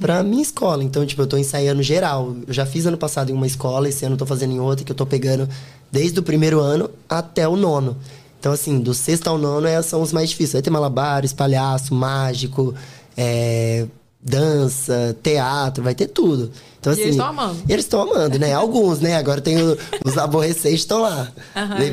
[0.00, 0.82] pra minha escola.
[0.82, 2.36] Então, tipo, eu tô ensaiando geral.
[2.46, 4.84] Eu já fiz ano passado em uma escola, esse ano eu tô fazendo em outra,
[4.84, 5.48] que eu tô pegando
[5.90, 7.96] desde o primeiro ano até o nono.
[8.38, 10.52] Então, assim, do sexto ao nono é, são os mais difíceis.
[10.54, 12.72] Vai ter malabares, palhaço, mágico,
[13.16, 13.86] é,
[14.26, 16.50] dança, teatro, vai ter tudo.
[16.78, 17.56] Então, E assim, eles tão amando.
[17.68, 18.52] Eles estão amando, né?
[18.52, 19.16] Alguns, né?
[19.16, 21.28] Agora tem o- os aborrecentes estão lá.
[21.56, 21.92] Aham, Meio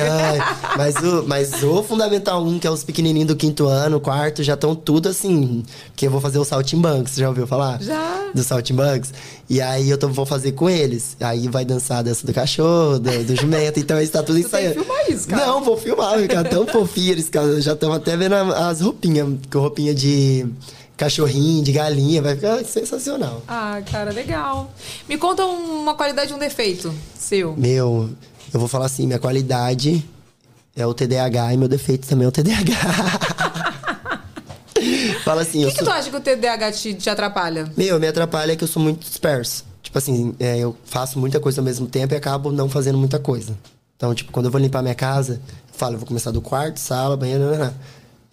[0.00, 0.38] ai.
[0.76, 4.54] Mas o, mas o Fundamental 1, que é os pequenininhos do quinto ano, quarto, já
[4.54, 5.64] estão tudo assim.
[5.96, 7.82] Que eu vou fazer o Saltimbanks, você já ouviu falar?
[7.82, 8.28] Já.
[8.32, 9.12] Do Saltimbanks.
[9.50, 11.16] E aí eu tô, vou fazer com eles.
[11.20, 13.80] Aí vai dançar a dança do cachorro, do, do jumento.
[13.80, 14.74] Então eles tá tudo Tu tem que ensaiando.
[14.84, 15.46] filmar isso, cara.
[15.46, 17.12] Não, vou filmar, ficar tão fofinho.
[17.12, 19.28] Eles cara, já estão até vendo as roupinhas.
[19.52, 20.46] Com roupinha de
[20.96, 22.22] cachorrinho, de galinha.
[22.22, 23.42] Vai ficar sensacional.
[23.46, 24.72] Ah, cara, legal.
[25.08, 27.56] Me conta uma qualidade e um defeito seu.
[27.56, 28.10] Meu,
[28.52, 30.04] eu vou falar assim, minha qualidade
[30.76, 32.74] é o TDAH e meu defeito também é o TDAH.
[35.24, 35.92] Fala assim, O que, que sou...
[35.92, 37.72] tu acha que o TDAH te, te atrapalha?
[37.76, 39.64] Meu, me atrapalha é que eu sou muito disperso.
[39.82, 43.18] Tipo assim, é, eu faço muita coisa ao mesmo tempo e acabo não fazendo muita
[43.18, 43.56] coisa.
[43.96, 45.40] Então, tipo, quando eu vou limpar minha casa,
[45.72, 47.44] eu falo, eu vou começar do quarto, sala, banheiro,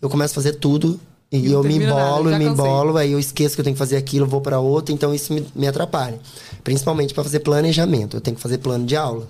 [0.02, 1.00] eu começo a fazer tudo
[1.32, 3.80] e, eu me embolo, já e me embolo, aí eu esqueço que eu tenho que
[3.80, 6.20] fazer aquilo, vou pra outra, então isso me, me atrapalha.
[6.64, 8.18] Principalmente pra fazer planejamento.
[8.18, 9.28] Eu tenho que fazer plano de aula.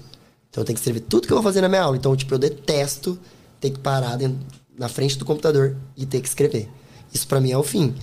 [0.50, 1.96] Então eu tenho que escrever tudo que eu vou fazer na minha aula.
[1.96, 3.18] Então, tipo, eu detesto
[3.60, 4.38] ter que parar dentro-
[4.78, 6.68] na frente do computador e ter que escrever.
[7.14, 7.94] Isso pra mim é o fim.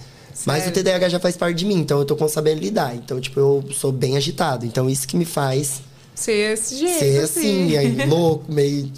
[0.47, 0.73] Mas o Sério?
[0.85, 2.95] TDAH já faz parte de mim, então eu tô com sabendo lidar.
[2.95, 4.65] Então, tipo, eu sou bem agitado.
[4.65, 5.83] Então isso que me faz
[6.15, 8.91] Ser esse jeito, ser assim, aí, louco, meio.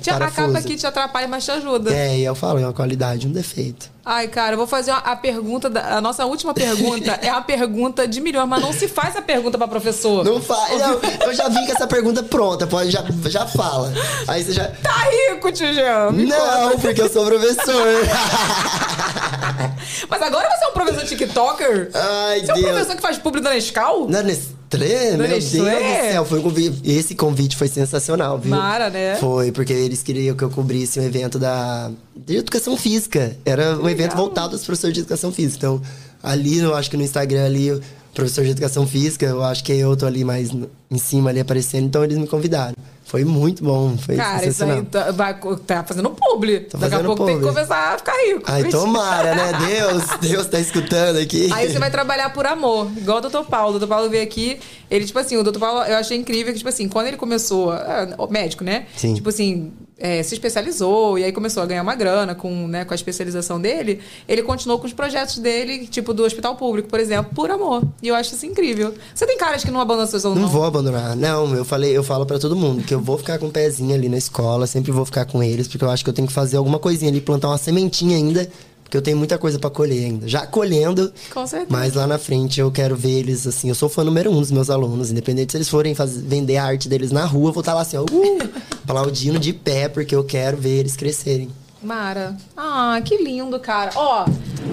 [0.00, 0.66] Te, acaba parafuso.
[0.68, 1.92] que te atrapalha, mas te ajuda.
[1.92, 3.90] É, e eu falo, é uma qualidade, um defeito.
[4.04, 5.68] Ai, cara, eu vou fazer uma- a pergunta.
[5.68, 9.22] da- a nossa última pergunta é a pergunta de milhões, mas não se faz a
[9.22, 10.24] pergunta pra professor.
[10.24, 10.80] Não faz.
[11.24, 13.92] eu já vim com essa pergunta pronta, pode, já, já fala.
[14.28, 14.68] Aí você já.
[14.68, 14.94] Tá
[15.32, 16.12] rico, tio Jean.
[16.12, 16.78] Não, conta.
[16.78, 17.86] porque eu sou professor.
[20.08, 21.90] Mas agora você é um professor TikToker?
[21.94, 22.70] Ai, Você é um Deus.
[22.70, 24.08] professor que faz publi da Nescau?
[24.08, 25.12] Na Nestlé?
[25.12, 25.70] Na Meu Nestlé?
[25.78, 26.80] Deus do céu, foi um convite.
[26.90, 28.50] Esse convite foi sensacional, viu?
[28.50, 29.16] Mara, né?
[29.16, 33.36] Foi, porque eles queriam que eu cobrisse um evento da de educação física.
[33.44, 35.56] Era um evento voltado aos professores de educação física.
[35.58, 35.82] Então,
[36.22, 37.80] ali, eu acho que no Instagram ali,
[38.14, 40.50] professor de educação física, eu acho que eu tô ali mais
[40.90, 42.74] em cima ali aparecendo, então eles me convidaram.
[43.06, 46.58] Foi muito bom, foi Cara, isso aí tá, vai, tá fazendo publi.
[46.58, 47.54] Daqui a fazendo pouco tem que publi.
[47.54, 48.42] começar a ficar rico.
[48.46, 49.52] Ai, tomara, né?
[49.64, 51.48] Deus, Deus tá escutando aqui.
[51.52, 53.44] Aí você vai trabalhar por amor, igual o Dr.
[53.48, 53.76] Paulo.
[53.76, 53.86] O Dr.
[53.86, 54.58] Paulo veio aqui,
[54.90, 55.60] ele, tipo assim, o Dr.
[55.60, 58.86] Paulo, eu achei incrível que, tipo assim, quando ele começou, ah, médico, né?
[58.96, 59.14] Sim.
[59.14, 62.92] Tipo assim, é, se especializou e aí começou a ganhar uma grana com, né, com
[62.92, 67.32] a especialização dele, ele continuou com os projetos dele, tipo do hospital público, por exemplo,
[67.34, 67.82] por amor.
[68.02, 68.94] E eu acho isso incrível.
[69.14, 71.16] Você tem caras que não abandonam seus alunos, Não vou abandonar.
[71.16, 73.94] Não, eu falei, eu falo pra todo mundo que eu vou ficar com o pezinho
[73.94, 76.34] ali na escola, sempre vou ficar com eles, porque eu acho que eu tenho que
[76.34, 78.48] fazer alguma coisinha ali, plantar uma sementinha ainda,
[78.86, 80.28] porque eu tenho muita coisa pra colher ainda.
[80.28, 81.68] Já colhendo, Com certeza.
[81.70, 83.68] mas lá na frente eu quero ver eles assim.
[83.68, 86.64] Eu sou fã número um dos meus alunos, independente se eles forem fazer, vender a
[86.64, 88.38] arte deles na rua, eu vou estar lá assim, ó, uh,
[88.86, 91.50] aplaudindo de pé, porque eu quero ver eles crescerem.
[91.82, 92.36] Mara.
[92.56, 93.90] Ah, que lindo, cara.
[93.96, 94.24] Ó,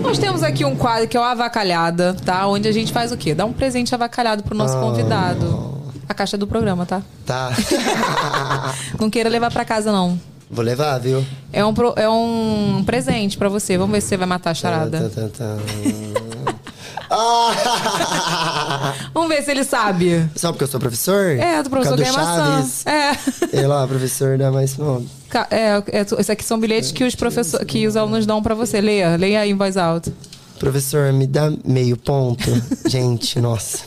[0.02, 2.48] nós temos aqui um quadro que é o Avacalhada, tá?
[2.48, 3.34] Onde a gente faz o quê?
[3.35, 4.80] Dá um presente avacalhado pro nosso Ah.
[4.80, 5.73] convidado.
[6.07, 7.02] A caixa do programa, tá?
[7.26, 7.52] Tá.
[8.99, 10.19] Não queira levar pra casa, não.
[10.53, 11.25] Vou levar, viu?
[11.51, 13.77] É um, pro- é um presente pra você.
[13.77, 15.09] Vamos ver se você vai matar a charada.
[15.09, 15.57] Tá, tá, tá.
[17.09, 18.93] Ah!
[19.13, 20.27] Vamos ver se ele sabe.
[20.35, 21.31] Só porque eu sou professor?
[21.38, 22.89] É, do professor ganha maçã.
[22.89, 23.13] É.
[23.49, 25.07] Sei lá, professor dá mais nome.
[25.30, 28.55] Ca- É, é, esses aqui são bilhetes que os professores, que os alunos dão pra
[28.55, 28.81] você.
[28.81, 30.11] Leia, leia aí em voz alta.
[30.59, 32.49] Professor, me dá meio ponto.
[32.88, 33.80] Gente, nossa.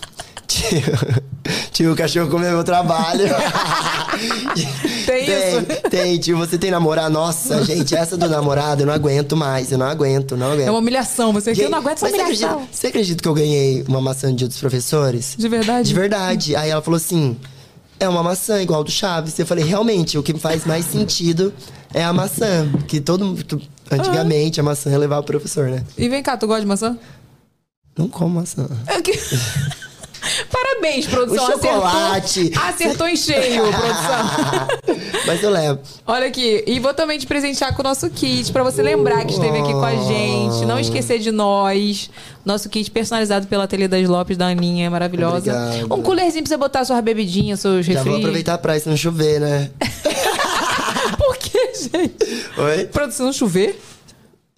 [0.47, 0.83] Tio,
[1.73, 3.25] tio, o cachorro comeu meu trabalho.
[5.07, 5.63] Tem isso?
[5.67, 7.13] Tem, tem, tio, você tem namorado?
[7.13, 9.71] Nossa, gente, essa do namorado eu não aguento mais.
[9.71, 10.67] Eu não aguento, não aguento.
[10.69, 11.33] É uma humilhação.
[11.33, 12.51] Você aqui, eu não aguento essa Mas você humilhação.
[12.51, 15.35] acredita, você acredita que eu ganhei uma maçã de outros professores?
[15.39, 15.89] De verdade?
[15.89, 16.57] De verdade.
[16.57, 17.37] Aí ela falou assim:
[18.01, 19.39] é uma maçã igual do Chaves.
[19.39, 21.53] Eu falei, realmente, o que faz mais sentido
[21.93, 22.69] é a maçã.
[22.89, 23.61] Que todo mundo.
[23.91, 25.85] Antigamente a maçã ia levar o professor, né?
[25.97, 26.99] E vem cá, tu gosta de maçã?
[27.97, 28.69] Não como maçã.
[28.87, 29.13] É que-
[30.51, 31.45] Parabéns, produção.
[31.49, 32.41] O chocolate.
[32.55, 35.07] Acertou, acertou em cheio, produção.
[35.27, 35.81] Mas eu levo.
[36.07, 39.33] Olha aqui, e vou também te presentear com o nosso kit, pra você lembrar que
[39.33, 42.11] esteve aqui com a gente, não esquecer de nós.
[42.45, 45.53] Nosso kit personalizado pela Ateliê das Lopes, da Aninha, maravilhosa.
[45.53, 45.95] Obrigado.
[45.95, 48.11] Um coolerzinho pra você botar suas bebidinhas, seus Já refri.
[48.11, 49.71] vou aproveitar a praia se não chover, né?
[51.19, 52.47] Por que, gente?
[52.57, 52.85] Oi?
[52.87, 53.77] Pra se não chover?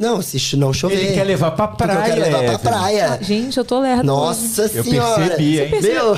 [0.00, 0.94] Não, se não chover.
[0.96, 1.98] Ele quer levar pra Porque praia.
[1.98, 3.18] eu quero levar pra praia.
[3.20, 4.04] Gente, eu tô lerda.
[4.04, 5.20] Nossa Eu senhora.
[5.22, 5.70] percebi, hein?
[5.82, 6.14] Meu.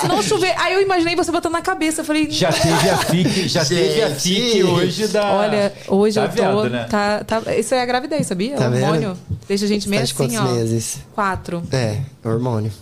[0.00, 0.54] Se não chover.
[0.56, 2.02] Aí eu imaginei você botando na cabeça.
[2.02, 2.30] Eu falei.
[2.30, 4.20] Já teve a FIC, já teve a Gente.
[4.20, 5.32] FIC hoje da.
[5.32, 6.62] Olha, hoje tá eu tô.
[6.62, 6.86] vendo, né?
[6.88, 8.54] tá, tá, isso é a gravidez, sabia?
[8.54, 8.82] Tá o vendo?
[8.84, 9.18] hormônio.
[9.48, 10.42] Deixa a gente meio assim, ó.
[10.44, 10.98] meses?
[11.12, 11.64] Quatro.
[11.72, 11.98] É,
[12.28, 12.72] hormônio.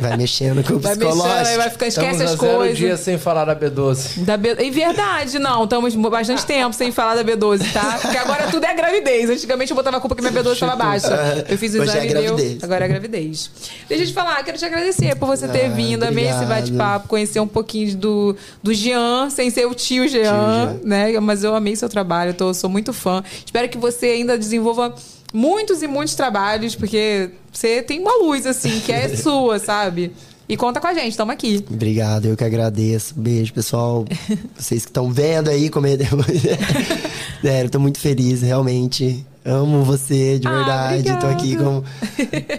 [0.00, 1.48] Vai mexendo com o Vai mexendo, psicológico.
[1.48, 2.78] aí vai ficar, esquece Estamos as zero coisas.
[2.78, 4.24] dias sem falar da B12.
[4.24, 4.54] Da B...
[4.58, 5.64] Em verdade, não.
[5.64, 7.98] Estamos bastante tempo sem falar da B12, tá?
[8.00, 9.28] Porque agora tudo é gravidez.
[9.28, 11.44] Antigamente eu botava a culpa que minha B12 estava baixa.
[11.48, 12.22] Eu fiz o é exame e deu.
[12.22, 12.64] gravidez.
[12.64, 13.50] Agora é gravidez.
[13.88, 17.06] Deixa eu te falar, quero te agradecer por você ter Ah, vindo, amei esse bate-papo,
[17.08, 20.80] conhecer um pouquinho do, do Jean, sem ser o tio Jean, Jean.
[20.82, 21.20] né?
[21.20, 23.22] Mas eu amei seu trabalho, eu tô, sou muito fã.
[23.44, 24.94] Espero que você ainda desenvolva
[25.32, 30.12] muitos e muitos trabalhos, porque você tem uma luz, assim, que é sua, sabe?
[30.48, 31.64] E conta com a gente, estamos aqui.
[31.70, 33.14] Obrigado, eu que agradeço.
[33.16, 34.04] Beijo, pessoal.
[34.58, 35.96] Vocês que estão vendo aí como é.
[37.44, 39.24] é, eu tô muito feliz, realmente.
[39.44, 41.20] Amo você, de Ah, verdade.
[41.20, 41.84] tô aqui como,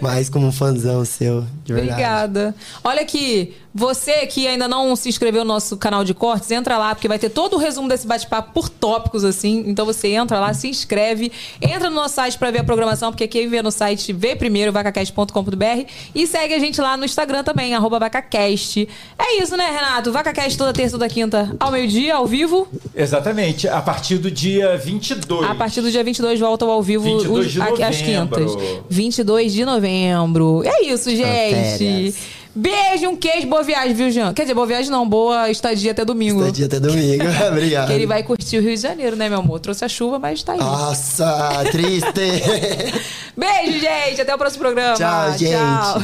[0.00, 1.92] mais como um fãzão seu, de verdade.
[1.92, 2.54] Obrigada.
[2.82, 6.94] Olha aqui, você que ainda não se inscreveu no nosso canal de cortes, entra lá,
[6.94, 9.64] porque vai ter todo o resumo desse bate-papo por tópicos, assim.
[9.66, 13.26] Então você entra lá, se inscreve, entra no nosso site pra ver a programação, porque
[13.26, 17.74] quem vê no site vê primeiro, vacacast.com.br e segue a gente lá no Instagram também,
[17.74, 18.88] arroba vacacast.
[19.18, 20.12] É isso, né, Renato?
[20.12, 22.68] Vacacast toda terça, toda quinta, ao meio-dia, ao vivo.
[22.94, 25.48] Exatamente, a partir do dia 22.
[25.50, 28.46] A partir do dia 22 voltam ao vivo 22 os- de aqui às novembro.
[28.46, 28.82] quintas.
[28.90, 30.62] 22 de novembro.
[30.64, 31.22] É isso, gente.
[31.22, 32.41] férias.
[32.54, 34.34] Beijo, um queijo, boa viagem, viu, Jean?
[34.34, 36.42] Quer dizer, boa viagem não, boa estadia até domingo.
[36.42, 37.24] Até dia até domingo.
[37.48, 37.86] Obrigado.
[37.86, 39.58] Que ele vai curtir o Rio de Janeiro, né, meu amor?
[39.58, 40.58] Trouxe a chuva, mas tá aí.
[40.58, 42.12] Nossa, triste.
[43.34, 44.20] Beijo, gente.
[44.20, 44.94] Até o próximo programa.
[44.94, 45.52] Tchau, gente.
[45.52, 46.02] Tchau.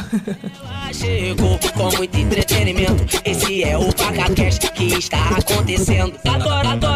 [0.91, 3.21] Chegou com muito entretenimento.
[3.23, 6.13] Esse é o PacaCast que está acontecendo.
[6.27, 6.89] Adoro, adoro.